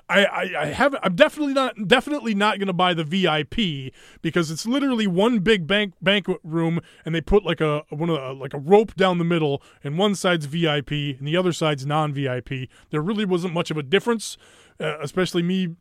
I, 0.07 0.25
I, 0.25 0.53
I 0.57 0.65
haven't. 0.67 1.03
I'm 1.03 1.15
definitely 1.15 1.53
not, 1.53 1.75
definitely 1.85 2.33
not 2.33 2.59
going 2.59 2.67
to 2.67 2.73
buy 2.73 2.93
the 2.93 3.03
VIP 3.03 3.93
because 4.21 4.49
it's 4.49 4.65
literally 4.65 5.05
one 5.05 5.39
big 5.39 5.67
bank 5.67 5.95
banquet 6.01 6.39
room, 6.43 6.79
and 7.05 7.13
they 7.13 7.19
put 7.19 7.43
like 7.43 7.59
a 7.59 7.83
one 7.89 8.09
of 8.09 8.15
the, 8.15 8.33
like 8.33 8.53
a 8.53 8.59
rope 8.59 8.95
down 8.95 9.17
the 9.17 9.25
middle, 9.25 9.61
and 9.83 9.97
one 9.97 10.15
side's 10.15 10.45
VIP 10.45 10.91
and 10.91 11.27
the 11.27 11.35
other 11.35 11.51
side's 11.51 11.85
non-VIP. 11.85 12.69
There 12.89 13.01
really 13.01 13.25
wasn't 13.25 13.53
much 13.53 13.69
of 13.69 13.77
a 13.77 13.83
difference, 13.83 14.37
uh, 14.79 14.97
especially 15.01 15.43
me 15.43 15.75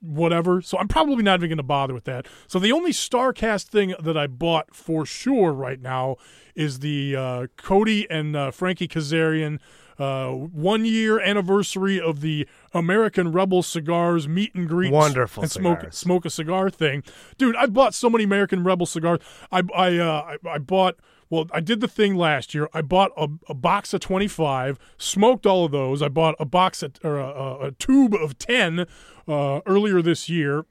whatever. 0.00 0.60
So 0.60 0.78
I'm 0.78 0.88
probably 0.88 1.22
not 1.22 1.40
even 1.40 1.50
going 1.50 1.56
to 1.58 1.62
bother 1.62 1.94
with 1.94 2.04
that. 2.04 2.26
So 2.46 2.58
the 2.58 2.72
only 2.72 2.92
Starrcast 2.92 3.68
thing 3.68 3.94
that 4.00 4.16
I 4.16 4.26
bought 4.26 4.74
for 4.74 5.06
sure 5.06 5.52
right 5.52 5.80
now 5.80 6.16
is 6.54 6.80
the 6.80 7.16
uh, 7.16 7.46
Cody 7.56 8.08
and 8.10 8.34
uh, 8.34 8.50
Frankie 8.50 8.88
Kazarian 8.88 9.58
uh, 10.00 10.30
one 10.30 10.86
year 10.86 11.20
anniversary 11.20 12.00
of 12.00 12.22
the 12.22 12.48
American 12.72 13.32
Rebel 13.32 13.62
Cigars 13.62 14.26
meet 14.26 14.54
and 14.54 14.66
greet. 14.66 14.92
Wonderful 14.92 15.42
and 15.42 15.52
smoke 15.52 15.80
cigars. 15.80 15.98
smoke 15.98 16.24
a 16.24 16.30
cigar 16.30 16.70
thing, 16.70 17.02
dude. 17.36 17.54
I 17.54 17.66
bought 17.66 17.92
so 17.92 18.08
many 18.08 18.24
American 18.24 18.64
Rebel 18.64 18.86
cigars. 18.86 19.20
I 19.52 19.62
I 19.74 19.98
uh, 19.98 20.36
I, 20.44 20.48
I 20.48 20.58
bought. 20.58 20.96
Well, 21.30 21.46
I 21.52 21.60
did 21.60 21.80
the 21.80 21.88
thing 21.88 22.16
last 22.16 22.54
year. 22.54 22.68
I 22.74 22.82
bought 22.82 23.12
a, 23.16 23.28
a 23.48 23.54
box 23.54 23.94
of 23.94 24.00
25, 24.00 24.78
smoked 24.98 25.46
all 25.46 25.64
of 25.64 25.70
those. 25.70 26.02
I 26.02 26.08
bought 26.08 26.34
a 26.40 26.44
box 26.44 26.82
of, 26.82 26.94
or 27.04 27.18
a, 27.18 27.68
a, 27.68 27.72
tube 27.72 28.14
of 28.14 28.36
10 28.36 28.86
uh, 29.28 29.60
earlier 29.64 30.02
this 30.02 30.28
year. 30.28 30.66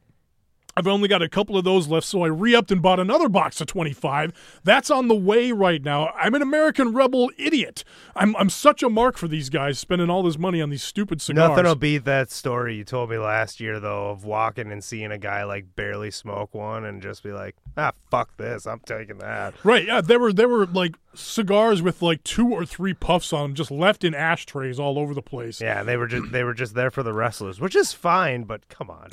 I've 0.79 0.87
only 0.87 1.09
got 1.09 1.21
a 1.21 1.27
couple 1.27 1.57
of 1.57 1.65
those 1.65 1.89
left, 1.89 2.07
so 2.07 2.23
I 2.23 2.27
re 2.27 2.55
upped 2.55 2.71
and 2.71 2.81
bought 2.81 3.01
another 3.01 3.27
box 3.27 3.59
of 3.59 3.67
25. 3.67 4.61
That's 4.63 4.89
on 4.89 5.09
the 5.09 5.15
way 5.15 5.51
right 5.51 5.83
now. 5.83 6.07
I'm 6.17 6.33
an 6.35 6.41
American 6.41 6.93
Rebel 6.93 7.29
idiot. 7.37 7.83
I'm, 8.15 8.33
I'm 8.37 8.49
such 8.49 8.81
a 8.81 8.89
mark 8.89 9.17
for 9.17 9.27
these 9.27 9.49
guys 9.49 9.77
spending 9.77 10.09
all 10.09 10.23
this 10.23 10.37
money 10.37 10.61
on 10.61 10.69
these 10.69 10.81
stupid 10.81 11.21
cigars. 11.21 11.49
Nothing 11.49 11.65
will 11.65 11.75
beat 11.75 12.05
that 12.05 12.31
story 12.31 12.75
you 12.75 12.85
told 12.85 13.09
me 13.09 13.17
last 13.17 13.59
year, 13.59 13.81
though, 13.81 14.09
of 14.09 14.23
walking 14.23 14.71
and 14.71 14.81
seeing 14.81 15.11
a 15.11 15.17
guy 15.17 15.43
like 15.43 15.75
barely 15.75 16.11
smoke 16.11 16.53
one 16.53 16.85
and 16.85 17.01
just 17.01 17.23
be 17.23 17.33
like, 17.33 17.57
ah, 17.75 17.91
fuck 18.09 18.37
this, 18.37 18.65
I'm 18.65 18.79
taking 18.79 19.17
that. 19.17 19.53
Right, 19.65 19.85
yeah, 19.85 19.99
there 19.99 20.19
were 20.19 20.31
there 20.31 20.47
were 20.47 20.65
like 20.65 20.95
cigars 21.13 21.81
with 21.81 22.01
like 22.01 22.23
two 22.23 22.49
or 22.53 22.65
three 22.65 22.93
puffs 22.93 23.33
on 23.33 23.41
them, 23.41 23.53
just 23.55 23.71
left 23.71 24.03
in 24.03 24.13
ashtrays 24.13 24.79
all 24.79 24.97
over 24.97 25.13
the 25.13 25.21
place. 25.21 25.59
Yeah, 25.59 25.83
they 25.83 25.97
were 25.97 26.07
just 26.07 26.31
they 26.31 26.43
were 26.43 26.53
just 26.53 26.73
there 26.73 26.91
for 26.91 27.03
the 27.03 27.13
wrestlers, 27.13 27.59
which 27.59 27.75
is 27.75 27.93
fine, 27.93 28.43
but 28.43 28.67
come 28.69 28.89
on, 28.89 29.09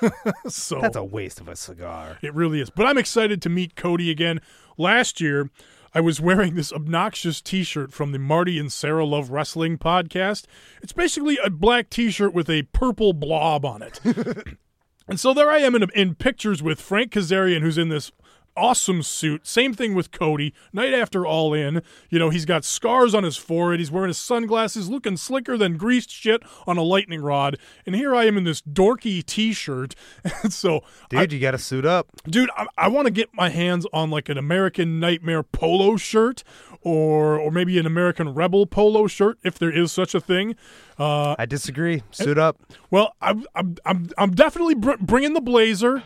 So 0.48 0.80
that's 0.80 0.96
a 0.96 1.04
waste 1.10 1.40
of 1.40 1.48
a 1.48 1.56
cigar. 1.56 2.18
It 2.22 2.34
really 2.34 2.60
is. 2.60 2.70
But 2.70 2.86
I'm 2.86 2.98
excited 2.98 3.42
to 3.42 3.48
meet 3.48 3.76
Cody 3.76 4.10
again. 4.10 4.40
Last 4.76 5.20
year, 5.20 5.50
I 5.94 6.00
was 6.00 6.20
wearing 6.20 6.54
this 6.54 6.72
obnoxious 6.72 7.40
t 7.40 7.64
shirt 7.64 7.92
from 7.92 8.12
the 8.12 8.18
Marty 8.18 8.58
and 8.58 8.72
Sarah 8.72 9.04
Love 9.04 9.30
Wrestling 9.30 9.78
podcast. 9.78 10.44
It's 10.82 10.92
basically 10.92 11.38
a 11.42 11.50
black 11.50 11.90
t 11.90 12.10
shirt 12.10 12.32
with 12.32 12.48
a 12.50 12.62
purple 12.62 13.12
blob 13.12 13.64
on 13.64 13.82
it. 13.82 14.00
and 15.08 15.18
so 15.18 15.34
there 15.34 15.50
I 15.50 15.58
am 15.58 15.74
in, 15.74 15.90
in 15.94 16.14
pictures 16.14 16.62
with 16.62 16.80
Frank 16.80 17.12
Kazarian, 17.12 17.62
who's 17.62 17.78
in 17.78 17.88
this 17.88 18.12
awesome 18.58 19.02
suit. 19.02 19.46
Same 19.46 19.72
thing 19.72 19.94
with 19.94 20.10
Cody. 20.10 20.52
Night 20.72 20.92
after 20.92 21.24
All 21.24 21.54
In, 21.54 21.82
you 22.10 22.18
know, 22.18 22.30
he's 22.30 22.44
got 22.44 22.64
scars 22.64 23.14
on 23.14 23.22
his 23.24 23.36
forehead. 23.36 23.78
He's 23.80 23.90
wearing 23.90 24.08
his 24.08 24.18
sunglasses, 24.18 24.88
looking 24.90 25.16
slicker 25.16 25.56
than 25.56 25.76
greased 25.76 26.10
shit 26.10 26.42
on 26.66 26.76
a 26.76 26.82
lightning 26.82 27.20
rod. 27.22 27.56
And 27.86 27.94
here 27.94 28.14
I 28.14 28.24
am 28.24 28.36
in 28.36 28.44
this 28.44 28.60
dorky 28.60 29.24
T-shirt. 29.24 29.94
And 30.42 30.52
so, 30.52 30.82
I- 31.12 31.20
Dude, 31.26 31.32
you 31.34 31.40
got 31.40 31.52
to 31.52 31.58
suit 31.58 31.84
up. 31.86 32.08
dude, 32.28 32.50
I, 32.56 32.66
I 32.76 32.88
want 32.88 33.06
to 33.06 33.12
get 33.12 33.28
my 33.32 33.48
hands 33.48 33.86
on 33.92 34.10
like 34.10 34.28
an 34.28 34.36
American 34.38 35.00
Nightmare 35.00 35.42
polo 35.42 35.96
shirt. 35.96 36.42
Or, 36.82 37.36
or 37.38 37.50
maybe 37.50 37.76
an 37.78 37.86
American 37.86 38.32
Rebel 38.34 38.64
polo 38.64 39.08
shirt, 39.08 39.36
if 39.42 39.58
there 39.58 39.70
is 39.70 39.90
such 39.90 40.14
a 40.14 40.20
thing. 40.20 40.54
Uh, 40.96 41.34
I 41.36 41.44
disagree. 41.44 42.02
Suit 42.12 42.38
up. 42.38 42.56
well, 42.90 43.14
I'm 43.20 43.44
I'm 43.56 43.76
I'm, 43.84 44.08
I'm 44.16 44.30
definitely 44.30 44.76
br- 44.76 44.92
bringing 45.00 45.32
the 45.34 45.40
blazer. 45.40 46.02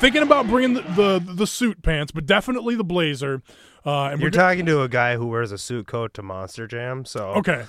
Thinking 0.00 0.22
about 0.22 0.46
bringing 0.48 0.74
the, 0.74 0.82
the 0.82 1.32
the 1.34 1.46
suit 1.46 1.82
pants, 1.82 2.12
but 2.12 2.26
definitely 2.26 2.74
the 2.74 2.84
blazer. 2.84 3.42
Uh, 3.86 4.06
and 4.06 4.20
You're 4.20 4.30
talking 4.30 4.66
to 4.66 4.82
a 4.82 4.88
guy 4.88 5.16
who 5.16 5.26
wears 5.26 5.50
a 5.50 5.58
suit 5.58 5.86
coat 5.86 6.12
to 6.14 6.22
Monster 6.22 6.66
Jam, 6.66 7.04
so 7.04 7.28
okay. 7.36 7.64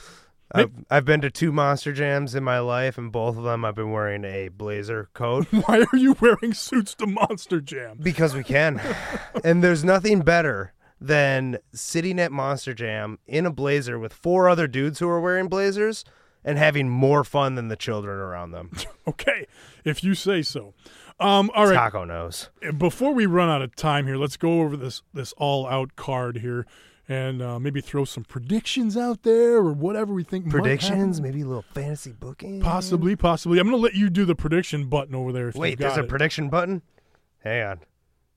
I've, 0.52 0.72
I've 0.90 1.06
been 1.06 1.22
to 1.22 1.32
two 1.32 1.52
Monster 1.52 1.92
Jams 1.92 2.36
in 2.36 2.44
my 2.44 2.60
life, 2.60 2.98
and 2.98 3.12
both 3.12 3.38
of 3.38 3.44
them 3.44 3.66
I've 3.66 3.76
been 3.76 3.92
wearing 3.92 4.24
a 4.26 4.50
blazer 4.50 5.10
coat 5.14 5.48
Why 5.52 5.86
are 5.92 5.98
you 5.98 6.16
wearing 6.20 6.54
suits 6.54 6.94
to 6.96 7.08
Monster 7.08 7.62
Jam? 7.62 7.98
because 8.02 8.34
we 8.36 8.44
can. 8.44 8.82
and 9.44 9.64
there's 9.64 9.84
nothing 9.84 10.22
better 10.22 10.74
than 11.02 11.58
sitting 11.74 12.20
at 12.20 12.32
Monster 12.32 12.74
Jam 12.74 13.20
in 13.26 13.46
a 13.46 13.52
blazer 13.52 13.98
with 13.98 14.14
four 14.14 14.48
other 14.50 14.68
dudes 14.68 15.00
who 15.00 15.08
are 15.10 15.20
wearing 15.22 15.48
blazers 15.48 16.06
and 16.44 16.58
having 16.58 16.90
more 16.90 17.24
fun 17.24 17.56
than 17.56 17.68
the 17.70 17.76
children 17.76 18.18
around 18.20 18.52
them. 18.52 18.72
Okay, 19.08 19.46
if 19.84 20.04
you 20.04 20.16
say 20.16 20.42
so. 20.42 20.74
Um, 21.20 21.50
all 21.56 21.66
right. 21.68 21.76
Taco 21.76 22.04
knows. 22.04 22.50
Before 22.78 23.14
we 23.14 23.26
run 23.26 23.50
out 23.50 23.62
of 23.62 23.76
time 23.76 24.06
here, 24.06 24.18
let's 24.18 24.38
go 24.38 24.62
over 24.62 24.76
this 24.76 25.02
this 25.14 25.34
all 25.38 25.66
out 25.66 25.96
card 25.96 26.40
here, 26.40 26.66
and 27.08 27.42
uh, 27.42 27.58
maybe 27.60 27.80
throw 27.80 28.04
some 28.04 28.26
predictions 28.26 28.98
out 28.98 29.24
there 29.24 29.56
or 29.56 29.72
whatever 29.72 30.14
we 30.14 30.24
think. 30.24 30.46
might. 30.46 30.52
Predictions, 30.52 31.22
maybe 31.22 31.42
a 31.42 31.46
little 31.46 31.66
fantasy 31.74 32.12
booking. 32.12 32.60
Possibly, 32.60 33.16
possibly. 33.16 33.60
I'm 33.60 33.68
gonna 33.68 33.78
let 33.78 33.96
you 33.96 34.10
do 34.10 34.26
the 34.26 34.36
prediction 34.36 34.88
button 34.90 35.16
over 35.16 35.32
there. 35.32 35.48
If 35.48 35.56
Wait, 35.56 35.72
you've 35.72 35.80
there's 35.80 35.98
a 35.98 36.04
it. 36.04 36.10
prediction 36.10 36.50
button? 36.50 36.82
Hang 37.40 37.64
on. 37.64 37.80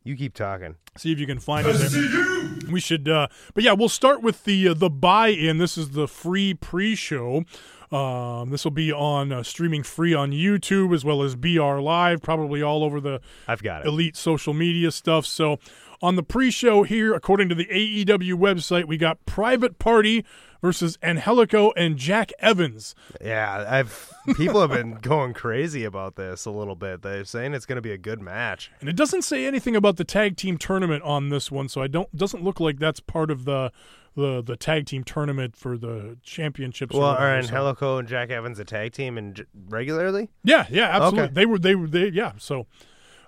You 0.05 0.17
keep 0.17 0.33
talking. 0.35 0.77
see 0.97 1.13
if 1.13 1.19
you 1.19 1.27
can 1.27 1.39
find 1.41 1.67
it. 1.69 1.73
There. 1.73 2.71
We 2.73 2.81
should, 2.81 3.09
uh, 3.09 3.29
but 3.55 3.65
yeah, 3.65 3.73
we'll 3.73 3.89
start 3.89 4.23
with 4.23 4.45
the 4.45 4.69
uh, 4.69 4.75
the 4.75 4.89
buy-in. 4.89 5.59
This 5.59 5.77
is 5.77 5.91
the 5.91 6.07
free 6.07 6.55
pre-show. 6.55 7.45
Um, 7.91 8.51
this 8.51 8.65
will 8.65 8.71
be 8.71 8.93
on 8.93 9.33
uh, 9.33 9.43
streaming 9.43 9.83
free 9.83 10.13
on 10.15 10.31
YouTube 10.31 10.95
as 10.95 11.05
well 11.05 11.23
as 11.23 11.37
BR 11.37 11.79
Live, 11.79 12.21
probably 12.23 12.63
all 12.63 12.85
over 12.85 13.01
the 13.01 13.21
I've 13.47 13.63
got 13.63 13.83
it. 13.83 13.87
elite 13.89 14.17
social 14.17 14.53
media 14.53 14.91
stuff. 14.91 15.25
So 15.25 15.59
on 16.03 16.17
the 16.17 16.23
pre-show 16.23 16.83
here, 16.85 17.15
according 17.15 17.49
to 17.49 17.55
the 17.55 17.67
AEW 17.67 18.35
website, 18.35 18.85
we 18.85 18.97
got 18.97 19.25
Private 19.27 19.79
Party 19.79 20.25
versus 20.61 20.99
Angelico 21.03 21.73
and 21.77 21.97
Jack 21.97 22.31
Evans. 22.41 22.95
Yeah, 23.21 23.65
I've 23.69 24.13
people 24.37 24.61
have 24.61 24.71
been 24.71 24.95
going 25.03 25.33
crazy 25.35 25.85
about 25.85 26.17
this 26.17 26.45
a 26.45 26.51
little 26.51 26.75
bit. 26.77 27.03
They're 27.03 27.25
saying 27.25 27.55
it's 27.55 27.67
going 27.67 27.77
to 27.77 27.83
be 27.83 27.93
a 27.93 27.99
good 27.99 28.21
match. 28.21 28.71
And 28.81 28.89
it 28.89 28.97
doesn't 28.97 29.23
say 29.23 29.47
anything 29.47 29.75
about 29.77 29.97
the 29.97 30.05
tag 30.05 30.37
team 30.37 30.59
tournament 30.59 31.03
on 31.05 31.31
this 31.31 31.51
one, 31.51 31.69
so 31.69 31.81
I 31.81 31.87
don't 31.87 32.15
doesn't 32.15 32.45
look 32.45 32.61
like 32.61 32.79
that's 32.79 33.01
part 33.01 33.31
of 33.31 33.45
the 33.45 33.73
the, 34.19 34.43
the 34.43 34.57
tag 34.57 34.87
team 34.87 35.05
tournament 35.05 35.57
for 35.57 35.79
the 35.79 36.19
championships. 36.23 36.95
Well, 36.95 37.05
are 37.11 37.41
so- 37.43 37.47
Angelico 37.49 37.99
and 37.99 38.09
Jack 38.09 38.31
Evans 38.31 38.59
a 38.59 38.65
tag 38.65 38.93
team 38.93 39.17
and 39.17 39.37
j- 39.37 39.45
regularly? 39.69 40.29
Yeah, 40.43 40.67
yeah, 40.69 40.89
absolutely. 40.97 41.21
Okay. 41.23 41.33
They 41.35 41.47
were 41.47 41.59
they 41.59 41.75
were 41.75 41.87
they 41.87 42.09
yeah. 42.09 42.33
So 42.39 42.67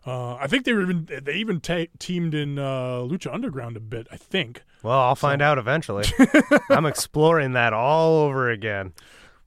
uh, 0.07 0.35
I 0.35 0.47
think 0.47 0.65
they 0.65 0.73
were 0.73 0.83
even 0.83 1.09
they 1.23 1.35
even 1.35 1.61
ta- 1.61 1.87
teamed 1.99 2.35
in 2.35 2.59
uh, 2.59 2.99
Lucha 3.09 3.33
Underground 3.33 3.77
a 3.77 3.81
bit. 3.81 4.09
I 4.11 4.17
think 4.17 4.63
Well, 4.83 4.99
I'll 4.99 5.15
find 5.15 5.41
out 5.41 5.59
eventually. 5.59 6.05
I'm 6.71 6.87
exploring 6.87 7.53
that 7.53 7.73
all 7.73 8.17
over 8.23 8.51
again. 8.51 8.93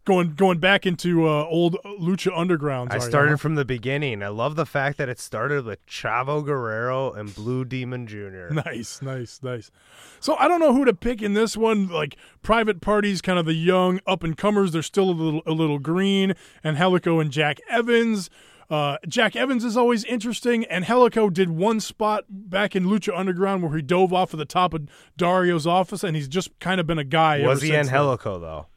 Going 0.05 0.33
going 0.35 0.59
back 0.59 0.85
into 0.85 1.27
uh, 1.27 1.45
old 1.45 1.77
Lucha 1.99 2.31
Underground. 2.35 2.91
I 2.91 2.99
started 2.99 3.39
from 3.39 3.55
the 3.55 3.65
beginning. 3.65 4.21
I 4.23 4.27
love 4.27 4.55
the 4.55 4.65
fact 4.65 4.97
that 4.97 5.09
it 5.09 5.19
started 5.19 5.65
with 5.65 5.85
Chavo 5.85 6.43
Guerrero 6.43 7.11
and 7.13 7.33
Blue 7.33 7.65
Demon 7.65 8.07
Jr. 8.07 8.53
Nice, 8.53 9.01
nice, 9.01 9.39
nice. 9.41 9.71
So 10.19 10.35
I 10.35 10.47
don't 10.47 10.59
know 10.59 10.73
who 10.73 10.85
to 10.85 10.93
pick 10.93 11.21
in 11.21 11.33
this 11.33 11.57
one. 11.57 11.87
Like 11.87 12.15
private 12.41 12.81
parties, 12.81 13.21
kind 13.21 13.39
of 13.39 13.45
the 13.45 13.53
young 13.53 13.99
up 14.05 14.23
and 14.23 14.37
comers. 14.37 14.71
They're 14.71 14.81
still 14.81 15.09
a 15.09 15.11
little 15.11 15.41
a 15.45 15.51
little 15.51 15.79
green. 15.79 16.33
And 16.63 16.77
Helico 16.77 17.21
and 17.21 17.31
Jack 17.31 17.59
Evans. 17.69 18.29
Uh, 18.69 18.97
Jack 19.07 19.35
Evans 19.35 19.63
is 19.63 19.77
always 19.77 20.03
interesting, 20.05 20.65
and 20.65 20.85
Helico 20.85 21.31
did 21.31 21.51
one 21.51 21.79
spot 21.79 22.23
back 22.27 22.75
in 22.75 22.85
Lucha 22.85 23.15
Underground 23.15 23.61
where 23.61 23.75
he 23.75 23.81
dove 23.81 24.13
off 24.13 24.33
of 24.33 24.39
the 24.39 24.45
top 24.45 24.73
of 24.73 24.87
Dario's 25.17 25.67
office, 25.67 26.03
and 26.03 26.15
he's 26.15 26.27
just 26.27 26.57
kind 26.59 26.79
of 26.79 26.87
been 26.87 26.97
a 26.97 27.03
guy. 27.03 27.45
Was 27.45 27.61
he 27.61 27.69
then. 27.69 27.81
Angelico 27.81 28.39
though? 28.39 28.67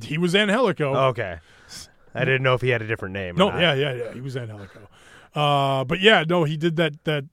He 0.00 0.18
was 0.18 0.34
Angelico. 0.34 0.94
Okay. 1.08 1.38
I 2.14 2.24
didn't 2.24 2.42
know 2.42 2.54
if 2.54 2.60
he 2.60 2.68
had 2.68 2.82
a 2.82 2.86
different 2.86 3.14
name. 3.14 3.36
or 3.36 3.38
No, 3.38 3.58
yeah, 3.58 3.74
yeah, 3.74 3.94
yeah. 3.94 4.12
He 4.12 4.20
was 4.20 4.36
Angelico. 4.36 4.88
Uh, 5.34 5.84
but 5.84 6.00
yeah, 6.00 6.24
no, 6.28 6.44
he 6.44 6.56
did 6.56 6.76
that 6.76 7.02
that 7.04 7.24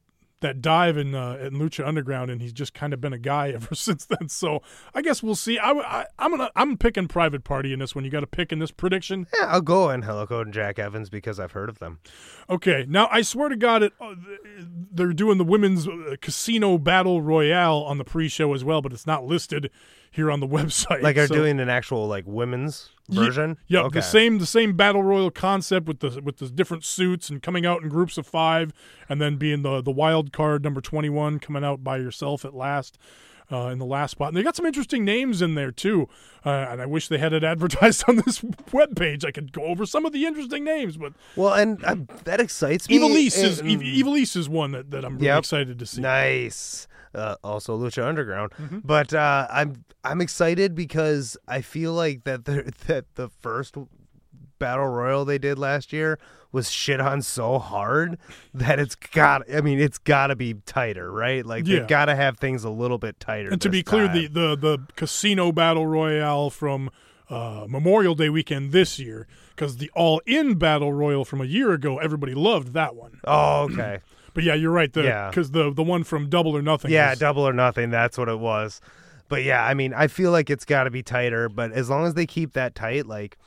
that 0.41 0.61
dive 0.61 0.97
in 0.97 1.13
uh, 1.13 1.33
in 1.41 1.55
Lucha 1.55 1.85
Underground, 1.85 2.31
and 2.31 2.41
he's 2.41 2.53
just 2.53 2.73
kind 2.73 2.93
of 2.93 3.01
been 3.01 3.11
a 3.11 3.17
guy 3.17 3.49
ever 3.55 3.75
since 3.75 4.05
then. 4.05 4.29
So 4.29 4.61
I 4.93 5.01
guess 5.01 5.21
we'll 5.21 5.35
see. 5.35 5.57
I, 5.59 5.71
I 5.71 6.05
I'm 6.17 6.31
gonna 6.31 6.49
I'm 6.55 6.77
picking 6.77 7.07
Private 7.07 7.43
Party 7.43 7.73
in 7.73 7.79
this 7.79 7.93
one. 7.93 8.05
You 8.05 8.11
got 8.11 8.21
to 8.21 8.27
pick 8.27 8.51
in 8.51 8.59
this 8.59 8.71
prediction. 8.71 9.27
Yeah, 9.37 9.47
I'll 9.47 9.61
go 9.61 9.91
Angelico 9.91 10.41
and 10.41 10.53
Jack 10.53 10.79
Evans 10.79 11.09
because 11.09 11.39
I've 11.39 11.51
heard 11.51 11.69
of 11.69 11.79
them. 11.79 11.99
Okay, 12.49 12.85
now 12.87 13.07
I 13.11 13.21
swear 13.21 13.49
to 13.49 13.57
God, 13.57 13.83
it, 13.83 13.93
uh, 13.99 14.15
they're 14.91 15.13
doing 15.13 15.37
the 15.37 15.43
women's 15.43 15.87
uh, 15.87 16.15
casino 16.21 16.77
battle 16.77 17.21
royale 17.21 17.79
on 17.79 17.97
the 17.97 18.05
pre-show 18.05 18.53
as 18.53 18.63
well, 18.63 18.81
but 18.81 18.93
it's 18.93 19.05
not 19.05 19.25
listed 19.25 19.69
here 20.11 20.31
on 20.31 20.39
the 20.39 20.47
website. 20.57 21.01
Like, 21.01 21.15
they're 21.15 21.27
So- 21.27 21.35
doing 21.35 21.59
an 21.59 21.69
actual 21.69 22.07
like 22.07 22.23
women's 22.27 22.89
version? 23.09 23.57
Yep, 23.67 23.85
Okay. 23.85 23.99
the 23.99 24.03
same 24.03 24.37
the 24.39 24.45
same 24.45 24.75
battle 24.75 25.03
royal 25.03 25.31
concept 25.31 25.87
with 25.87 25.99
the 25.99 26.21
with 26.23 26.37
the 26.37 26.47
different 26.49 26.83
suits 26.85 27.29
and 27.29 27.41
coming 27.41 27.65
out 27.65 27.81
in 27.81 27.89
groups 27.89 28.17
of 28.17 28.27
five, 28.27 28.71
and 29.07 29.19
then 29.21 29.37
being 29.37 29.61
the 29.63 29.81
the 29.81 29.91
wild 29.91 30.31
card 30.31 30.63
number 30.63 30.81
twenty 30.81 31.09
one 31.09 31.39
coming 31.39 31.63
out 31.63 31.83
by 31.83 31.97
yourself 31.97 32.45
at 32.45 32.53
last. 32.53 32.97
Uh, 33.51 33.69
in 33.69 33.79
the 33.79 33.85
last 33.85 34.11
spot, 34.11 34.27
and 34.27 34.37
they 34.37 34.43
got 34.43 34.55
some 34.55 34.65
interesting 34.67 35.03
names 35.03 35.41
in 35.41 35.55
there 35.55 35.71
too. 35.71 36.07
Uh, 36.45 36.49
and 36.69 36.79
I 36.81 36.85
wish 36.85 37.07
they 37.07 37.17
had 37.17 37.33
it 37.33 37.43
advertised 37.53 38.03
on 38.07 38.17
this 38.17 38.39
webpage. 38.71 39.25
I 39.25 39.31
could 39.31 39.51
go 39.51 39.63
over 39.63 39.87
some 39.87 40.05
of 40.05 40.11
the 40.13 40.25
interesting 40.27 40.63
names, 40.63 40.97
but 40.97 41.13
Well, 41.35 41.53
and 41.55 41.83
uh, 41.83 41.95
that 42.25 42.39
excites 42.39 42.87
me. 42.87 42.99
Ivelisse 42.99 43.43
is 43.43 43.59
and- 43.59 43.71
Ev- 43.71 43.79
Ivelisse 43.81 44.35
is 44.37 44.47
one 44.47 44.71
that, 44.73 44.91
that 44.91 45.03
I'm 45.03 45.15
really 45.15 45.25
Yep. 45.25 45.39
excited 45.39 45.79
to 45.79 45.85
see. 45.87 46.01
Nice. 46.01 46.87
Uh, 47.15 47.37
also 47.43 47.75
Lucha 47.75 48.05
Underground, 48.05 48.51
Mm-hmm. 48.51 48.79
but 48.83 49.15
uh, 49.15 49.47
I'm 49.49 49.83
I'm 50.03 50.21
excited 50.21 50.75
because 50.75 51.35
I 51.47 51.61
feel 51.61 51.93
like 51.93 52.25
that 52.25 52.45
the 52.45 52.71
that 52.85 53.05
the 53.15 53.29
first 53.29 53.75
battle 54.59 54.87
royal 54.87 55.25
they 55.25 55.37
did 55.37 55.57
last 55.57 55.91
year 55.93 56.19
was 56.51 56.69
shit 56.71 56.99
on 56.99 57.21
so 57.21 57.59
hard 57.59 58.17
that 58.53 58.79
it's 58.79 58.95
got. 58.95 59.43
I 59.53 59.61
mean, 59.61 59.79
it's 59.79 59.97
got 59.99 60.27
to 60.27 60.35
be 60.35 60.55
tighter, 60.65 61.11
right? 61.11 61.45
Like 61.45 61.65
Yeah. 61.67 61.79
they've 61.79 61.87
got 61.87 62.05
to 62.05 62.15
have 62.15 62.37
things 62.39 62.63
a 62.63 62.69
little 62.69 62.97
bit 62.97 63.19
tighter. 63.19 63.49
And 63.51 63.61
to 63.61 63.69
be 63.69 63.83
clear, 63.83 64.07
time. 64.07 64.15
the, 64.15 64.27
the 64.27 64.55
the 64.57 64.79
casino 64.95 65.51
battle 65.51 65.85
royale 65.87 66.49
from 66.49 66.89
uh, 67.29 67.65
Memorial 67.69 68.15
Day 68.15 68.29
weekend 68.29 68.71
this 68.71 68.97
year, 68.97 69.27
because 69.55 69.77
the 69.77 69.91
all 69.93 70.19
in 70.25 70.55
battle 70.55 70.91
royal 70.91 71.23
from 71.23 71.39
a 71.41 71.45
year 71.45 71.71
ago, 71.73 71.99
everybody 71.99 72.33
loved 72.33 72.73
that 72.73 72.95
one. 72.95 73.19
oh 73.25 73.67
okay, 73.71 73.99
But 74.33 74.43
yeah, 74.43 74.55
you're 74.55 74.71
right. 74.71 74.91
The 74.91 75.03
Yeah. 75.03 75.29
because 75.29 75.51
the 75.51 75.71
the 75.71 75.83
one 75.83 76.03
from 76.03 76.29
Double 76.29 76.57
or 76.57 76.61
Nothing. 76.63 76.89
yeah, 76.91 77.11
was- 77.11 77.19
double 77.19 77.47
or 77.47 77.53
nothing. 77.53 77.91
That's 77.91 78.17
what 78.17 78.27
it 78.29 78.39
was. 78.39 78.81
But 79.27 79.43
yeah, 79.43 79.63
I 79.63 79.75
mean, 79.75 79.93
I 79.93 80.07
feel 80.07 80.31
like 80.31 80.49
it's 80.49 80.65
got 80.65 80.85
to 80.85 80.89
be 80.89 81.03
tighter. 81.03 81.47
But 81.49 81.71
as 81.73 81.87
long 81.91 82.07
as 82.07 82.15
they 82.15 82.25
keep 82.25 82.53
that 82.53 82.73
tight, 82.73 83.05
like 83.05 83.37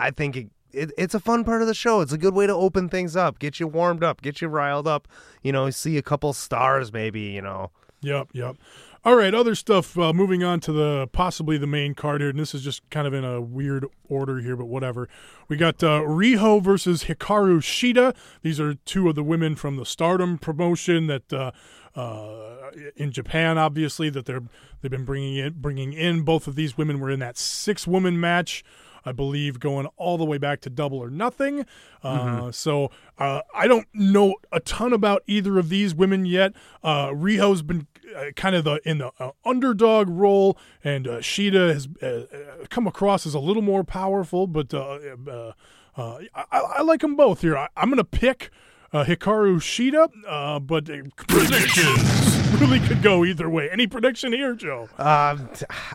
I 0.00 0.10
think 0.10 0.36
it, 0.36 0.48
it, 0.72 0.92
it's 0.96 1.14
a 1.14 1.20
fun 1.20 1.44
part 1.44 1.62
of 1.62 1.68
the 1.68 1.74
show. 1.74 2.00
It's 2.00 2.12
a 2.12 2.18
good 2.18 2.34
way 2.34 2.46
to 2.46 2.54
open 2.54 2.88
things 2.88 3.16
up, 3.16 3.38
get 3.38 3.60
you 3.60 3.66
warmed 3.66 4.02
up, 4.02 4.22
get 4.22 4.40
you 4.40 4.48
riled 4.48 4.88
up. 4.88 5.08
You 5.42 5.52
know, 5.52 5.70
see 5.70 5.96
a 5.96 6.02
couple 6.02 6.32
stars, 6.32 6.92
maybe. 6.92 7.20
You 7.20 7.42
know, 7.42 7.70
Yep, 8.02 8.28
yep. 8.32 8.56
All 9.02 9.16
right, 9.16 9.34
other 9.34 9.54
stuff. 9.54 9.98
Uh, 9.98 10.12
moving 10.12 10.44
on 10.44 10.60
to 10.60 10.72
the 10.72 11.08
possibly 11.12 11.56
the 11.56 11.66
main 11.66 11.94
card 11.94 12.20
here, 12.20 12.30
and 12.30 12.38
this 12.38 12.54
is 12.54 12.62
just 12.62 12.88
kind 12.90 13.06
of 13.06 13.14
in 13.14 13.24
a 13.24 13.40
weird 13.40 13.86
order 14.08 14.40
here, 14.40 14.56
but 14.56 14.66
whatever. 14.66 15.08
We 15.48 15.56
got 15.56 15.82
uh, 15.82 16.00
Riho 16.00 16.62
versus 16.62 17.04
Hikaru 17.04 17.60
Shida. 17.60 18.14
These 18.42 18.60
are 18.60 18.74
two 18.74 19.08
of 19.08 19.14
the 19.14 19.22
women 19.22 19.56
from 19.56 19.76
the 19.76 19.86
Stardom 19.86 20.36
promotion 20.36 21.06
that 21.06 21.32
uh, 21.32 21.50
uh, 21.94 22.70
in 22.94 23.10
Japan, 23.10 23.56
obviously 23.56 24.10
that 24.10 24.26
they're 24.26 24.42
they've 24.80 24.90
been 24.90 25.06
bringing 25.06 25.36
in 25.36 25.54
bringing 25.54 25.92
in. 25.94 26.22
Both 26.22 26.46
of 26.46 26.54
these 26.54 26.76
women 26.76 27.00
were 27.00 27.10
in 27.10 27.20
that 27.20 27.38
six 27.38 27.86
woman 27.86 28.20
match. 28.20 28.62
I 29.04 29.12
believe 29.12 29.60
going 29.60 29.86
all 29.96 30.18
the 30.18 30.24
way 30.24 30.38
back 30.38 30.60
to 30.62 30.70
Double 30.70 30.98
or 30.98 31.10
Nothing. 31.10 31.66
Uh, 32.02 32.50
So 32.52 32.90
uh, 33.18 33.40
I 33.54 33.66
don't 33.66 33.86
know 33.94 34.34
a 34.52 34.60
ton 34.60 34.92
about 34.92 35.22
either 35.26 35.58
of 35.58 35.68
these 35.68 35.94
women 35.94 36.24
yet. 36.24 36.52
Uh, 36.82 37.08
Riho's 37.08 37.62
been 37.62 37.86
uh, 38.16 38.32
kind 38.36 38.56
of 38.56 38.64
the 38.64 38.80
in 38.84 38.98
the 38.98 39.10
uh, 39.18 39.30
underdog 39.44 40.08
role, 40.08 40.58
and 40.82 41.06
uh, 41.06 41.18
Shida 41.18 41.72
has 41.72 41.88
uh, 42.02 42.06
uh, 42.06 42.66
come 42.68 42.86
across 42.86 43.26
as 43.26 43.34
a 43.34 43.40
little 43.40 43.62
more 43.62 43.84
powerful. 43.84 44.46
But 44.46 44.74
uh, 44.74 44.98
uh, 45.28 45.52
uh, 45.96 46.18
I, 46.34 46.44
I 46.78 46.82
like 46.82 47.00
them 47.00 47.14
both 47.16 47.40
here. 47.42 47.56
I, 47.56 47.68
I'm 47.76 47.88
going 47.88 47.98
to 47.98 48.04
pick 48.04 48.50
uh, 48.92 49.04
Hikaru 49.04 49.56
Shida, 49.60 50.08
uh, 50.26 50.58
but 50.60 50.90
uh, 50.90 50.96
predictions 51.16 52.39
really 52.60 52.80
could 52.80 53.02
go 53.02 53.24
either 53.24 53.48
way. 53.48 53.68
Any 53.70 53.86
prediction 53.86 54.32
here, 54.32 54.54
Joe? 54.54 54.88
um, 54.98 55.48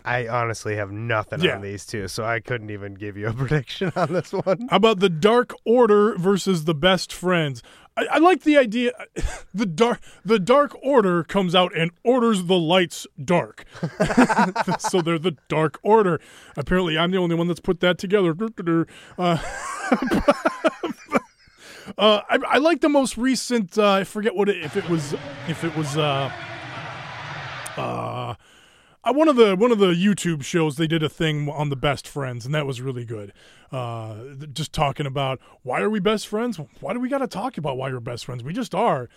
I 0.04 0.28
honestly 0.28 0.76
have 0.76 0.92
nothing 0.92 1.42
Yeah. 1.42 1.56
on 1.56 1.62
these 1.62 1.86
two, 1.86 2.08
so 2.08 2.24
I 2.26 2.40
couldn't 2.40 2.70
even 2.70 2.94
give 2.96 3.18
you 3.18 3.28
a 3.28 3.34
prediction 3.42 3.92
on 3.96 4.14
this 4.14 4.32
one. 4.34 4.68
How 4.70 4.78
about 4.78 5.00
the 5.00 5.10
Dark 5.10 5.54
Order 5.66 6.16
versus 6.18 6.66
the 6.66 6.74
Best 6.76 7.12
Friends? 7.14 7.62
I, 7.98 8.06
I 8.14 8.18
like 8.20 8.44
the 8.44 8.58
idea. 8.58 8.92
The 9.54 9.66
dark, 9.66 10.02
the 10.26 10.38
Dark 10.38 10.76
Order 10.84 11.24
comes 11.24 11.56
out 11.56 11.74
and 11.78 11.90
orders 12.04 12.44
the 12.44 12.58
lights 12.58 13.08
dark, 13.24 13.64
so 14.80 15.02
they're 15.02 15.18
the 15.18 15.38
Dark 15.48 15.80
Order. 15.82 16.20
Apparently, 16.58 16.98
I'm 16.98 17.12
the 17.12 17.18
only 17.20 17.36
one 17.36 17.48
that's 17.48 17.62
put 17.62 17.80
that 17.80 17.98
together. 17.98 18.36
Uh, 19.18 19.38
uh, 21.98 22.22
I, 22.30 22.40
I 22.48 22.58
like 22.58 22.82
the 22.82 22.90
most 22.90 23.18
recent. 23.18 23.78
Uh, 23.78 23.92
I 23.92 24.04
forget 24.04 24.36
what 24.36 24.50
it, 24.50 24.64
if 24.64 24.76
it 24.76 24.90
was. 24.90 25.14
If 25.48 25.64
it 25.64 25.76
was. 25.76 25.98
Uh, 25.98 26.32
uh, 27.78 28.36
uh, 29.04 29.14
one 29.14 29.28
of 29.28 29.36
the 29.36 29.56
one 29.56 29.72
of 29.72 29.78
the 29.78 29.94
YouTube 29.94 30.44
shows 30.44 30.78
they 30.78 30.88
did 30.88 31.04
a 31.04 31.10
thing 31.10 31.48
on 31.50 31.70
the 31.70 31.76
best 31.76 32.08
friends, 32.08 32.46
and 32.46 32.56
that 32.56 32.66
was 32.66 32.82
really 32.82 33.06
good. 33.06 33.34
Uh, 33.72 34.16
just 34.52 34.74
talking 34.74 35.06
about 35.06 35.40
why 35.62 35.82
are 35.82 35.90
we 35.90 36.00
best 36.00 36.28
friends? 36.28 36.60
Why 36.80 36.94
do 36.94 37.00
we 37.00 37.10
got 37.10 37.20
to 37.20 37.28
talk 37.28 37.58
about 37.58 37.78
why 37.78 37.92
we're 37.92 38.00
best 38.00 38.26
friends? 38.26 38.44
We 38.44 38.54
just 38.54 38.74
are. 38.74 39.10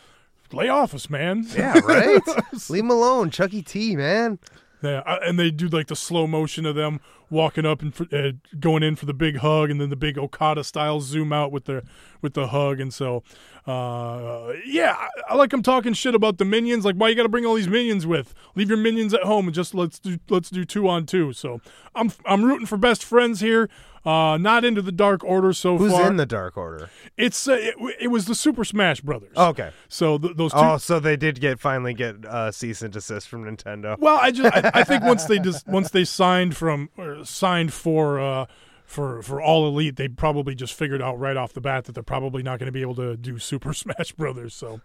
Lay 0.52 0.68
off 0.68 0.94
us, 0.94 1.10
man. 1.10 1.46
Yeah, 1.54 1.78
right. 1.80 2.22
Leave 2.70 2.84
him 2.84 2.90
alone, 2.90 3.30
Chucky 3.30 3.62
T, 3.62 3.96
man. 3.96 4.38
Yeah, 4.82 5.02
and 5.22 5.38
they 5.38 5.50
do 5.50 5.66
like 5.68 5.88
the 5.88 5.96
slow 5.96 6.26
motion 6.26 6.64
of 6.64 6.76
them 6.76 7.00
walking 7.30 7.66
up 7.66 7.82
and 7.82 7.92
uh, 8.12 8.32
going 8.60 8.82
in 8.82 8.94
for 8.96 9.06
the 9.06 9.14
big 9.14 9.38
hug, 9.38 9.70
and 9.70 9.80
then 9.80 9.90
the 9.90 9.96
big 9.96 10.16
Okada 10.16 10.62
style 10.62 11.00
zoom 11.00 11.32
out 11.32 11.50
with 11.50 11.64
the 11.64 11.82
with 12.22 12.34
the 12.34 12.48
hug, 12.48 12.78
and 12.78 12.94
so 12.94 13.24
uh, 13.66 14.52
yeah, 14.64 14.96
I, 14.96 15.32
I 15.32 15.34
like 15.34 15.50
them 15.50 15.62
talking 15.62 15.92
shit 15.92 16.14
about 16.14 16.38
the 16.38 16.44
minions. 16.44 16.84
Like, 16.84 16.94
why 16.94 17.08
you 17.08 17.14
got 17.14 17.24
to 17.24 17.28
bring 17.28 17.44
all 17.44 17.54
these 17.54 17.68
minions 17.68 18.06
with? 18.06 18.34
Leave 18.54 18.68
your 18.70 18.78
minions 18.78 19.12
at 19.12 19.24
home 19.24 19.46
and 19.46 19.54
just 19.54 19.74
let's 19.74 19.98
do 19.98 20.18
let's 20.30 20.48
do 20.48 20.64
two 20.64 20.88
on 20.88 21.06
two. 21.06 21.32
So 21.32 21.60
I'm 21.94 22.12
I'm 22.24 22.44
rooting 22.44 22.66
for 22.66 22.78
best 22.78 23.04
friends 23.04 23.40
here. 23.40 23.68
Uh, 24.08 24.38
not 24.38 24.64
into 24.64 24.80
the 24.80 24.90
Dark 24.90 25.22
Order 25.22 25.52
so 25.52 25.76
Who's 25.76 25.92
far. 25.92 26.00
Who's 26.00 26.10
in 26.10 26.16
the 26.16 26.24
Dark 26.24 26.56
Order? 26.56 26.88
It's 27.18 27.46
uh, 27.46 27.58
it, 27.60 27.74
it 28.00 28.08
was 28.08 28.24
the 28.24 28.34
Super 28.34 28.64
Smash 28.64 29.02
Brothers. 29.02 29.36
Okay. 29.36 29.70
so 29.86 30.16
th- 30.16 30.34
those 30.34 30.52
two. 30.52 30.58
Oh, 30.58 30.78
so 30.78 30.98
they 30.98 31.16
did 31.18 31.40
get 31.40 31.60
finally 31.60 31.92
get 31.92 32.24
uh, 32.24 32.50
cease 32.50 32.80
and 32.80 32.90
desist 32.90 33.28
from 33.28 33.44
Nintendo. 33.44 33.98
Well, 33.98 34.16
I 34.16 34.30
just 34.30 34.56
I, 34.56 34.70
I 34.72 34.84
think 34.84 35.04
once 35.04 35.26
they 35.26 35.38
just 35.50 35.66
once 35.68 35.90
they 35.90 36.06
signed 36.06 36.56
from 36.56 36.88
or 36.96 37.22
signed 37.26 37.74
for 37.74 38.18
uh 38.18 38.46
for 38.86 39.20
for 39.20 39.42
all 39.42 39.68
elite, 39.68 39.96
they 39.96 40.08
probably 40.08 40.54
just 40.54 40.72
figured 40.72 41.02
out 41.02 41.18
right 41.18 41.36
off 41.36 41.52
the 41.52 41.60
bat 41.60 41.84
that 41.84 41.92
they're 41.92 42.02
probably 42.02 42.42
not 42.42 42.58
going 42.58 42.68
to 42.68 42.72
be 42.72 42.80
able 42.80 42.94
to 42.94 43.14
do 43.14 43.38
Super 43.38 43.74
Smash 43.74 44.12
Brothers. 44.12 44.54
So 44.54 44.80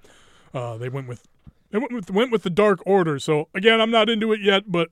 uh, 0.54 0.76
they 0.76 0.90
went 0.90 1.08
with 1.08 1.26
they 1.72 1.78
went 1.78 1.94
with 1.94 2.12
went 2.12 2.30
with 2.34 2.44
the 2.44 2.50
Dark 2.50 2.82
Order. 2.86 3.20
So 3.20 3.48
again, 3.56 3.80
I'm 3.80 3.92
not 3.92 4.10
into 4.10 4.34
it 4.34 4.42
yet, 4.42 4.70
but 4.70 4.90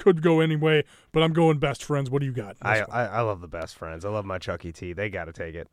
could 0.00 0.22
go 0.22 0.40
anyway. 0.40 0.82
But 1.12 1.22
I'm 1.22 1.32
going 1.32 1.58
best 1.58 1.84
friends. 1.84 2.10
What 2.10 2.20
do 2.20 2.26
you 2.26 2.32
got? 2.32 2.56
I, 2.62 2.80
I 2.82 3.04
I 3.06 3.20
love 3.20 3.40
the 3.40 3.48
best 3.48 3.76
friends. 3.76 4.04
I 4.04 4.08
love 4.10 4.24
my 4.24 4.38
Chucky 4.38 4.72
T. 4.72 4.92
They 4.92 5.08
got 5.10 5.26
to 5.26 5.32
take 5.32 5.54
it. 5.54 5.68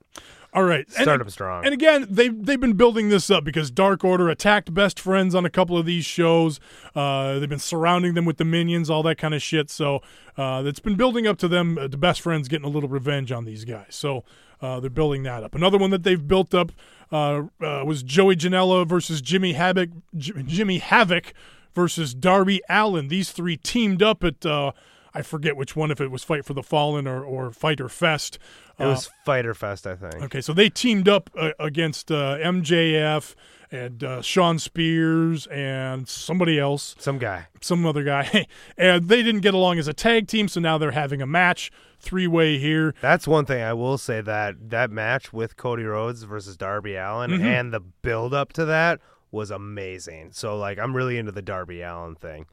all 0.54 0.64
right, 0.64 0.86
And- 0.96 1.04
Start 1.04 1.22
'em 1.22 1.30
strong. 1.30 1.64
And 1.66 1.74
again, 1.74 2.06
they 2.10 2.30
they've 2.30 2.60
been 2.60 2.74
building 2.74 3.10
this 3.10 3.30
up 3.30 3.44
because 3.44 3.70
Dark 3.72 4.04
Order 4.04 4.30
attacked 4.30 4.74
Best 4.74 5.00
Friends 5.00 5.34
on 5.36 5.46
a 5.46 5.50
couple 5.50 5.78
of 5.78 5.86
these 5.86 6.06
shows. 6.06 6.60
Uh, 6.96 7.40
they've 7.40 7.50
been 7.50 7.60
surrounding 7.60 8.14
them 8.16 8.26
with 8.26 8.38
the 8.38 8.46
minions, 8.46 8.90
all 8.90 9.04
that 9.04 9.18
kind 9.18 9.34
of 9.34 9.42
shit. 9.42 9.70
So 9.70 10.02
uh, 10.38 10.64
it's 10.66 10.80
been 10.80 10.96
building 10.96 11.26
up 11.28 11.38
to 11.40 11.48
them, 11.48 11.78
uh, 11.78 11.88
the 11.88 11.98
Best 11.98 12.22
Friends 12.22 12.48
getting 12.48 12.66
a 12.66 12.70
little 12.70 12.90
revenge 12.90 13.32
on 13.32 13.46
these 13.46 13.64
guys. 13.66 13.88
So 13.90 14.24
uh, 14.62 14.80
they're 14.80 14.90
building 14.90 15.22
that 15.24 15.44
up. 15.44 15.54
Another 15.54 15.78
one 15.78 15.92
that 15.92 16.02
they've 16.04 16.28
built 16.28 16.54
up 16.56 16.72
uh, 17.12 17.44
uh, 17.62 17.84
was 17.86 18.02
Joey 18.02 18.36
Janela 18.36 18.88
versus 18.88 19.22
Jimmy 19.22 19.54
Havoc. 19.54 19.90
J- 20.16 20.42
Jimmy 20.48 20.80
Havoc 20.80 21.34
versus 21.78 22.14
Darby 22.16 22.60
Allin. 22.68 23.08
These 23.08 23.32
three 23.32 23.56
teamed 23.56 24.02
up 24.04 24.24
at. 24.24 24.44
Uh, 24.46 24.72
I 25.14 25.22
forget 25.24 25.56
which 25.58 25.76
one, 25.76 25.90
if 25.90 26.00
it 26.02 26.12
was 26.12 26.24
Fight 26.24 26.46
for 26.46 26.54
the 26.54 26.62
Fallen 26.62 27.08
or, 27.08 27.24
or 27.24 27.52
Fyter 27.52 27.90
Fest. 27.90 28.38
It 28.78 28.86
was 28.86 29.10
Fyter 29.26 29.56
Fest, 29.56 29.88
I 29.88 29.96
think. 29.96 30.22
Okay, 30.26 30.42
so 30.42 30.54
they 30.54 30.70
teamed 30.70 31.08
up 31.10 31.32
uh, 31.36 31.52
against 31.60 32.12
uh, 32.12 32.38
MJF 32.38 33.34
and 33.72 34.04
uh, 34.04 34.22
Shawn 34.22 34.60
Spears 34.60 35.48
and 35.48 36.08
somebody 36.08 36.60
else, 36.60 36.96
Some 37.00 37.18
guy. 37.18 37.48
some 37.62 37.84
other 37.86 38.04
guy, 38.04 38.46
and 38.78 39.08
they 39.08 39.24
didn't 39.24 39.42
get 39.42 39.56
along 39.56 39.80
as 39.80 39.88
a 39.88 39.94
tag 39.94 40.28
team. 40.28 40.48
So 40.48 40.60
now 40.60 40.78
they're 40.78 40.92
having 40.92 41.22
a 41.24 41.28
match, 41.28 41.72
three 42.00 42.28
way 42.28 42.60
here. 42.60 42.94
That's 43.02 43.28
one 43.28 43.46
thing 43.46 43.64
I 43.64 43.74
will 43.74 43.98
say 43.98 44.22
that 44.22 44.70
that 44.70 44.92
match 44.92 45.34
with 45.34 45.58
Cody 45.58 45.84
Rhodes 45.84 46.22
versus 46.24 46.56
Darby 46.58 46.96
Allin 46.96 47.32
Mm-hmm. 47.32 47.44
and 47.46 47.74
the 47.74 47.80
build 47.80 48.36
up 48.36 48.54
to 48.54 48.66
that 48.66 49.00
was 49.32 49.52
amazing. 49.52 50.32
So 50.32 50.58
like 50.58 50.80
I'm 50.80 50.96
really 50.96 51.18
into 51.18 51.32
the 51.32 51.42
Darby 51.42 51.82
Allin 51.82 52.16
thing. 52.16 52.46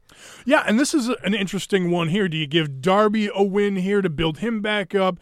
Yeah, 0.45 0.63
and 0.67 0.79
this 0.79 0.93
is 0.93 1.09
an 1.23 1.33
interesting 1.33 1.91
one 1.91 2.09
here. 2.09 2.27
Do 2.27 2.37
you 2.37 2.47
give 2.47 2.81
Darby 2.81 3.29
a 3.33 3.43
win 3.43 3.77
here 3.77 4.01
to 4.01 4.09
build 4.09 4.39
him 4.39 4.61
back 4.61 4.93
up? 4.93 5.17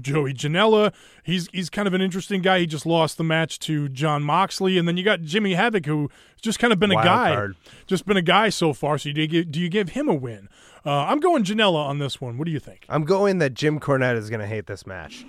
Joey 0.00 0.34
Janela, 0.34 0.92
he's 1.22 1.48
he's 1.52 1.70
kind 1.70 1.86
of 1.86 1.94
an 1.94 2.00
interesting 2.00 2.42
guy. 2.42 2.60
He 2.60 2.66
just 2.66 2.86
lost 2.86 3.18
the 3.18 3.24
match 3.24 3.58
to 3.60 3.88
Jon 3.88 4.22
Moxley, 4.22 4.78
and 4.78 4.88
then 4.88 4.96
you 4.96 5.04
got 5.04 5.22
Jimmy 5.22 5.54
Havoc, 5.54 5.86
who's 5.86 6.10
just 6.42 6.58
kind 6.58 6.72
of 6.72 6.80
been 6.80 6.90
a 6.90 6.94
guy, 6.94 7.34
card. 7.34 7.56
just 7.86 8.04
been 8.04 8.16
a 8.16 8.22
guy 8.22 8.48
so 8.48 8.72
far. 8.72 8.98
So 8.98 9.12
do 9.12 9.20
you 9.20 9.26
give, 9.28 9.52
do 9.52 9.60
you 9.60 9.68
give 9.68 9.90
him 9.90 10.08
a 10.08 10.14
win? 10.14 10.48
Uh, 10.84 11.04
I'm 11.06 11.20
going 11.20 11.44
Janela 11.44 11.84
on 11.84 11.98
this 11.98 12.20
one. 12.20 12.38
What 12.38 12.46
do 12.46 12.52
you 12.52 12.60
think? 12.60 12.84
I'm 12.88 13.04
going 13.04 13.38
that 13.38 13.54
Jim 13.54 13.80
Cornette 13.80 14.16
is 14.16 14.30
going 14.30 14.40
to 14.40 14.46
hate 14.46 14.66
this 14.66 14.86
match. 14.86 15.24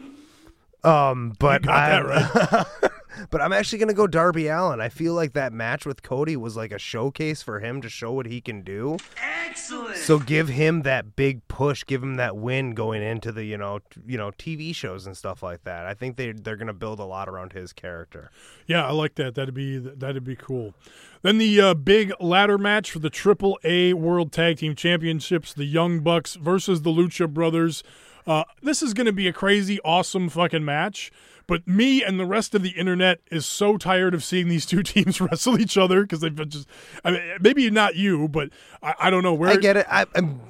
Um, 0.83 1.33
but 1.39 1.67
I, 1.67 1.89
that 1.89 2.05
right. 2.05 2.91
but 3.29 3.41
I'm 3.41 3.53
actually 3.53 3.79
gonna 3.79 3.93
go 3.93 4.07
Darby 4.07 4.47
Allin. 4.47 4.81
I 4.81 4.89
feel 4.89 5.13
like 5.13 5.33
that 5.33 5.53
match 5.53 5.85
with 5.85 6.03
Cody 6.03 6.35
was 6.37 6.55
like 6.55 6.71
a 6.71 6.79
showcase 6.79 7.41
for 7.41 7.59
him 7.59 7.81
to 7.81 7.89
show 7.89 8.11
what 8.11 8.25
he 8.25 8.41
can 8.41 8.61
do. 8.61 8.97
Excellent. 9.21 9.97
So 9.97 10.19
give 10.19 10.49
him 10.49 10.83
that 10.83 11.15
big 11.15 11.47
push, 11.47 11.85
give 11.85 12.03
him 12.03 12.15
that 12.15 12.37
win 12.37 12.71
going 12.73 13.01
into 13.01 13.31
the 13.31 13.43
you 13.43 13.57
know 13.57 13.79
t- 13.79 14.01
you 14.07 14.17
know 14.17 14.31
TV 14.31 14.73
shows 14.73 15.05
and 15.07 15.15
stuff 15.15 15.41
like 15.41 15.63
that. 15.63 15.85
I 15.85 15.93
think 15.93 16.17
they 16.17 16.31
they're 16.31 16.55
gonna 16.55 16.73
build 16.73 16.99
a 16.99 17.05
lot 17.05 17.29
around 17.29 17.53
his 17.53 17.73
character. 17.73 18.31
Yeah, 18.65 18.85
I 18.85 18.91
like 18.91 19.15
that. 19.15 19.35
That'd 19.35 19.53
be 19.53 19.77
that'd 19.77 20.23
be 20.23 20.35
cool. 20.35 20.73
Then 21.21 21.37
the 21.37 21.59
uh, 21.59 21.73
big 21.73 22.13
ladder 22.19 22.57
match 22.57 22.91
for 22.91 22.99
the 22.99 23.09
Triple 23.09 23.59
A 23.63 23.93
World 23.93 24.31
Tag 24.31 24.57
Team 24.57 24.75
Championships: 24.75 25.53
the 25.53 25.65
Young 25.65 25.99
Bucks 26.01 26.35
versus 26.35 26.83
the 26.83 26.91
Lucha 26.91 27.27
Brothers. 27.27 27.83
Uh, 28.27 28.43
this 28.61 28.83
is 28.83 28.93
going 28.93 29.05
to 29.07 29.13
be 29.13 29.27
a 29.27 29.33
crazy, 29.33 29.79
awesome 29.85 30.29
fucking 30.29 30.63
match. 30.65 31.11
But 31.47 31.65
me 31.65 32.03
and 32.03 32.19
the 32.19 32.25
rest 32.25 32.53
of 32.53 32.61
the 32.61 32.71
internet 32.71 33.21
is 33.31 33.45
so 33.45 33.77
tired 33.77 34.13
of 34.13 34.21
seeing 34.23 34.49
these 34.49 34.65
two 34.65 34.83
teams 34.83 35.21
wrestle 35.21 35.59
each 35.59 35.77
other 35.77 36.01
because 36.01 36.19
they've 36.19 36.35
been 36.35 36.49
just. 36.49 36.67
I 37.05 37.11
mean, 37.11 37.21
maybe 37.39 37.69
not 37.71 37.95
you, 37.95 38.27
but 38.27 38.49
I, 38.83 38.93
I 38.99 39.09
don't 39.09 39.23
know 39.23 39.33
where. 39.33 39.49
I 39.49 39.55
get 39.55 39.77
it. 39.77 39.85
I, 39.89 40.05
I'm. 40.13 40.41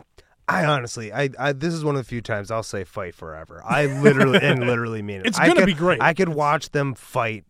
I 0.49 0.63
honestly, 0.65 1.11
I, 1.11 1.29
I 1.37 1.51
this 1.51 1.73
is 1.73 1.83
one 1.83 1.95
of 1.95 1.99
the 1.99 2.07
few 2.07 2.21
times 2.21 2.51
I'll 2.51 2.63
say 2.63 2.83
fight 2.85 3.13
forever. 3.15 3.61
I 3.65 3.85
literally 3.85 4.39
and 4.41 4.61
literally 4.65 5.01
mean 5.01 5.19
it. 5.19 5.27
It's 5.27 5.37
I 5.37 5.45
gonna 5.47 5.59
could- 5.59 5.65
be 5.65 5.73
great. 5.73 6.01
I 6.01 6.13
could 6.13 6.29
watch 6.29 6.71
them 6.71 6.95
fight. 6.95 7.43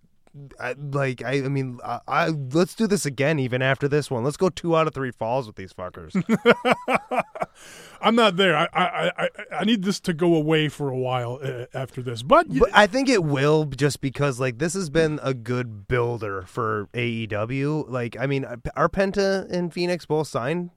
I, 0.60 0.76
like 0.78 1.24
I, 1.24 1.46
I 1.46 1.48
mean, 1.48 1.80
I, 1.84 2.00
I 2.08 2.28
let's 2.30 2.76
do 2.76 2.88
this 2.88 3.06
again. 3.06 3.40
Even 3.40 3.62
after 3.62 3.88
this 3.88 4.10
one, 4.12 4.24
let's 4.24 4.38
go 4.38 4.50
two 4.50 4.76
out 4.76 4.88
of 4.88 4.94
three 4.94 5.12
falls 5.12 5.48
with 5.48 5.56
these 5.56 5.74
fuckers. 5.74 6.14
I'm 8.02 8.16
not 8.16 8.36
there. 8.36 8.56
I, 8.56 8.68
I 8.74 9.12
I 9.18 9.30
I 9.60 9.64
need 9.66 9.84
this 9.84 10.00
to 10.02 10.14
go 10.14 10.36
away 10.36 10.70
for 10.70 10.90
a 10.90 10.98
while 10.98 11.40
uh, 11.44 11.66
after 11.74 12.02
this. 12.02 12.24
But, 12.24 12.48
But 12.50 12.70
I 12.74 12.88
think 12.88 13.10
it 13.10 13.24
will 13.24 13.66
just 13.66 14.02
because 14.02 14.40
like 14.40 14.60
this 14.60 14.74
has 14.74 14.90
been 14.90 15.20
a 15.24 15.34
good 15.34 15.88
builder 15.88 16.44
for 16.44 16.88
AEW. 16.94 17.90
Like 17.90 18.18
I 18.20 18.28
mean, 18.28 18.46
are 18.76 18.90
Penta 18.90 19.50
and 19.52 19.74
Phoenix 19.74 20.06
both 20.06 20.28
signed, 20.28 20.72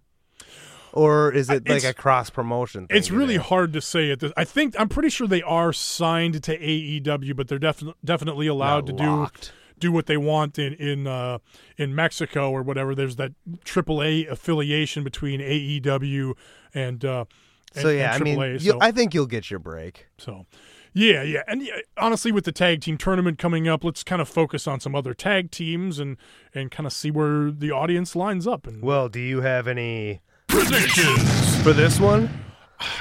or 0.92 1.32
is 1.32 1.48
it 1.50 1.68
like 1.68 1.78
It's- 1.78 1.84
a 1.84 1.94
cross 1.94 2.30
promotion? 2.30 2.86
Thing 2.86 2.96
It's 2.96 3.10
really 3.10 3.34
today? 3.34 3.46
hard 3.48 3.72
to 3.74 3.80
say 3.80 4.10
at 4.10 4.20
this. 4.20 4.32
I 4.36 4.44
think 4.44 4.74
I'm 4.78 4.88
pretty 4.88 5.08
sure 5.10 5.26
they 5.26 5.42
are 5.42 5.72
signed 5.72 6.42
to 6.42 6.56
AEW, 6.58 7.34
but 7.34 7.48
they're 7.48 7.58
definitely 7.58 7.94
definitely 8.04 8.46
allowed 8.46 8.86
to 8.86 8.92
locked. 8.92 9.42
do 9.42 9.88
do 9.88 9.92
what 9.92 10.04
they 10.06 10.16
want 10.18 10.58
in 10.58 10.74
in 10.74 11.06
uh, 11.06 11.38
in 11.78 11.94
Mexico 11.94 12.50
or 12.50 12.62
whatever. 12.62 12.94
There's 12.94 13.16
that 13.16 13.32
AAA 13.64 14.28
affiliation 14.28 15.02
between 15.04 15.40
AEW 15.40 16.34
and 16.74 17.04
uh, 17.04 17.24
and, 17.74 17.82
So 17.82 17.88
yeah, 17.88 18.12
I 18.12 18.16
and 18.16 18.24
mean, 18.24 18.36
AAA. 18.38 18.52
you- 18.64 18.72
so, 18.72 18.78
I 18.80 18.90
think 18.90 19.14
you'll 19.14 19.26
get 19.26 19.50
your 19.50 19.60
break. 19.60 20.06
so 20.18 20.44
yeah, 20.92 21.22
yeah, 21.22 21.42
and 21.46 21.62
yeah, 21.62 21.76
honestly, 21.96 22.32
with 22.32 22.44
the 22.44 22.50
tag 22.50 22.80
team 22.80 22.98
tournament 22.98 23.38
coming 23.38 23.68
up, 23.68 23.84
let's 23.84 24.02
kind 24.02 24.20
of 24.20 24.28
focus 24.28 24.66
on 24.66 24.80
some 24.80 24.94
other 24.96 25.14
tag 25.14 25.50
teams 25.52 25.98
and 26.00 26.16
and 26.54 26.70
kind 26.72 26.86
of 26.86 26.92
see 26.92 27.10
where 27.12 27.50
the 27.52 27.70
audience 27.70 28.16
lines 28.16 28.46
up. 28.46 28.66
And 28.66 28.82
Well, 28.82 29.08
do 29.08 29.20
you 29.20 29.40
have 29.42 29.68
any 29.68 30.20
predictions. 30.50 31.62
for 31.62 31.72
this 31.72 32.00
one? 32.00 32.28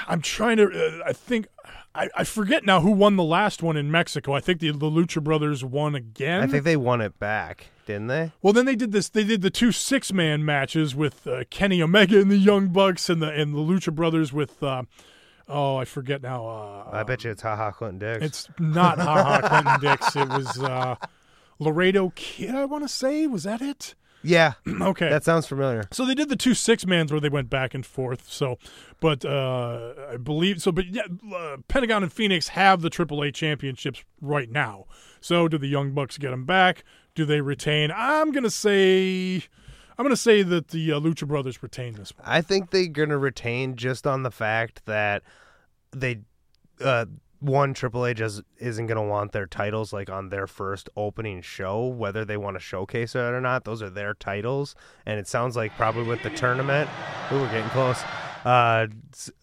I'm 0.07 0.21
trying 0.21 0.57
to. 0.57 0.65
Uh, 0.65 1.03
I 1.05 1.13
think 1.13 1.47
I, 1.95 2.09
I 2.15 2.23
forget 2.23 2.65
now 2.65 2.81
who 2.81 2.91
won 2.91 3.15
the 3.15 3.23
last 3.23 3.63
one 3.63 3.77
in 3.77 3.89
Mexico. 3.91 4.33
I 4.33 4.39
think 4.39 4.59
the, 4.59 4.71
the 4.71 4.89
Lucha 4.89 5.23
Brothers 5.23 5.63
won 5.63 5.95
again. 5.95 6.41
I 6.41 6.47
think 6.47 6.63
they 6.63 6.77
won 6.77 7.01
it 7.01 7.17
back, 7.19 7.67
didn't 7.85 8.07
they? 8.07 8.31
well, 8.41 8.53
then 8.53 8.65
they 8.65 8.75
did 8.75 8.91
this. 8.91 9.09
They 9.09 9.23
did 9.23 9.41
the 9.41 9.49
two 9.49 9.71
six 9.71 10.13
man 10.13 10.45
matches 10.45 10.95
with 10.95 11.25
uh, 11.25 11.43
Kenny 11.49 11.81
Omega 11.81 12.19
and 12.19 12.29
the 12.29 12.37
Young 12.37 12.67
Bucks, 12.67 13.09
and 13.09 13.21
the 13.21 13.29
and 13.29 13.53
the 13.53 13.59
Lucha 13.59 13.93
Brothers 13.93 14.31
with. 14.31 14.61
Uh, 14.61 14.83
oh, 15.47 15.77
I 15.77 15.85
forget 15.85 16.21
now. 16.21 16.45
Uh, 16.47 16.89
I 16.91 17.03
bet 17.03 17.23
you 17.23 17.31
it's 17.31 17.41
haha 17.41 17.71
Clinton 17.71 17.99
Dix. 17.99 18.25
it's 18.25 18.49
not 18.59 18.99
Ha 18.99 19.23
Ha 19.23 19.47
Clinton 19.47 19.79
Dix. 19.79 20.15
It 20.15 20.29
was 20.29 20.59
uh, 20.61 20.95
Laredo 21.57 22.11
Kid. 22.15 22.53
I 22.53 22.65
want 22.65 22.83
to 22.83 22.89
say 22.89 23.25
was 23.27 23.43
that 23.43 23.61
it? 23.61 23.95
Yeah, 24.23 24.53
Okay, 24.81 25.09
that 25.09 25.23
sounds 25.23 25.47
familiar. 25.47 25.83
So 25.91 26.05
they 26.05 26.15
did 26.15 26.29
the 26.29 26.35
two 26.35 26.53
six 26.53 26.85
mans 26.85 27.11
where 27.11 27.21
they 27.21 27.29
went 27.29 27.49
back 27.49 27.73
and 27.73 27.85
forth. 27.85 28.31
So, 28.31 28.57
but 28.99 29.25
uh, 29.25 29.93
I 30.11 30.17
believe 30.17 30.61
so. 30.61 30.71
But 30.71 30.87
yeah, 30.87 31.03
uh, 31.33 31.57
Pentagon 31.67 32.03
and 32.03 32.11
Phoenix 32.11 32.49
have 32.49 32.81
the 32.81 32.89
AAA 32.89 33.33
championships 33.33 34.03
right 34.21 34.49
now. 34.49 34.85
So 35.21 35.47
do 35.47 35.57
the 35.57 35.67
Young 35.67 35.91
Bucks 35.91 36.17
get 36.17 36.31
them 36.31 36.45
back? 36.45 36.83
Do 37.15 37.25
they 37.25 37.41
retain? 37.41 37.91
I'm 37.93 38.31
gonna 38.31 38.49
say, 38.49 39.35
I'm 39.97 40.05
gonna 40.05 40.15
say 40.15 40.43
that 40.43 40.69
the 40.69 40.93
uh, 40.93 40.99
Lucha 40.99 41.27
Brothers 41.27 41.61
retain 41.61 41.93
this 41.93 42.15
one. 42.15 42.25
I 42.27 42.41
think 42.41 42.71
they're 42.71 42.87
gonna 42.87 43.17
retain 43.17 43.75
just 43.75 44.07
on 44.07 44.23
the 44.23 44.31
fact 44.31 44.85
that 44.85 45.23
they 45.91 46.21
uh 46.81 47.05
one 47.39 47.73
Triple 47.73 48.05
A 48.05 48.11
is, 48.11 48.41
isn't 48.57 48.87
gonna 48.87 49.03
want 49.03 49.31
their 49.31 49.47
titles 49.47 49.93
like 49.93 50.09
on 50.09 50.29
their 50.29 50.47
first 50.47 50.89
opening 50.95 51.41
show, 51.41 51.85
whether 51.85 52.25
they 52.25 52.37
want 52.37 52.55
to 52.55 52.59
showcase 52.59 53.15
it 53.15 53.19
or 53.19 53.41
not. 53.41 53.63
Those 53.63 53.81
are 53.81 53.89
their 53.89 54.13
titles, 54.13 54.75
and 55.05 55.19
it 55.19 55.27
sounds 55.27 55.55
like 55.55 55.75
probably 55.75 56.03
with 56.03 56.21
the 56.23 56.29
tournament, 56.31 56.89
ooh, 57.31 57.39
we're 57.39 57.51
getting 57.51 57.69
close. 57.69 58.01
Uh, 58.45 58.87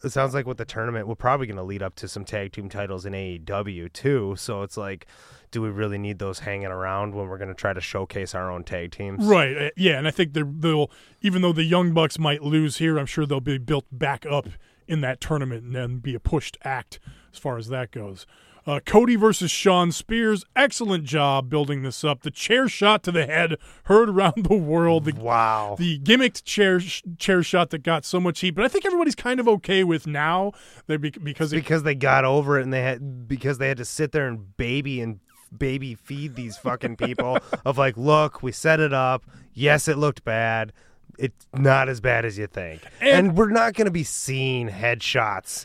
it 0.04 0.10
sounds 0.10 0.32
like 0.32 0.46
with 0.46 0.56
the 0.56 0.64
tournament, 0.64 1.06
we're 1.06 1.14
probably 1.14 1.46
gonna 1.46 1.64
lead 1.64 1.82
up 1.82 1.94
to 1.96 2.08
some 2.08 2.24
tag 2.24 2.52
team 2.52 2.68
titles 2.68 3.04
in 3.06 3.12
AEW 3.12 3.92
too. 3.92 4.34
So 4.36 4.62
it's 4.62 4.76
like, 4.76 5.06
do 5.50 5.62
we 5.62 5.68
really 5.68 5.98
need 5.98 6.18
those 6.18 6.40
hanging 6.40 6.66
around 6.66 7.14
when 7.14 7.28
we're 7.28 7.38
gonna 7.38 7.54
try 7.54 7.72
to 7.72 7.80
showcase 7.80 8.34
our 8.34 8.50
own 8.50 8.64
tag 8.64 8.92
teams? 8.92 9.24
Right. 9.24 9.56
uh, 9.56 9.70
Yeah, 9.76 9.98
and 9.98 10.06
I 10.06 10.10
think 10.10 10.32
they'll 10.34 10.90
even 11.22 11.42
though 11.42 11.52
the 11.52 11.64
Young 11.64 11.92
Bucks 11.92 12.18
might 12.18 12.42
lose 12.42 12.78
here, 12.78 12.98
I'm 12.98 13.06
sure 13.06 13.26
they'll 13.26 13.40
be 13.40 13.58
built 13.58 13.86
back 13.92 14.24
up 14.26 14.48
in 14.88 15.00
that 15.02 15.20
tournament 15.20 15.64
and 15.64 15.74
then 15.74 15.98
be 15.98 16.14
a 16.14 16.20
pushed 16.20 16.56
act 16.62 16.98
as 17.36 17.40
far 17.40 17.58
as 17.58 17.68
that 17.68 17.90
goes. 17.90 18.26
Uh, 18.66 18.80
Cody 18.84 19.14
versus 19.14 19.48
Shawn 19.50 19.92
Spears. 19.92 20.44
Excellent 20.56 21.04
job 21.04 21.48
building 21.48 21.82
this 21.82 22.02
up. 22.02 22.22
The 22.22 22.32
chair 22.32 22.66
shot 22.68 23.04
to 23.04 23.12
the 23.12 23.24
head 23.26 23.58
heard 23.84 24.08
around 24.08 24.44
the 24.48 24.56
world. 24.56 25.04
The, 25.04 25.12
Wow. 25.12 25.76
the 25.78 26.00
gimmicked 26.00 26.42
chair 26.42 26.80
chair 26.80 27.42
shot 27.44 27.70
that 27.70 27.84
got 27.84 28.04
so 28.04 28.18
much 28.18 28.40
heat, 28.40 28.52
but 28.56 28.64
I 28.64 28.68
think 28.68 28.84
everybody's 28.84 29.14
kind 29.14 29.38
of 29.38 29.46
okay 29.46 29.84
with 29.84 30.06
now. 30.08 30.50
They 30.88 30.96
be, 30.96 31.10
because 31.10 31.52
it, 31.52 31.56
because 31.56 31.84
they 31.84 31.94
got 31.94 32.24
over 32.24 32.58
it 32.58 32.64
and 32.64 32.72
they 32.72 32.82
had 32.82 33.28
because 33.28 33.58
they 33.58 33.68
had 33.68 33.76
to 33.76 33.84
sit 33.84 34.10
there 34.10 34.26
and 34.26 34.56
baby 34.56 35.00
and 35.00 35.20
baby 35.56 35.94
feed 35.94 36.34
these 36.34 36.56
fucking 36.58 36.96
people 36.96 37.38
of 37.64 37.78
like 37.78 37.96
look 37.96 38.42
we 38.42 38.50
set 38.50 38.80
it 38.80 38.92
up 38.92 39.24
yes 39.54 39.86
it 39.86 39.96
looked 39.96 40.24
bad 40.24 40.72
it's 41.20 41.46
not 41.54 41.88
as 41.88 42.00
bad 42.00 42.24
as 42.24 42.36
you 42.36 42.48
think 42.48 42.82
and, 43.00 43.28
And- 43.28 43.38
we're 43.38 43.50
not 43.50 43.74
going 43.74 43.84
to 43.86 43.92
be 43.92 44.02
seeing 44.02 44.68
headshots 44.68 45.64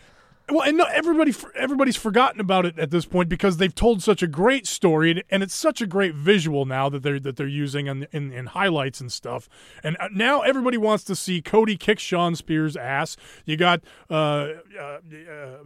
Well, 0.52 0.64
and 0.64 0.82
everybody 0.82 1.34
everybody's 1.56 1.96
forgotten 1.96 2.42
about 2.42 2.66
it 2.66 2.78
at 2.78 2.92
this 2.92 3.06
point 3.06 3.30
because 3.30 3.56
they've 3.56 3.74
told 3.74 4.04
such 4.04 4.22
a 4.22 4.28
great 4.28 4.68
story, 4.68 5.12
and, 5.12 5.24
and 5.30 5.44
it's 5.44 5.56
such 5.56 5.82
a 5.82 5.88
great 5.88 6.14
visual 6.14 6.66
now 6.66 6.90
that 6.90 7.04
they're 7.04 7.20
that 7.22 7.38
they're 7.38 7.48
using 7.48 7.88
in, 7.88 8.06
in, 8.12 8.34
in 8.34 8.48
highlights 8.48 9.00
and 9.00 9.12
stuff. 9.12 9.48
And 9.82 9.96
uh, 10.00 10.10
now 10.14 10.42
everybody 10.42 10.78
wants 10.78 11.06
to 11.06 11.16
see 11.16 11.42
Cody 11.42 11.78
kick 11.78 12.00
Shawn 12.00 12.36
Spears' 12.36 12.76
ass. 12.76 13.16
You 13.46 13.56
got 13.56 13.82
uh, 14.10 14.14
uh, 14.14 14.50
uh, 14.80 15.00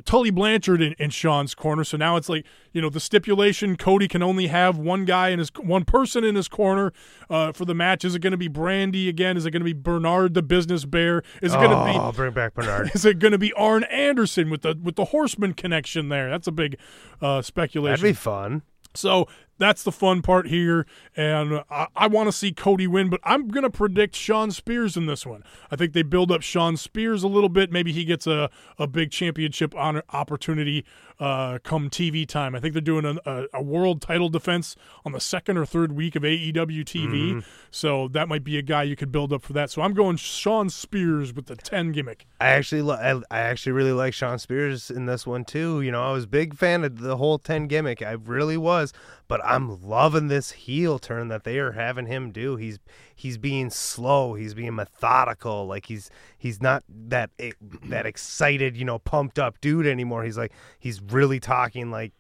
Tully 0.06 0.30
Blanchard 0.30 0.84
in, 0.84 0.94
in 1.00 1.10
Shawn's 1.10 1.56
corner, 1.56 1.84
so 1.84 1.98
now 1.98 2.16
it's 2.16 2.30
like 2.30 2.46
you 2.72 2.82
know 2.82 2.90
the 2.90 3.00
stipulation: 3.00 3.78
Cody 3.78 4.08
can 4.08 4.22
only 4.22 4.48
have 4.48 4.78
one 4.78 5.04
guy 5.06 5.30
in 5.30 5.40
his 5.40 5.50
one 5.58 5.86
person 5.86 6.24
in 6.24 6.36
his 6.36 6.48
corner 6.48 6.94
uh, 7.30 7.52
for 7.52 7.66
the 7.66 7.74
match. 7.74 8.06
Is 8.06 8.14
it 8.14 8.20
going 8.20 8.32
to 8.32 8.38
be 8.38 8.50
Brandi 8.50 9.10
again? 9.10 9.36
Is 9.36 9.48
it 9.48 9.52
going 9.52 9.62
to 9.62 9.66
be 9.66 9.74
Bernard 9.74 10.36
the 10.36 10.44
Business 10.44 10.86
Bear? 10.86 11.24
Is 11.42 11.54
it 11.54 11.58
going 11.58 11.72
to 11.72 11.92
be 11.92 11.98
oh 11.98 12.12
bring 12.12 12.34
back 12.34 12.54
bernard 12.54 12.92
is 12.96 13.06
it 13.06 13.20
going 13.20 13.32
to 13.32 13.38
be 13.38 13.52
Arn 13.54 13.84
Anderson 13.86 14.50
with 14.50 14.62
the 14.62 14.75
with 14.84 14.96
the 14.96 15.06
Horseman 15.06 15.54
connection 15.54 16.10
there? 16.10 16.30
That's 16.30 16.48
a 16.48 16.52
big 16.52 16.78
uh, 17.22 17.42
speculation. 17.42 18.02
that'd 18.02 18.04
be 18.04 18.14
fun 18.14 18.64
so 18.98 19.28
that's 19.58 19.84
the 19.84 19.92
fun 19.92 20.22
part 20.22 20.48
here, 20.48 20.86
and 21.16 21.64
I, 21.70 21.88
I 21.96 22.08
want 22.08 22.28
to 22.28 22.32
see 22.32 22.52
Cody 22.52 22.88
win, 22.88 23.10
but 23.10 23.20
I'm 23.24 23.48
going 23.48 23.64
to 23.64 23.70
predict 23.70 24.16
Shawn 24.16 24.52
Spears 24.52 24.98
in 24.98 25.06
this 25.06 25.26
one. 25.26 25.44
I 25.72 25.76
think 25.76 25.94
they 25.94 26.04
build 26.04 26.32
up 26.32 26.42
Shawn 26.42 26.78
Spears 26.78 27.24
a 27.24 27.28
little 27.28 27.50
bit. 27.50 27.72
Maybe 27.72 27.92
he 27.92 28.06
gets 28.06 28.28
a, 28.28 28.50
a 28.78 28.88
big 28.88 29.12
championship 29.12 29.74
honor, 29.76 30.04
opportunity 30.12 30.86
uh, 31.20 31.60
come 31.64 31.90
TV 31.90 32.28
time. 32.28 32.56
I 32.56 32.60
think 32.60 32.74
they're 32.74 32.82
doing 32.82 33.06
a, 33.06 33.16
a, 33.30 33.46
a 33.54 33.62
world 33.62 34.02
title 34.02 34.28
defense 34.28 34.76
on 35.06 35.14
the 35.14 35.22
second 35.22 35.58
or 35.58 35.66
third 35.66 35.94
week 35.94 36.16
of 36.16 36.24
AEW 36.24 36.84
TV, 36.84 37.44
so 37.72 38.08
that 38.10 38.28
might 38.28 38.44
be 38.44 38.58
a 38.58 38.62
guy 38.62 38.84
you 38.84 38.96
could 38.96 39.12
build 39.12 39.32
up 39.32 39.42
for 39.42 39.54
that. 39.54 39.70
So 39.70 39.82
I'm 39.82 39.94
going 39.94 40.18
Shawn 40.18 40.70
Spears 40.70 41.34
with 41.34 41.46
the 41.46 41.56
10 41.56 41.94
gimmick. 41.94 42.26
I 42.42 42.50
actually, 42.50 42.82
li- 42.82 42.96
I, 42.96 43.12
I 43.32 43.40
actually 43.40 43.72
really 43.72 43.94
like 43.94 44.14
Shawn 44.14 44.40
Spears 44.40 44.92
in 44.92 45.06
this 45.06 45.26
one 45.26 45.46
too. 45.46 45.82
You 45.82 45.92
know, 45.92 46.04
I 46.04 46.12
was 46.12 46.26
a 46.26 46.28
big 46.28 46.56
fan 46.56 46.84
of 46.84 47.00
the 47.00 47.18
whole 47.18 47.38
ten 47.40 47.68
gimmick. 47.68 48.02
I 48.02 48.12
really 48.12 48.58
was, 48.58 48.92
but 49.28 49.44
I'm 49.44 49.82
loving 49.82 50.28
this 50.28 50.52
heel 50.52 51.00
turn 51.00 51.30
that 51.30 51.44
they 51.44 51.58
are 51.60 51.72
having 51.72 52.06
him 52.06 52.32
do. 52.32 52.56
He's 52.56 52.80
he's 53.16 53.38
being 53.38 53.70
slow. 53.70 54.36
He's 54.36 54.54
being 54.54 54.76
methodical. 54.76 55.66
Like 55.66 55.88
he's 55.88 56.10
he's 56.38 56.62
not 56.62 56.84
that 56.90 57.32
e- 57.40 57.54
that 57.84 58.06
excited, 58.06 58.78
you 58.78 58.86
know, 58.86 59.00
pumped 59.00 59.40
up 59.40 59.60
dude 59.62 59.88
anymore. 59.88 60.24
He's 60.24 60.38
like 60.38 60.52
he's 60.80 61.02
really 61.02 61.40
talking 61.40 61.92
like 61.92 62.14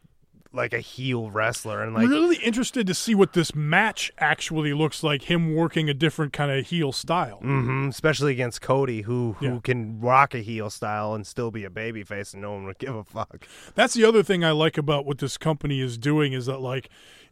like 0.55 0.73
a 0.73 0.79
heel 0.79 1.29
wrestler 1.29 1.81
and 1.83 1.93
like 1.93 2.07
really 2.07 2.37
interested 2.37 2.87
to 2.87 2.93
see 2.93 3.13
what 3.13 3.33
this 3.33 3.53
match 3.53 4.11
actually 4.17 4.73
looks 4.73 5.03
like. 5.03 5.23
Him 5.23 5.53
working 5.55 5.89
a 5.89 5.93
different 5.93 6.33
kind 6.33 6.51
of 6.51 6.65
heel 6.67 6.91
style. 6.91 7.39
mhm, 7.43 7.89
especially 7.89 8.31
against 8.31 8.61
Cody 8.61 9.01
who 9.01 9.33
who 9.39 9.45
Yeah. 9.45 9.59
can 9.63 9.99
rock 9.99 10.33
a 10.33 10.39
heel 10.39 10.69
style 10.69 11.13
and 11.13 11.25
still 11.27 11.51
be 11.51 11.63
a 11.65 11.69
babyface 11.69 12.33
and 12.33 12.41
no 12.41 12.53
one 12.53 12.65
would 12.65 12.79
give 12.79 12.95
a 12.95 13.03
fuck. 13.03 13.47
That's 13.75 13.93
the 13.93 14.05
other 14.05 14.23
thing 14.23 14.43
I 14.43 14.51
like 14.51 14.77
about 14.77 15.05
what 15.05 15.17
this 15.19 15.37
company 15.37 15.81
is 15.81 15.97
doing 15.97 16.33
is 16.33 16.45
that 16.45 16.59
like 16.59 16.89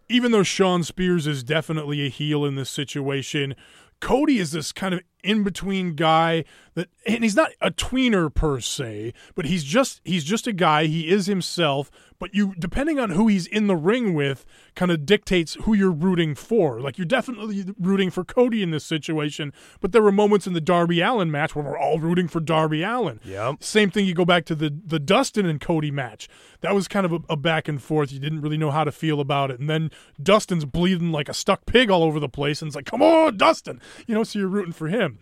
even 0.10 0.32
though 0.34 0.44
Shawn 0.44 0.84
Spears 0.84 1.26
is 1.26 1.44
definitely 1.44 2.06
a 2.06 2.10
heel 2.10 2.44
in 2.46 2.56
this 2.56 2.70
situation, 2.70 3.56
Cody 4.02 4.38
is 4.38 4.52
this 4.52 4.74
kind 4.74 4.94
of 4.94 5.00
in 5.24 5.44
between 5.44 5.96
guy 5.96 6.44
that 6.76 6.90
and 7.06 7.24
he's 7.24 7.36
not 7.36 7.52
a 7.62 7.72
tweener 7.72 8.34
per 8.34 8.60
se, 8.60 9.14
but 9.36 9.46
he's 9.46 9.64
just 9.64 10.02
he's 10.04 10.24
just 10.24 10.48
a 10.48 10.54
guy, 10.54 10.86
he 10.86 11.10
is 11.10 11.28
himself, 11.28 11.92
but 12.20 12.34
you 12.34 12.54
depending 12.58 13.00
on 13.00 13.12
who 13.12 13.28
he's 13.28 13.48
in 13.48 13.68
the 13.68 13.76
ring 13.76 14.14
with 14.14 14.46
kind 14.76 14.92
of 14.92 15.06
dictates 15.06 15.56
who 15.64 15.74
you're 15.74 15.92
rooting 15.92 16.36
for. 16.36 16.82
Like 16.82 16.98
you're 16.98 17.06
definitely 17.06 17.66
rooting 17.80 18.10
for 18.10 18.24
Cody 18.24 18.64
in 18.64 18.72
this 18.72 18.86
situation, 18.86 19.54
but 19.82 19.92
there 19.92 20.02
were 20.02 20.12
moments 20.12 20.48
in 20.48 20.54
the 20.54 20.62
Darby 20.62 21.02
Allin 21.02 21.30
match 21.30 21.56
where 21.56 21.64
we're 21.64 21.78
all 21.78 22.00
rooting 22.00 22.28
for 22.28 22.40
Darby 22.40 22.82
Allin. 22.82 23.20
Yep. 23.24 23.64
Same 23.64 23.92
thing. 23.92 24.06
You 24.06 24.14
go 24.14 24.26
back 24.26 24.46
to 24.46 24.56
the 24.56 24.74
the 24.86 25.00
Dustin 25.00 25.46
and 25.46 25.62
Cody 25.62 25.92
match. 25.92 26.28
That 26.62 26.74
was 26.74 26.88
kind 26.88 27.06
of 27.06 27.14
a, 27.14 27.20
a 27.30 27.38
back 27.38 27.68
and 27.68 27.82
forth. 27.82 28.12
You 28.12 28.20
didn't 28.20 28.42
really 28.42 28.58
know 28.58 28.72
how 28.72 28.84
to 28.84 28.92
feel 28.92 29.20
about 29.20 29.52
it, 29.52 29.60
and 29.60 29.70
then 29.70 29.92
Dustin's 30.22 30.66
bleeding 30.66 31.12
like 31.12 31.30
a 31.30 31.34
stuck 31.34 31.66
pig 31.66 31.92
all 31.92 32.04
over 32.04 32.20
the 32.20 32.30
place, 32.30 32.62
and 32.62 32.70
it's 32.70 32.76
like, 32.76 32.86
come 32.86 33.02
on, 33.02 33.38
Dustin. 33.38 33.82
You 34.08 34.16
know, 34.16 34.24
so 34.24 34.40
you're 34.40 34.48
rooting 34.48 34.74
for 34.74 34.88
him. 34.88 35.13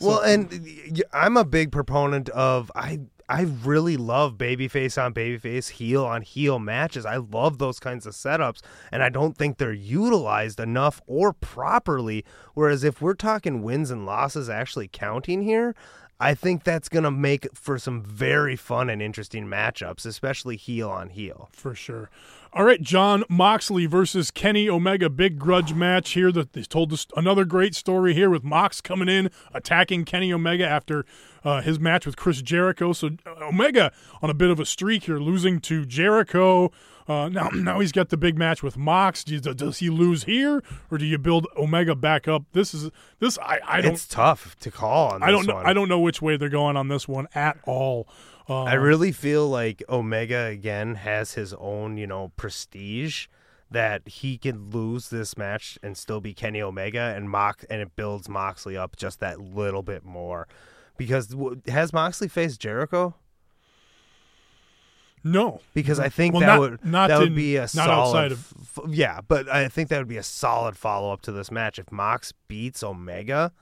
Well, 0.00 0.20
and 0.20 1.02
I'm 1.12 1.36
a 1.36 1.44
big 1.44 1.72
proponent 1.72 2.28
of 2.30 2.72
I 2.74 3.00
I 3.28 3.42
really 3.42 3.96
love 3.96 4.36
babyface 4.36 5.00
on 5.00 5.14
babyface, 5.14 5.68
heel 5.68 6.04
on 6.04 6.22
heel 6.22 6.58
matches. 6.58 7.06
I 7.06 7.18
love 7.18 7.58
those 7.58 7.78
kinds 7.78 8.04
of 8.04 8.14
setups, 8.14 8.60
and 8.90 9.04
I 9.04 9.08
don't 9.08 9.38
think 9.38 9.58
they're 9.58 9.72
utilized 9.72 10.58
enough 10.58 11.00
or 11.06 11.32
properly. 11.32 12.24
Whereas 12.54 12.82
if 12.82 13.00
we're 13.00 13.14
talking 13.14 13.62
wins 13.62 13.92
and 13.92 14.04
losses 14.04 14.48
actually 14.50 14.88
counting 14.88 15.42
here, 15.42 15.76
I 16.20 16.34
think 16.34 16.64
that's 16.64 16.90
gonna 16.90 17.10
make 17.10 17.48
for 17.54 17.78
some 17.78 18.02
very 18.02 18.54
fun 18.54 18.90
and 18.90 19.00
interesting 19.00 19.46
matchups, 19.46 20.04
especially 20.04 20.56
heel 20.56 20.90
on 20.90 21.08
heel. 21.08 21.48
for 21.52 21.74
sure. 21.74 22.10
All 22.52 22.64
right, 22.64 22.82
Jon 22.82 23.22
Moxley 23.28 23.86
versus 23.86 24.32
Kenny 24.32 24.68
Omega, 24.68 25.08
big 25.08 25.38
grudge 25.38 25.72
match 25.72 26.10
here. 26.10 26.32
That 26.32 26.52
they 26.52 26.62
told 26.62 26.92
us 26.92 27.06
another 27.16 27.44
great 27.44 27.76
story 27.76 28.12
here 28.12 28.28
with 28.28 28.42
Mox 28.42 28.80
coming 28.80 29.08
in 29.08 29.30
attacking 29.54 30.04
Kenny 30.04 30.32
Omega 30.32 30.66
after 30.66 31.06
uh, 31.44 31.62
his 31.62 31.78
match 31.78 32.04
with 32.04 32.16
Chris 32.16 32.42
Jericho. 32.42 32.92
So 32.92 33.10
uh, 33.24 33.46
Omega 33.46 33.92
on 34.20 34.30
a 34.30 34.34
bit 34.34 34.50
of 34.50 34.58
a 34.58 34.66
streak 34.66 35.04
here, 35.04 35.18
losing 35.18 35.60
to 35.60 35.86
Jericho. 35.86 36.72
Uh, 37.10 37.28
now, 37.28 37.48
now 37.54 37.80
he's 37.80 37.90
got 37.92 38.08
the 38.10 38.16
big 38.16 38.38
match 38.38 38.62
with 38.62 38.76
Mox. 38.76 39.24
Do 39.24 39.34
you- 39.34 39.40
Does 39.40 39.78
he 39.78 39.90
lose 39.90 40.24
here, 40.24 40.62
or 40.90 40.98
do 40.98 41.04
you 41.04 41.18
build 41.18 41.46
Omega 41.56 41.94
back 41.96 42.28
up? 42.28 42.44
This 42.52 42.72
is 42.72 42.90
this. 43.18 43.36
I, 43.38 43.58
I 43.66 43.80
don't. 43.80 43.94
It's 43.94 44.06
tough 44.06 44.56
to 44.60 44.70
call 44.70 45.12
on. 45.12 45.22
I 45.22 45.30
don't 45.30 45.46
know. 45.46 45.54
one. 45.56 45.66
I 45.66 45.72
don't 45.72 45.88
know 45.88 45.98
which 45.98 46.22
way 46.22 46.36
they're 46.36 46.48
going 46.48 46.76
on 46.76 46.88
this 46.88 47.08
one 47.08 47.26
at 47.34 47.58
all. 47.64 48.06
Uh, 48.48 48.62
I 48.64 48.74
really 48.74 49.12
feel 49.12 49.48
like 49.48 49.82
Omega 49.88 50.46
again 50.46 50.94
has 50.96 51.34
his 51.34 51.52
own, 51.54 51.96
you 51.96 52.06
know, 52.06 52.32
prestige 52.36 53.26
that 53.70 54.06
he 54.08 54.36
can 54.38 54.70
lose 54.70 55.10
this 55.10 55.36
match 55.36 55.78
and 55.82 55.96
still 55.96 56.20
be 56.20 56.34
Kenny 56.34 56.60
Omega 56.60 57.12
and 57.16 57.30
Mox 57.30 57.64
and 57.70 57.80
it 57.80 57.94
builds 57.94 58.28
Moxley 58.28 58.76
up 58.76 58.96
just 58.96 59.20
that 59.20 59.40
little 59.40 59.82
bit 59.82 60.04
more. 60.04 60.48
Because 60.96 61.34
has 61.68 61.92
Moxley 61.92 62.26
faced 62.28 62.60
Jericho? 62.60 63.14
No. 65.24 65.60
Because 65.74 65.98
I 66.00 66.08
think 66.08 66.34
Well, 66.34 66.40
that 66.40 66.46
not- 66.46 66.60
would 66.60 66.84
not 66.84 67.08
that 67.08 67.18
would 67.20 67.34
be 67.34 67.56
a 67.56 67.68
solid 67.68 67.90
outside 67.90 68.32
of- 68.32 68.52
f- 68.60 68.84
yeah, 68.88 69.20
but 69.26 69.48
I 69.48 69.68
think 69.68 69.88
that 69.90 69.98
would 69.98 70.08
be 70.08 70.16
a 70.16 70.22
solid 70.22 70.76
follow 70.76 71.12
up 71.12 71.22
to 71.22 71.32
this 71.32 71.50
match 71.50 71.78
if 71.78 71.90
Mox 71.92 72.32
beats 72.48 72.82
Omega. 72.82 73.52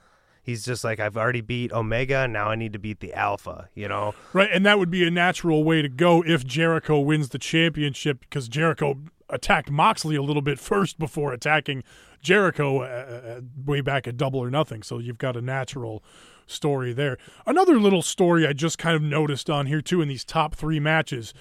He's 0.43 0.65
just 0.65 0.83
like 0.83 0.99
I've 0.99 1.17
already 1.17 1.43
beat 1.43 1.73
Omega, 1.73 2.27
now 2.27 2.49
I 2.49 2.55
need 2.55 2.73
to 2.73 2.79
beat 2.79 3.01
the 3.01 3.13
Alpha, 3.13 3.69
you 3.75 3.87
know. 3.87 4.15
Right, 4.33 4.49
and 4.51 4.65
that 4.65 4.79
would 4.79 4.91
be 4.91 5.07
a 5.07 5.11
natural 5.11 5.63
way 5.63 5.83
to 5.83 5.89
go 5.91 6.23
if 6.25 6.47
Jericho 6.47 6.99
wins 7.01 7.29
the 7.31 7.39
championship 7.39 8.21
because 8.21 8.49
Jericho 8.49 8.99
attacked 9.29 9.71
Moxley 9.71 10.17
a 10.17 10.23
little 10.23 10.41
bit 10.41 10.59
first 10.71 10.99
before 10.99 11.35
attacking 11.35 11.85
Jericho 12.23 12.81
uh, 12.81 12.85
uh, 12.87 13.41
way 13.65 13.83
back 13.83 14.09
at 14.09 14.17
Double 14.17 14.41
or 14.41 14.51
Nothing. 14.51 14.83
So 14.83 14.99
you've 14.99 15.19
got 15.19 15.37
a 15.37 15.43
natural 15.43 16.03
story 16.49 16.93
there. 16.93 17.19
Another 17.47 17.79
little 17.79 18.03
story 18.03 18.47
I 18.47 18.53
just 18.53 18.79
kind 18.79 18.97
of 18.97 19.03
noticed 19.03 19.49
on 19.49 19.67
here 19.67 19.81
too 19.81 20.03
in 20.03 20.09
these 20.09 20.25
top 20.25 20.55
three 20.55 20.81
matches: 20.81 21.33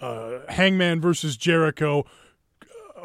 uh, 0.00 0.40
Hangman 0.48 1.00
versus 1.00 1.36
Jericho, 1.36 2.04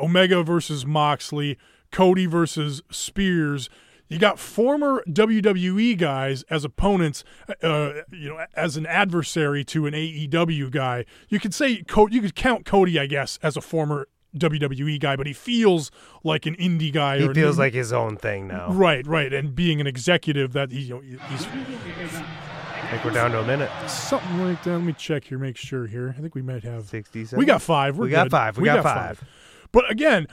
Omega 0.01 0.43
versus 0.43 0.85
Moxley, 0.85 1.57
Cody 1.91 2.25
versus 2.25 2.81
Spears. 2.89 3.69
You 4.07 4.17
got 4.17 4.39
former 4.39 5.03
WWE 5.07 5.95
guys 5.95 6.41
as 6.49 6.65
opponents, 6.65 7.23
uh, 7.61 7.91
you 8.11 8.29
know, 8.29 8.45
as 8.55 8.75
an 8.75 8.87
adversary 8.87 9.63
to 9.65 9.85
an 9.85 9.93
AEW 9.93 10.71
guy. 10.71 11.05
You 11.29 11.39
could 11.39 11.53
say 11.53 11.69
you 11.69 12.21
could 12.21 12.35
count 12.35 12.65
Cody, 12.65 12.99
I 12.99 13.05
guess, 13.05 13.37
as 13.43 13.55
a 13.55 13.61
former 13.61 14.07
WWE 14.37 14.99
guy, 14.99 15.15
but 15.15 15.27
he 15.27 15.33
feels 15.33 15.89
like 16.23 16.45
an 16.45 16.55
indie 16.55 16.91
guy. 16.93 17.17
He 17.19 17.25
or 17.27 17.33
feels 17.33 17.57
like 17.57 17.73
his 17.73 17.91
own 17.93 18.15
thing 18.17 18.47
now. 18.47 18.71
right, 18.71 19.05
right, 19.07 19.33
and 19.33 19.55
being 19.55 19.81
an 19.81 19.87
executive 19.87 20.53
that 20.53 20.71
he, 20.71 20.81
you 20.81 20.93
know, 20.95 21.01
he's 21.29 21.45
I 21.45 22.91
think 22.93 23.05
we're 23.05 23.11
down 23.11 23.31
to 23.31 23.39
a 23.41 23.45
minute. 23.45 23.69
something 23.87 24.41
like 24.43 24.63
that. 24.63 24.71
Let 24.71 24.81
me 24.81 24.93
check 24.93 25.23
here, 25.25 25.37
make 25.37 25.57
sure 25.57 25.85
here. 25.85 26.13
I 26.17 26.21
think 26.21 26.33
we 26.35 26.41
might 26.41 26.63
have 26.63 26.85
67? 26.85 27.37
We 27.37 27.45
got 27.45 27.61
five. 27.61 27.97
We're 27.97 28.05
We 28.05 28.11
got 28.11 28.23
good. 28.25 28.31
five. 28.31 28.57
We 28.57 28.65
got 28.65 28.83
five. 28.83 29.23
But 29.71 29.89
again, 29.91 30.27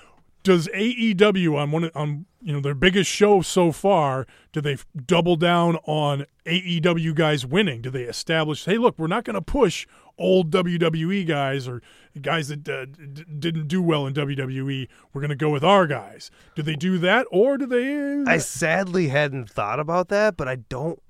does 0.47 0.68
AEW 0.68 1.57
on 1.57 1.72
one 1.72 1.90
on 1.97 2.24
you 2.40 2.53
know 2.53 2.61
their 2.61 2.74
biggest 2.74 3.11
show 3.11 3.42
so 3.42 3.72
far? 3.72 4.28
Do 4.53 4.61
they 4.61 4.78
double 5.05 5.34
down 5.34 5.76
on 5.84 6.24
AEW 6.47 7.16
guys 7.16 7.44
winning? 7.44 7.82
Do 7.82 7.90
they 7.90 8.05
establish, 8.05 8.64
hey, 8.64 8.78
look, 8.78 8.97
we're 8.97 9.09
not 9.09 9.24
going 9.24 9.34
to 9.34 9.42
push 9.42 9.88
old 10.16 10.53
WWE 10.53 11.26
guys 11.26 11.66
or 11.66 11.82
guys 12.20 12.47
that 12.47 12.68
uh, 12.68 12.84
d- 12.84 13.24
didn't 13.38 13.66
do 13.66 13.82
well 13.82 14.07
in 14.07 14.14
WWE. 14.14 14.86
We're 15.12 15.20
going 15.20 15.30
to 15.30 15.34
go 15.34 15.51
with 15.51 15.64
our 15.64 15.88
guys. 15.88 16.30
Do 16.55 16.62
they 16.62 16.76
do 16.76 16.97
that, 16.99 17.26
or 17.32 17.59
do 17.59 17.66
they? 17.66 18.30
I 18.30 18.38
sadly 18.38 19.09
hadn't 19.09 19.51
thought 19.51 19.80
about 19.80 20.09
that, 20.11 20.36
but 20.36 20.47
I 20.47 20.57
don't. 20.57 21.03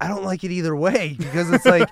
I 0.00 0.08
don't 0.08 0.24
like 0.24 0.44
it 0.44 0.50
either 0.50 0.74
way 0.76 1.14
because 1.18 1.50
it's 1.50 1.64
like 1.64 1.88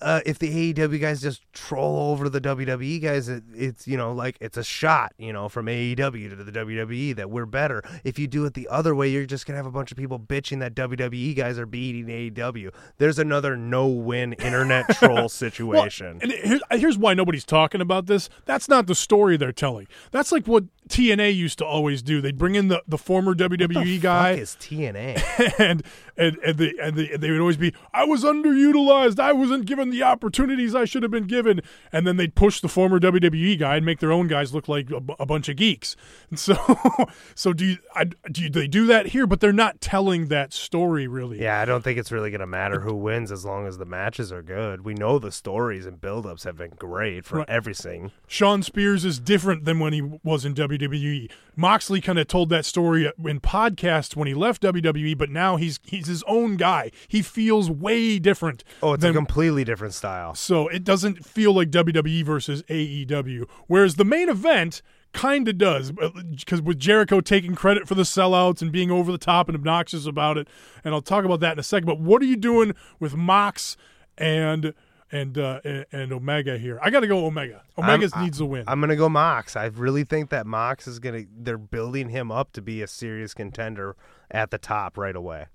uh, 0.00 0.20
if 0.24 0.38
the 0.38 0.72
AEW 0.72 1.00
guys 1.00 1.20
just 1.20 1.42
troll 1.52 2.10
over 2.12 2.28
the 2.28 2.40
WWE 2.40 3.02
guys, 3.02 3.28
it, 3.28 3.42
it's 3.54 3.86
you 3.88 3.96
know 3.96 4.12
like 4.12 4.36
it's 4.40 4.56
a 4.56 4.64
shot 4.64 5.12
you 5.18 5.32
know 5.32 5.48
from 5.48 5.66
AEW 5.66 6.30
to 6.30 6.36
the 6.44 6.52
WWE 6.52 7.16
that 7.16 7.30
we're 7.30 7.46
better. 7.46 7.82
If 8.04 8.18
you 8.18 8.26
do 8.26 8.44
it 8.44 8.54
the 8.54 8.68
other 8.68 8.94
way, 8.94 9.08
you're 9.08 9.26
just 9.26 9.46
gonna 9.46 9.56
have 9.56 9.66
a 9.66 9.70
bunch 9.70 9.90
of 9.90 9.98
people 9.98 10.18
bitching 10.18 10.60
that 10.60 10.74
WWE 10.74 11.36
guys 11.36 11.58
are 11.58 11.66
beating 11.66 12.06
AEW. 12.06 12.70
There's 12.98 13.18
another 13.18 13.56
no-win 13.56 14.34
internet 14.34 14.88
troll 14.96 15.14
Well, 15.14 15.28
situation. 15.28 16.18
and 16.22 16.32
here, 16.32 16.60
here's 16.72 16.98
why 16.98 17.14
nobody's 17.14 17.44
talking 17.44 17.80
about 17.80 18.06
this. 18.06 18.28
That's 18.44 18.68
not 18.68 18.86
the 18.86 18.94
story 18.94 19.36
they're 19.36 19.52
telling. 19.52 19.88
That's 20.10 20.32
like 20.32 20.46
what 20.46 20.64
TNA 20.88 21.34
used 21.36 21.58
to 21.58 21.64
always 21.64 22.02
do. 22.02 22.20
They'd 22.20 22.38
bring 22.38 22.54
in 22.54 22.68
the, 22.68 22.82
the 22.86 22.98
former 22.98 23.34
WWE 23.34 23.84
the 23.84 23.98
guy. 23.98 24.32
is 24.32 24.56
TNA? 24.60 25.54
and 25.58 25.82
and 26.20 26.36
and 26.44 26.58
they 26.58 26.72
and 26.80 26.96
they, 26.96 27.16
they 27.16 27.30
would 27.30 27.40
always 27.40 27.56
be 27.56 27.72
I 27.92 28.04
was 28.04 28.22
underutilized. 28.22 29.18
I 29.18 29.32
wasn't 29.32 29.64
given 29.66 29.90
the 29.90 30.02
opportunities 30.02 30.74
I 30.74 30.84
should 30.84 31.02
have 31.02 31.10
been 31.10 31.26
given. 31.26 31.60
And 31.92 32.06
then 32.06 32.16
they'd 32.16 32.34
push 32.34 32.60
the 32.60 32.68
former 32.68 33.00
WWE 33.00 33.58
guy 33.58 33.76
and 33.76 33.86
make 33.86 33.98
their 34.00 34.12
own 34.12 34.26
guys 34.28 34.52
look 34.54 34.68
like 34.68 34.90
a, 34.90 35.00
a 35.18 35.26
bunch 35.26 35.48
of 35.48 35.56
geeks. 35.56 35.96
And 36.28 36.38
so 36.38 36.56
so 37.34 37.52
do 37.52 37.64
you, 37.64 37.78
I, 37.94 38.04
do 38.04 38.42
you, 38.42 38.50
they 38.50 38.68
do 38.68 38.86
that 38.86 39.06
here? 39.06 39.26
But 39.26 39.40
they're 39.40 39.52
not 39.52 39.80
telling 39.80 40.28
that 40.28 40.52
story 40.52 41.06
really. 41.06 41.40
Yeah, 41.40 41.60
I 41.60 41.64
don't 41.64 41.82
think 41.82 41.98
it's 41.98 42.12
really 42.12 42.30
going 42.30 42.40
to 42.40 42.46
matter 42.46 42.80
who 42.80 42.94
wins 42.94 43.32
as 43.32 43.44
long 43.44 43.66
as 43.66 43.78
the 43.78 43.84
matches 43.86 44.30
are 44.32 44.42
good. 44.42 44.84
We 44.84 44.94
know 44.94 45.18
the 45.18 45.32
stories 45.32 45.86
and 45.86 46.00
build-ups 46.00 46.44
have 46.44 46.56
been 46.58 46.72
great 46.78 47.24
for 47.24 47.38
Right. 47.38 47.48
everything. 47.48 48.10
Shawn 48.26 48.62
Spears 48.62 49.04
is 49.04 49.18
different 49.18 49.64
than 49.64 49.78
when 49.78 49.92
he 49.94 50.02
was 50.02 50.44
in 50.44 50.54
WWE. 50.54 51.30
Moxley 51.56 52.00
kind 52.00 52.18
of 52.18 52.26
told 52.28 52.48
that 52.50 52.64
story 52.64 53.10
in 53.24 53.40
podcasts 53.40 54.14
when 54.16 54.26
he 54.28 54.34
left 54.34 54.62
WWE, 54.62 55.16
but 55.16 55.30
now 55.30 55.56
he's 55.56 55.78
he's 55.84 56.08
his 56.10 56.22
own 56.26 56.56
guy. 56.56 56.90
He 57.08 57.22
feels 57.22 57.70
way 57.70 58.18
different. 58.18 58.62
Oh, 58.82 58.92
it's 58.92 59.02
than, 59.02 59.12
a 59.12 59.14
completely 59.14 59.64
different 59.64 59.94
style. 59.94 60.34
so 60.34 60.68
it 60.68 60.84
doesn't 60.84 61.24
feel 61.24 61.54
like 61.54 61.70
WWE 61.70 62.24
versus 62.24 62.62
AEW. 62.64 63.48
Whereas 63.66 63.94
the 63.94 64.04
main 64.04 64.28
event 64.28 64.82
kind 65.12 65.48
of 65.48 65.58
does, 65.58 65.92
because 65.92 66.62
with 66.62 66.78
Jericho 66.78 67.20
taking 67.20 67.54
credit 67.54 67.88
for 67.88 67.94
the 67.94 68.02
sellouts 68.02 68.62
and 68.62 68.70
being 68.70 68.90
over 68.90 69.10
the 69.10 69.18
top 69.18 69.48
and 69.48 69.56
obnoxious 69.56 70.06
about 70.06 70.38
it, 70.38 70.48
and 70.84 70.94
I'll 70.94 71.02
talk 71.02 71.24
about 71.24 71.40
that 71.40 71.54
in 71.54 71.58
a 71.58 71.64
second. 71.64 71.86
But 71.86 72.00
what 72.00 72.22
are 72.22 72.26
you 72.26 72.36
doing 72.36 72.74
with 72.98 73.14
Mox 73.14 73.76
and 74.16 74.74
and 75.12 75.36
uh, 75.36 75.60
and, 75.64 75.86
and 75.92 76.12
Omega 76.12 76.58
here? 76.58 76.78
I 76.82 76.90
got 76.90 77.00
to 77.00 77.06
go 77.06 77.26
Omega. 77.26 77.62
Omega 77.76 78.08
needs 78.20 78.40
a 78.40 78.44
win. 78.44 78.64
I'm 78.66 78.80
gonna 78.80 78.96
go 78.96 79.08
Mox. 79.08 79.56
I 79.56 79.66
really 79.66 80.04
think 80.04 80.30
that 80.30 80.46
Mox 80.46 80.86
is 80.86 80.98
gonna. 80.98 81.24
They're 81.36 81.58
building 81.58 82.10
him 82.10 82.30
up 82.30 82.52
to 82.52 82.62
be 82.62 82.82
a 82.82 82.86
serious 82.86 83.34
contender 83.34 83.96
at 84.30 84.50
the 84.50 84.58
top 84.58 84.96
right 84.96 85.16
away. 85.16 85.46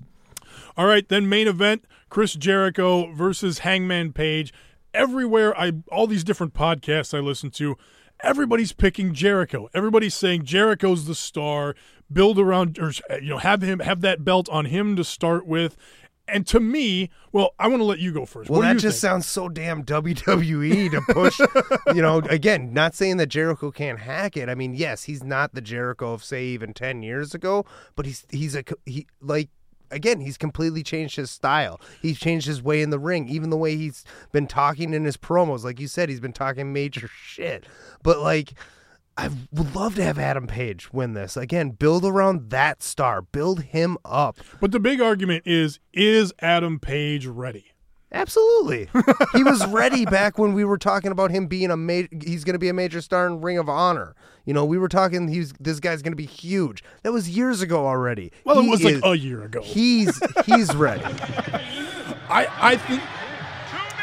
All 0.77 0.85
right, 0.85 1.07
then 1.07 1.27
main 1.29 1.47
event: 1.47 1.85
Chris 2.09 2.33
Jericho 2.33 3.11
versus 3.13 3.59
Hangman 3.59 4.13
Page. 4.13 4.53
Everywhere 4.93 5.57
I, 5.59 5.73
all 5.91 6.07
these 6.07 6.23
different 6.23 6.53
podcasts 6.53 7.13
I 7.13 7.19
listen 7.19 7.49
to, 7.51 7.75
everybody's 8.21 8.71
picking 8.71 9.13
Jericho. 9.13 9.67
Everybody's 9.73 10.15
saying 10.15 10.45
Jericho's 10.45 11.05
the 11.05 11.15
star. 11.15 11.75
Build 12.13 12.37
around, 12.39 12.77
or 12.79 12.91
you 13.19 13.29
know, 13.29 13.39
have 13.39 13.61
him 13.63 13.79
have 13.79 14.01
that 14.01 14.23
belt 14.23 14.47
on 14.49 14.65
him 14.65 14.95
to 14.95 15.03
start 15.03 15.47
with. 15.47 15.75
And 16.27 16.45
to 16.47 16.59
me, 16.59 17.09
well, 17.31 17.51
I 17.59 17.67
want 17.67 17.81
to 17.81 17.83
let 17.83 17.99
you 17.99 18.11
go 18.11 18.25
first. 18.25 18.49
Well, 18.49 18.59
What 18.61 18.67
that 18.67 18.77
just 18.77 19.01
think? 19.01 19.11
sounds 19.11 19.25
so 19.27 19.47
damn 19.49 19.83
WWE 19.83 20.89
to 20.91 21.01
push. 21.13 21.39
you 21.95 22.01
know, 22.01 22.17
again, 22.29 22.73
not 22.73 22.95
saying 22.95 23.17
that 23.17 23.27
Jericho 23.27 23.69
can't 23.71 23.99
hack 23.99 24.35
it. 24.37 24.49
I 24.49 24.55
mean, 24.55 24.73
yes, 24.75 25.03
he's 25.03 25.23
not 25.23 25.53
the 25.53 25.61
Jericho 25.61 26.13
of 26.13 26.23
say 26.23 26.45
even 26.45 26.73
ten 26.73 27.01
years 27.03 27.33
ago, 27.35 27.65
but 27.95 28.05
he's 28.05 28.25
he's 28.29 28.55
a 28.55 28.63
he 28.85 29.07
like 29.19 29.49
again 29.91 30.19
he's 30.19 30.37
completely 30.37 30.83
changed 30.83 31.15
his 31.15 31.31
style. 31.31 31.79
He's 32.01 32.19
changed 32.19 32.47
his 32.47 32.61
way 32.61 32.81
in 32.81 32.89
the 32.89 32.99
ring, 32.99 33.27
even 33.27 33.49
the 33.49 33.57
way 33.57 33.75
he's 33.75 34.03
been 34.31 34.47
talking 34.47 34.93
in 34.93 35.05
his 35.05 35.17
promos. 35.17 35.63
Like 35.63 35.79
you 35.79 35.87
said, 35.87 36.09
he's 36.09 36.19
been 36.19 36.33
talking 36.33 36.73
major 36.73 37.07
shit. 37.07 37.65
But 38.03 38.19
like. 38.19 38.53
I 39.17 39.29
would 39.53 39.73
love 39.73 39.95
to 39.95 40.03
have 40.03 40.19
Adam 40.19 40.45
Page 40.45 40.91
win 40.91 41.13
this. 41.13 41.37
Again, 41.37 41.69
build 41.69 42.03
around 42.03 42.49
that 42.49 42.83
star. 42.83 43.21
Build 43.21 43.61
him 43.61 43.97
up. 44.03 44.35
But 44.59 44.73
the 44.73 44.79
big 44.81 44.99
argument 44.99 45.43
is: 45.45 45.79
is 45.93 46.33
Adam 46.39 46.81
Page 46.81 47.25
ready? 47.25 47.74
Absolutely. 48.11 48.89
he 49.33 49.43
was 49.43 49.65
ready 49.67 50.05
back 50.05 50.37
when 50.37 50.53
we 50.53 50.63
were 50.63 50.77
talking 50.77 51.11
about 51.11 51.31
him 51.31 51.47
being 51.47 51.71
a 51.71 51.77
major 51.77 52.07
he's 52.23 52.43
going 52.43 52.53
to 52.53 52.59
be 52.59 52.69
a 52.69 52.73
major 52.73 53.01
star 53.01 53.27
in 53.27 53.41
Ring 53.41 53.57
of 53.57 53.67
Honor. 53.67 54.15
You 54.45 54.53
know, 54.53 54.63
we 54.63 54.77
were 54.77 54.87
talking 54.87 55.27
he's 55.27 55.53
this 55.59 55.79
guy's 55.79 56.01
going 56.01 56.13
to 56.13 56.17
be 56.17 56.25
huge. 56.25 56.83
That 57.03 57.11
was 57.11 57.29
years 57.29 57.61
ago 57.61 57.87
already. 57.87 58.31
Well, 58.43 58.61
He 58.61 58.67
it 58.67 58.71
was 58.71 58.83
like 58.83 58.99
a 59.03 59.17
year 59.17 59.43
ago. 59.43 59.61
He's 59.61 60.19
he's 60.45 60.73
ready. 60.75 61.03
I 61.03 62.47
I 62.61 62.75
think 62.77 63.01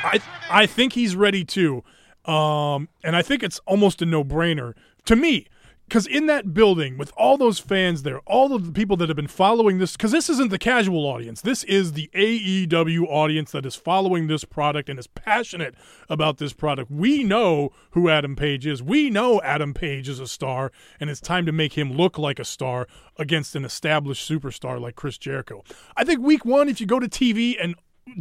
I 0.05 0.21
I 0.51 0.67
think 0.67 0.93
he's 0.93 1.17
ready 1.17 1.45
too, 1.45 1.83
um, 2.25 2.89
and 3.03 3.17
I 3.17 3.23
think 3.23 3.43
it's 3.43 3.61
almost 3.67 4.03
a 4.03 4.07
no 4.07 4.25
brainer 4.25 4.75
to 5.07 5.17
me. 5.17 5.47
Because 5.93 6.07
in 6.07 6.25
that 6.25 6.55
building, 6.55 6.97
with 6.97 7.13
all 7.19 7.37
those 7.37 7.59
fans 7.59 8.03
there, 8.03 8.21
all 8.21 8.55
of 8.55 8.65
the 8.65 8.73
people 8.73 8.97
that 8.97 9.11
have 9.11 9.17
been 9.17 9.27
following 9.27 9.77
this, 9.77 9.93
because 9.93 10.11
this 10.11 10.31
isn't 10.31 10.51
the 10.51 10.59
casual 10.59 11.05
audience, 11.05 11.43
this 11.43 11.65
is 11.65 11.93
the 11.93 12.09
AEW 12.15 13.05
audience 13.11 13.51
that 13.53 13.67
is 13.67 13.75
following 13.75 14.27
this 14.27 14.43
product 14.43 14.89
and 14.89 14.99
is 14.99 15.07
passionate 15.07 15.75
about 16.09 16.39
this 16.39 16.55
product. 16.55 16.91
We 16.91 17.23
know 17.23 17.73
who 17.91 18.09
Adam 18.09 18.37
Page 18.37 18.67
is. 18.67 18.83
We 18.83 19.11
know 19.11 19.43
Adam 19.43 19.75
Page 19.75 20.09
is 20.09 20.19
a 20.19 20.27
star, 20.27 20.73
and 20.99 21.11
it's 21.11 21.21
time 21.21 21.45
to 21.45 21.53
make 21.53 21.75
him 21.75 21.93
look 21.93 22.17
like 22.17 22.39
a 22.39 22.45
star 22.47 22.89
against 23.19 23.55
an 23.55 23.67
established 23.67 24.27
superstar 24.27 24.81
like 24.81 24.97
Chris 24.97 25.19
Jericho. 25.19 25.63
I 25.95 26.05
think 26.05 26.23
week 26.23 26.47
one, 26.47 26.71
if 26.71 26.81
you 26.81 26.87
go 26.87 27.01
to 27.01 27.07
TV 27.07 27.55
and 27.63 27.75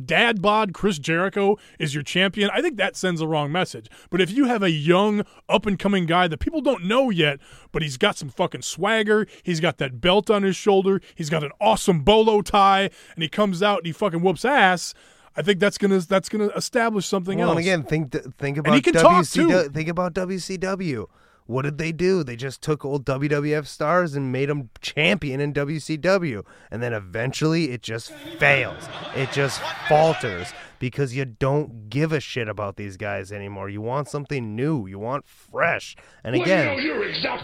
dad 0.05 0.41
bod 0.41 0.73
Chris 0.73 0.99
Jericho 0.99 1.57
is 1.79 1.93
your 1.93 2.03
champion, 2.03 2.49
I 2.53 2.61
think 2.61 2.77
that 2.77 2.95
sends 2.95 3.21
a 3.21 3.27
wrong 3.27 3.51
message. 3.51 3.87
But 4.09 4.21
if 4.21 4.31
you 4.31 4.45
have 4.45 4.63
a 4.63 4.69
young, 4.71 5.23
up 5.49 5.65
and 5.65 5.77
coming 5.77 6.05
guy 6.05 6.27
that 6.27 6.39
people 6.39 6.61
don't 6.61 6.85
know 6.85 7.09
yet, 7.09 7.39
but 7.71 7.81
he's 7.81 7.97
got 7.97 8.17
some 8.17 8.29
fucking 8.29 8.61
swagger, 8.61 9.27
he's 9.43 9.59
got 9.59 9.77
that 9.79 9.99
belt 10.01 10.29
on 10.29 10.43
his 10.43 10.55
shoulder, 10.55 11.01
he's 11.15 11.29
got 11.29 11.43
an 11.43 11.51
awesome 11.59 12.01
bolo 12.01 12.41
tie, 12.41 12.89
and 13.15 13.23
he 13.23 13.27
comes 13.29 13.61
out 13.63 13.79
and 13.79 13.87
he 13.87 13.91
fucking 13.91 14.21
whoops 14.21 14.45
ass. 14.45 14.93
I 15.35 15.41
think 15.41 15.59
that's 15.59 15.77
gonna 15.77 15.99
that's 15.99 16.27
gonna 16.27 16.49
establish 16.49 17.05
something 17.05 17.37
Well, 17.39 17.49
else. 17.51 17.57
and 17.57 17.59
again, 17.65 17.83
think 17.83 18.11
think 18.37 18.57
about 18.57 18.75
he 18.75 18.81
can 18.81 18.93
talk, 18.93 19.23
WCW. 19.23 19.63
too. 19.63 19.69
Think 19.69 19.87
about 19.87 20.13
WCW. 20.13 21.07
What 21.45 21.63
did 21.63 21.77
they 21.77 21.91
do? 21.91 22.23
They 22.23 22.35
just 22.35 22.61
took 22.61 22.85
old 22.85 23.05
WWF 23.05 23.65
stars 23.65 24.15
and 24.15 24.31
made 24.31 24.49
them 24.49 24.69
champion 24.79 25.39
in 25.39 25.53
WCW, 25.53 26.43
and 26.69 26.81
then 26.81 26.93
eventually 26.93 27.71
it 27.71 27.81
just 27.81 28.11
fails. 28.39 28.87
It 29.15 29.31
just 29.31 29.61
falters 29.89 30.53
because 30.81 31.15
you 31.15 31.25
don't 31.25 31.89
give 31.89 32.11
a 32.11 32.19
shit 32.19 32.47
about 32.47 32.75
these 32.75 32.97
guys 32.97 33.31
anymore. 33.31 33.69
You 33.69 33.81
want 33.81 34.09
something 34.09 34.55
new. 34.55 34.87
You 34.87 34.97
want 34.97 35.27
fresh. 35.27 35.95
And 36.23 36.35
again, 36.35 36.75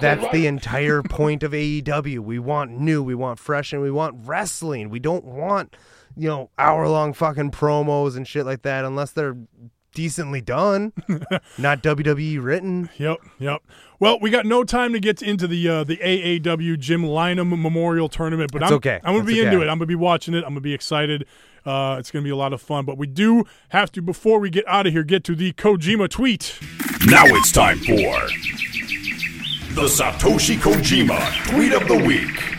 that's 0.01 0.25
the 0.31 0.47
entire 0.47 1.03
point 1.03 1.43
of 1.43 1.51
AEW. 1.51 2.19
We 2.19 2.39
want 2.39 2.71
new, 2.71 3.03
we 3.03 3.13
want 3.13 3.37
fresh, 3.37 3.73
and 3.73 3.81
we 3.81 3.91
want 3.91 4.25
wrestling. 4.25 4.89
We 4.89 4.99
don't 4.99 5.23
want, 5.23 5.75
you 6.15 6.27
know, 6.27 6.49
hour 6.57 6.89
long 6.89 7.13
fucking 7.13 7.51
promos 7.51 8.17
and 8.17 8.27
shit 8.27 8.45
like 8.45 8.63
that 8.63 8.83
unless 8.83 9.11
they're 9.11 9.37
decently 9.97 10.41
done, 10.41 10.93
not 11.57 11.81
WWE 11.81 12.39
written. 12.43 12.87
Yep, 12.99 13.17
yep. 13.39 13.63
Well, 13.99 14.19
we 14.21 14.29
got 14.29 14.45
no 14.45 14.63
time 14.63 14.93
to 14.93 14.99
get 14.99 15.23
into 15.23 15.47
the 15.47 15.67
uh, 15.67 15.83
the 15.83 15.97
AAW 15.97 16.77
Jim 16.77 17.01
Lynam 17.01 17.59
Memorial 17.59 18.07
Tournament, 18.07 18.51
but 18.53 18.61
It's 18.61 18.69
I'm 18.71 18.75
okay. 18.77 18.99
I'm 19.03 19.13
gonna 19.15 19.23
It's 19.23 19.33
be 19.33 19.39
okay. 19.41 19.47
into 19.49 19.61
it. 19.63 19.67
I'm 19.67 19.79
gonna 19.79 19.87
be 19.87 19.95
watching 19.95 20.35
it. 20.35 20.43
I'm 20.43 20.51
gonna 20.51 20.61
be 20.61 20.75
excited. 20.75 21.25
Uh, 21.65 21.95
it's 21.97 22.11
gonna 22.11 22.21
be 22.23 22.29
a 22.29 22.35
lot 22.35 22.53
of 22.53 22.61
fun. 22.61 22.85
But 22.85 22.99
we 22.99 23.07
do 23.07 23.43
have 23.69 23.91
to 23.93 24.01
before 24.03 24.39
we 24.39 24.51
get 24.51 24.67
out 24.67 24.85
of 24.85 24.93
here 24.93 25.03
get 25.03 25.23
to 25.23 25.35
the 25.35 25.51
Kojima 25.53 26.07
tweet. 26.09 26.59
Now 27.07 27.23
it's 27.25 27.51
time 27.51 27.79
for 27.79 27.95
the 29.73 29.87
Satoshi 29.87 30.57
Kojima 30.57 31.49
Tweet 31.49 31.73
of 31.73 31.87
the 31.87 31.97
Week. 32.05 32.56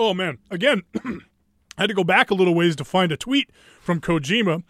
Oh 0.00 0.14
man, 0.14 0.38
again, 0.50 0.82
I 1.04 1.82
had 1.82 1.88
to 1.88 1.94
go 1.94 2.04
back 2.04 2.30
a 2.30 2.34
little 2.34 2.54
ways 2.54 2.74
to 2.76 2.84
find 2.84 3.12
a 3.12 3.18
tweet 3.18 3.50
from 3.82 4.00
Kojima. 4.00 4.62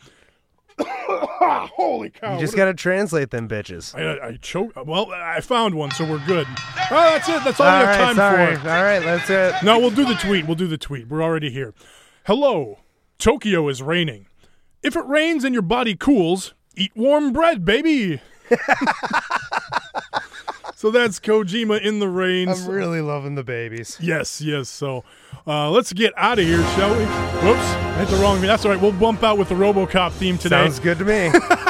Holy 0.81 2.11
cow! 2.11 2.35
You 2.35 2.41
just 2.41 2.57
got 2.57 2.65
to 2.65 2.75
translate 2.75 3.31
them 3.31 3.49
bitches. 3.49 3.95
I 3.95 4.39
choke. 4.39 4.73
Well, 4.85 5.13
I 5.13 5.41
found 5.41 5.77
one, 5.77 5.93
so 5.93 6.05
we're 6.05 6.25
good. 6.27 6.49
Oh, 6.91 7.11
that's 7.13 7.29
it. 7.29 7.45
That's 7.45 7.61
all, 7.61 7.69
All 7.69 7.79
we 7.81 7.87
have 7.87 7.97
right, 7.97 8.05
time 8.07 8.17
sorry. 8.17 8.57
for. 8.57 8.69
All 8.71 8.83
right, 8.83 8.99
that's 8.99 9.31
it. 9.31 9.65
No, 9.65 9.79
we'll 9.79 9.91
do 9.91 10.05
the 10.05 10.15
tweet. 10.17 10.47
We'll 10.47 10.57
do 10.57 10.67
the 10.67 10.79
tweet. 10.79 11.07
We're 11.07 11.23
already 11.23 11.51
here. 11.51 11.75
Hello. 12.27 12.81
Tokyo 13.19 13.69
is 13.69 13.83
raining. 13.83 14.27
If 14.83 14.97
it 14.97 15.07
rains 15.07 15.45
and 15.45 15.55
your 15.55 15.63
body 15.63 15.95
cools, 15.95 16.55
eat 16.75 16.91
warm 16.97 17.33
bread, 17.33 17.65
baby. 17.65 18.21
so 20.81 20.91
that's 20.91 21.21
Kojima 21.21 21.83
in 21.83 21.99
the 21.99 22.09
rain. 22.09 22.49
I'm 22.49 22.67
really 22.67 23.03
loving 23.03 23.35
the 23.35 23.45
babies. 23.45 23.99
Yes, 24.01 24.41
yes. 24.41 24.71
So 24.71 25.05
uh, 25.47 25.71
let's 25.71 25.93
get 25.93 26.15
out 26.17 26.39
of 26.39 26.47
here, 26.47 26.63
shall 26.69 26.97
we? 26.97 27.05
Whoops, 27.47 27.61
I 27.61 27.99
hit 27.99 28.09
the 28.09 28.17
wrong. 28.17 28.41
That's 28.41 28.65
all 28.65 28.71
right. 28.71 28.81
We'll 28.81 28.93
bump 28.93 29.23
out 29.23 29.37
with 29.37 29.51
the 29.51 29.57
RoboCop 29.57 30.13
theme 30.13 30.39
today. 30.39 30.65
Sounds 30.65 30.79
good 30.79 30.97
to 30.97 31.05
me. 31.05 31.33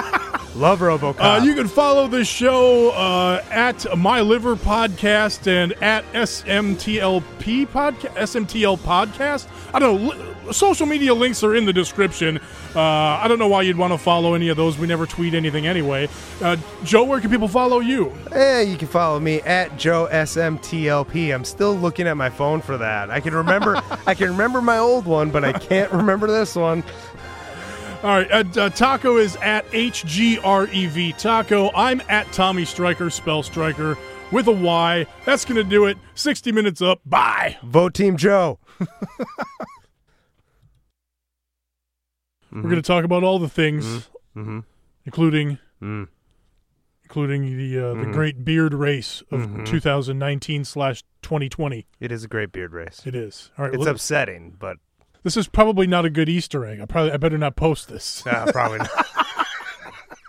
Love 0.57 0.81
RoboCop. 0.81 1.17
Uh, 1.21 1.45
you 1.45 1.55
can 1.55 1.69
follow 1.69 2.09
the 2.09 2.25
show 2.25 2.91
uh, 2.91 3.43
at 3.51 3.87
My 3.97 4.21
Liver 4.21 4.57
Podcast 4.57 5.47
and 5.47 5.73
at 5.75 6.05
SMTLP 6.13 7.69
Podcast. 7.69 8.15
SMTL 8.17 8.79
Podcast. 8.79 9.47
I 9.73 9.79
don't 9.79 10.03
know. 10.05 10.11
li- 10.13 10.27
Social 10.53 10.87
media 10.87 11.15
links 11.15 11.45
are 11.45 11.55
in 11.55 11.65
the 11.65 11.73
description. 11.73 12.39
Uh, 12.75 12.81
I 12.81 13.27
don't 13.29 13.39
know 13.39 13.47
why 13.47 13.63
you'd 13.63 13.77
want 13.77 13.93
to 13.93 13.99
follow 13.99 14.35
any 14.35 14.49
of 14.49 14.57
those. 14.57 14.77
We 14.77 14.89
never 14.89 15.07
tweet 15.07 15.33
anything 15.35 15.69
anyway. 15.69 16.09
Uh, 16.43 16.57
Joe, 16.83 17.05
where 17.05 17.21
can 17.21 17.31
people 17.31 17.47
follow 17.47 17.79
you? 17.79 18.13
Eh, 18.33 18.63
you 18.63 18.77
can 18.77 18.89
follow 18.89 19.21
me 19.21 19.41
at 19.43 19.77
Joe 19.79 20.09
SMTLP. 20.11 21.33
I'm 21.33 21.45
still 21.45 21.77
looking 21.77 22.09
at 22.09 22.17
my 22.17 22.31
phone 22.31 22.61
for 22.61 22.77
that. 22.79 23.11
I 23.11 23.21
can 23.21 23.33
remember 23.33 23.81
I 24.09 24.15
can 24.15 24.29
remember 24.31 24.61
my 24.61 24.79
old 24.79 25.05
one, 25.07 25.31
but 25.31 25.45
I 25.45 25.53
can't 25.53 25.93
remember 25.93 26.27
this 26.27 26.57
one. 26.57 26.83
All 28.03 28.09
right. 28.17 28.31
Uh, 28.33 28.45
uh, 28.59 28.71
Taco 28.71 29.19
is 29.19 29.37
at 29.37 29.67
HGREV 29.73 31.19
Taco. 31.19 31.71
I'm 31.75 32.01
at 32.09 32.31
Tommy 32.33 32.65
Striker, 32.65 33.11
spell 33.11 33.43
Striker 33.43 33.99
with 34.33 34.47
a 34.47 34.53
Y. 34.53 35.07
That's 35.27 35.45
going 35.45 35.57
to 35.57 35.65
do 35.65 35.85
it. 35.85 35.99
60 36.15 36.51
minutes 36.53 36.81
up. 36.81 37.01
Bye. 37.05 37.59
Vote 37.63 37.93
Team 37.93 38.17
Joe. 38.17 38.59
We're 42.53 42.63
going 42.63 42.77
to 42.77 42.83
talk 42.83 43.05
about 43.05 43.23
all 43.23 43.39
the 43.39 43.49
things, 43.49 44.09
Mm-hmm. 44.37 44.61
including 45.05 45.59
Mm. 45.83 46.09
including 47.05 47.57
the 47.57 47.79
uh, 47.79 47.83
Mm-hmm. 47.95 48.03
the 48.03 48.13
great 48.13 48.45
beard 48.45 48.75
race 48.75 49.23
of 49.31 49.65
2019 49.65 50.65
slash 50.65 51.03
2020. 51.23 51.87
It 52.01 52.13
is 52.13 52.23
a 52.25 52.29
great 52.29 52.53
beard 52.53 52.73
race. 52.73 53.03
It 53.07 53.15
is. 53.15 53.51
All 53.59 53.65
right. 53.65 53.75
It's 53.75 53.81
well, 53.81 53.89
upsetting, 53.89 54.57
but 54.59 54.77
this 55.23 55.37
is 55.37 55.49
probably 55.49 55.87
not 55.87 56.05
a 56.05 56.11
good 56.11 56.29
Easter 56.29 56.65
egg. 56.65 56.81
I 56.81 56.87
probably 56.87 57.13
I 57.13 57.17
better 57.17 57.39
not 57.39 57.57
post 57.57 57.89
this. 57.89 58.27
uh, 58.27 58.51
probably 58.53 58.79
not. 58.79 58.91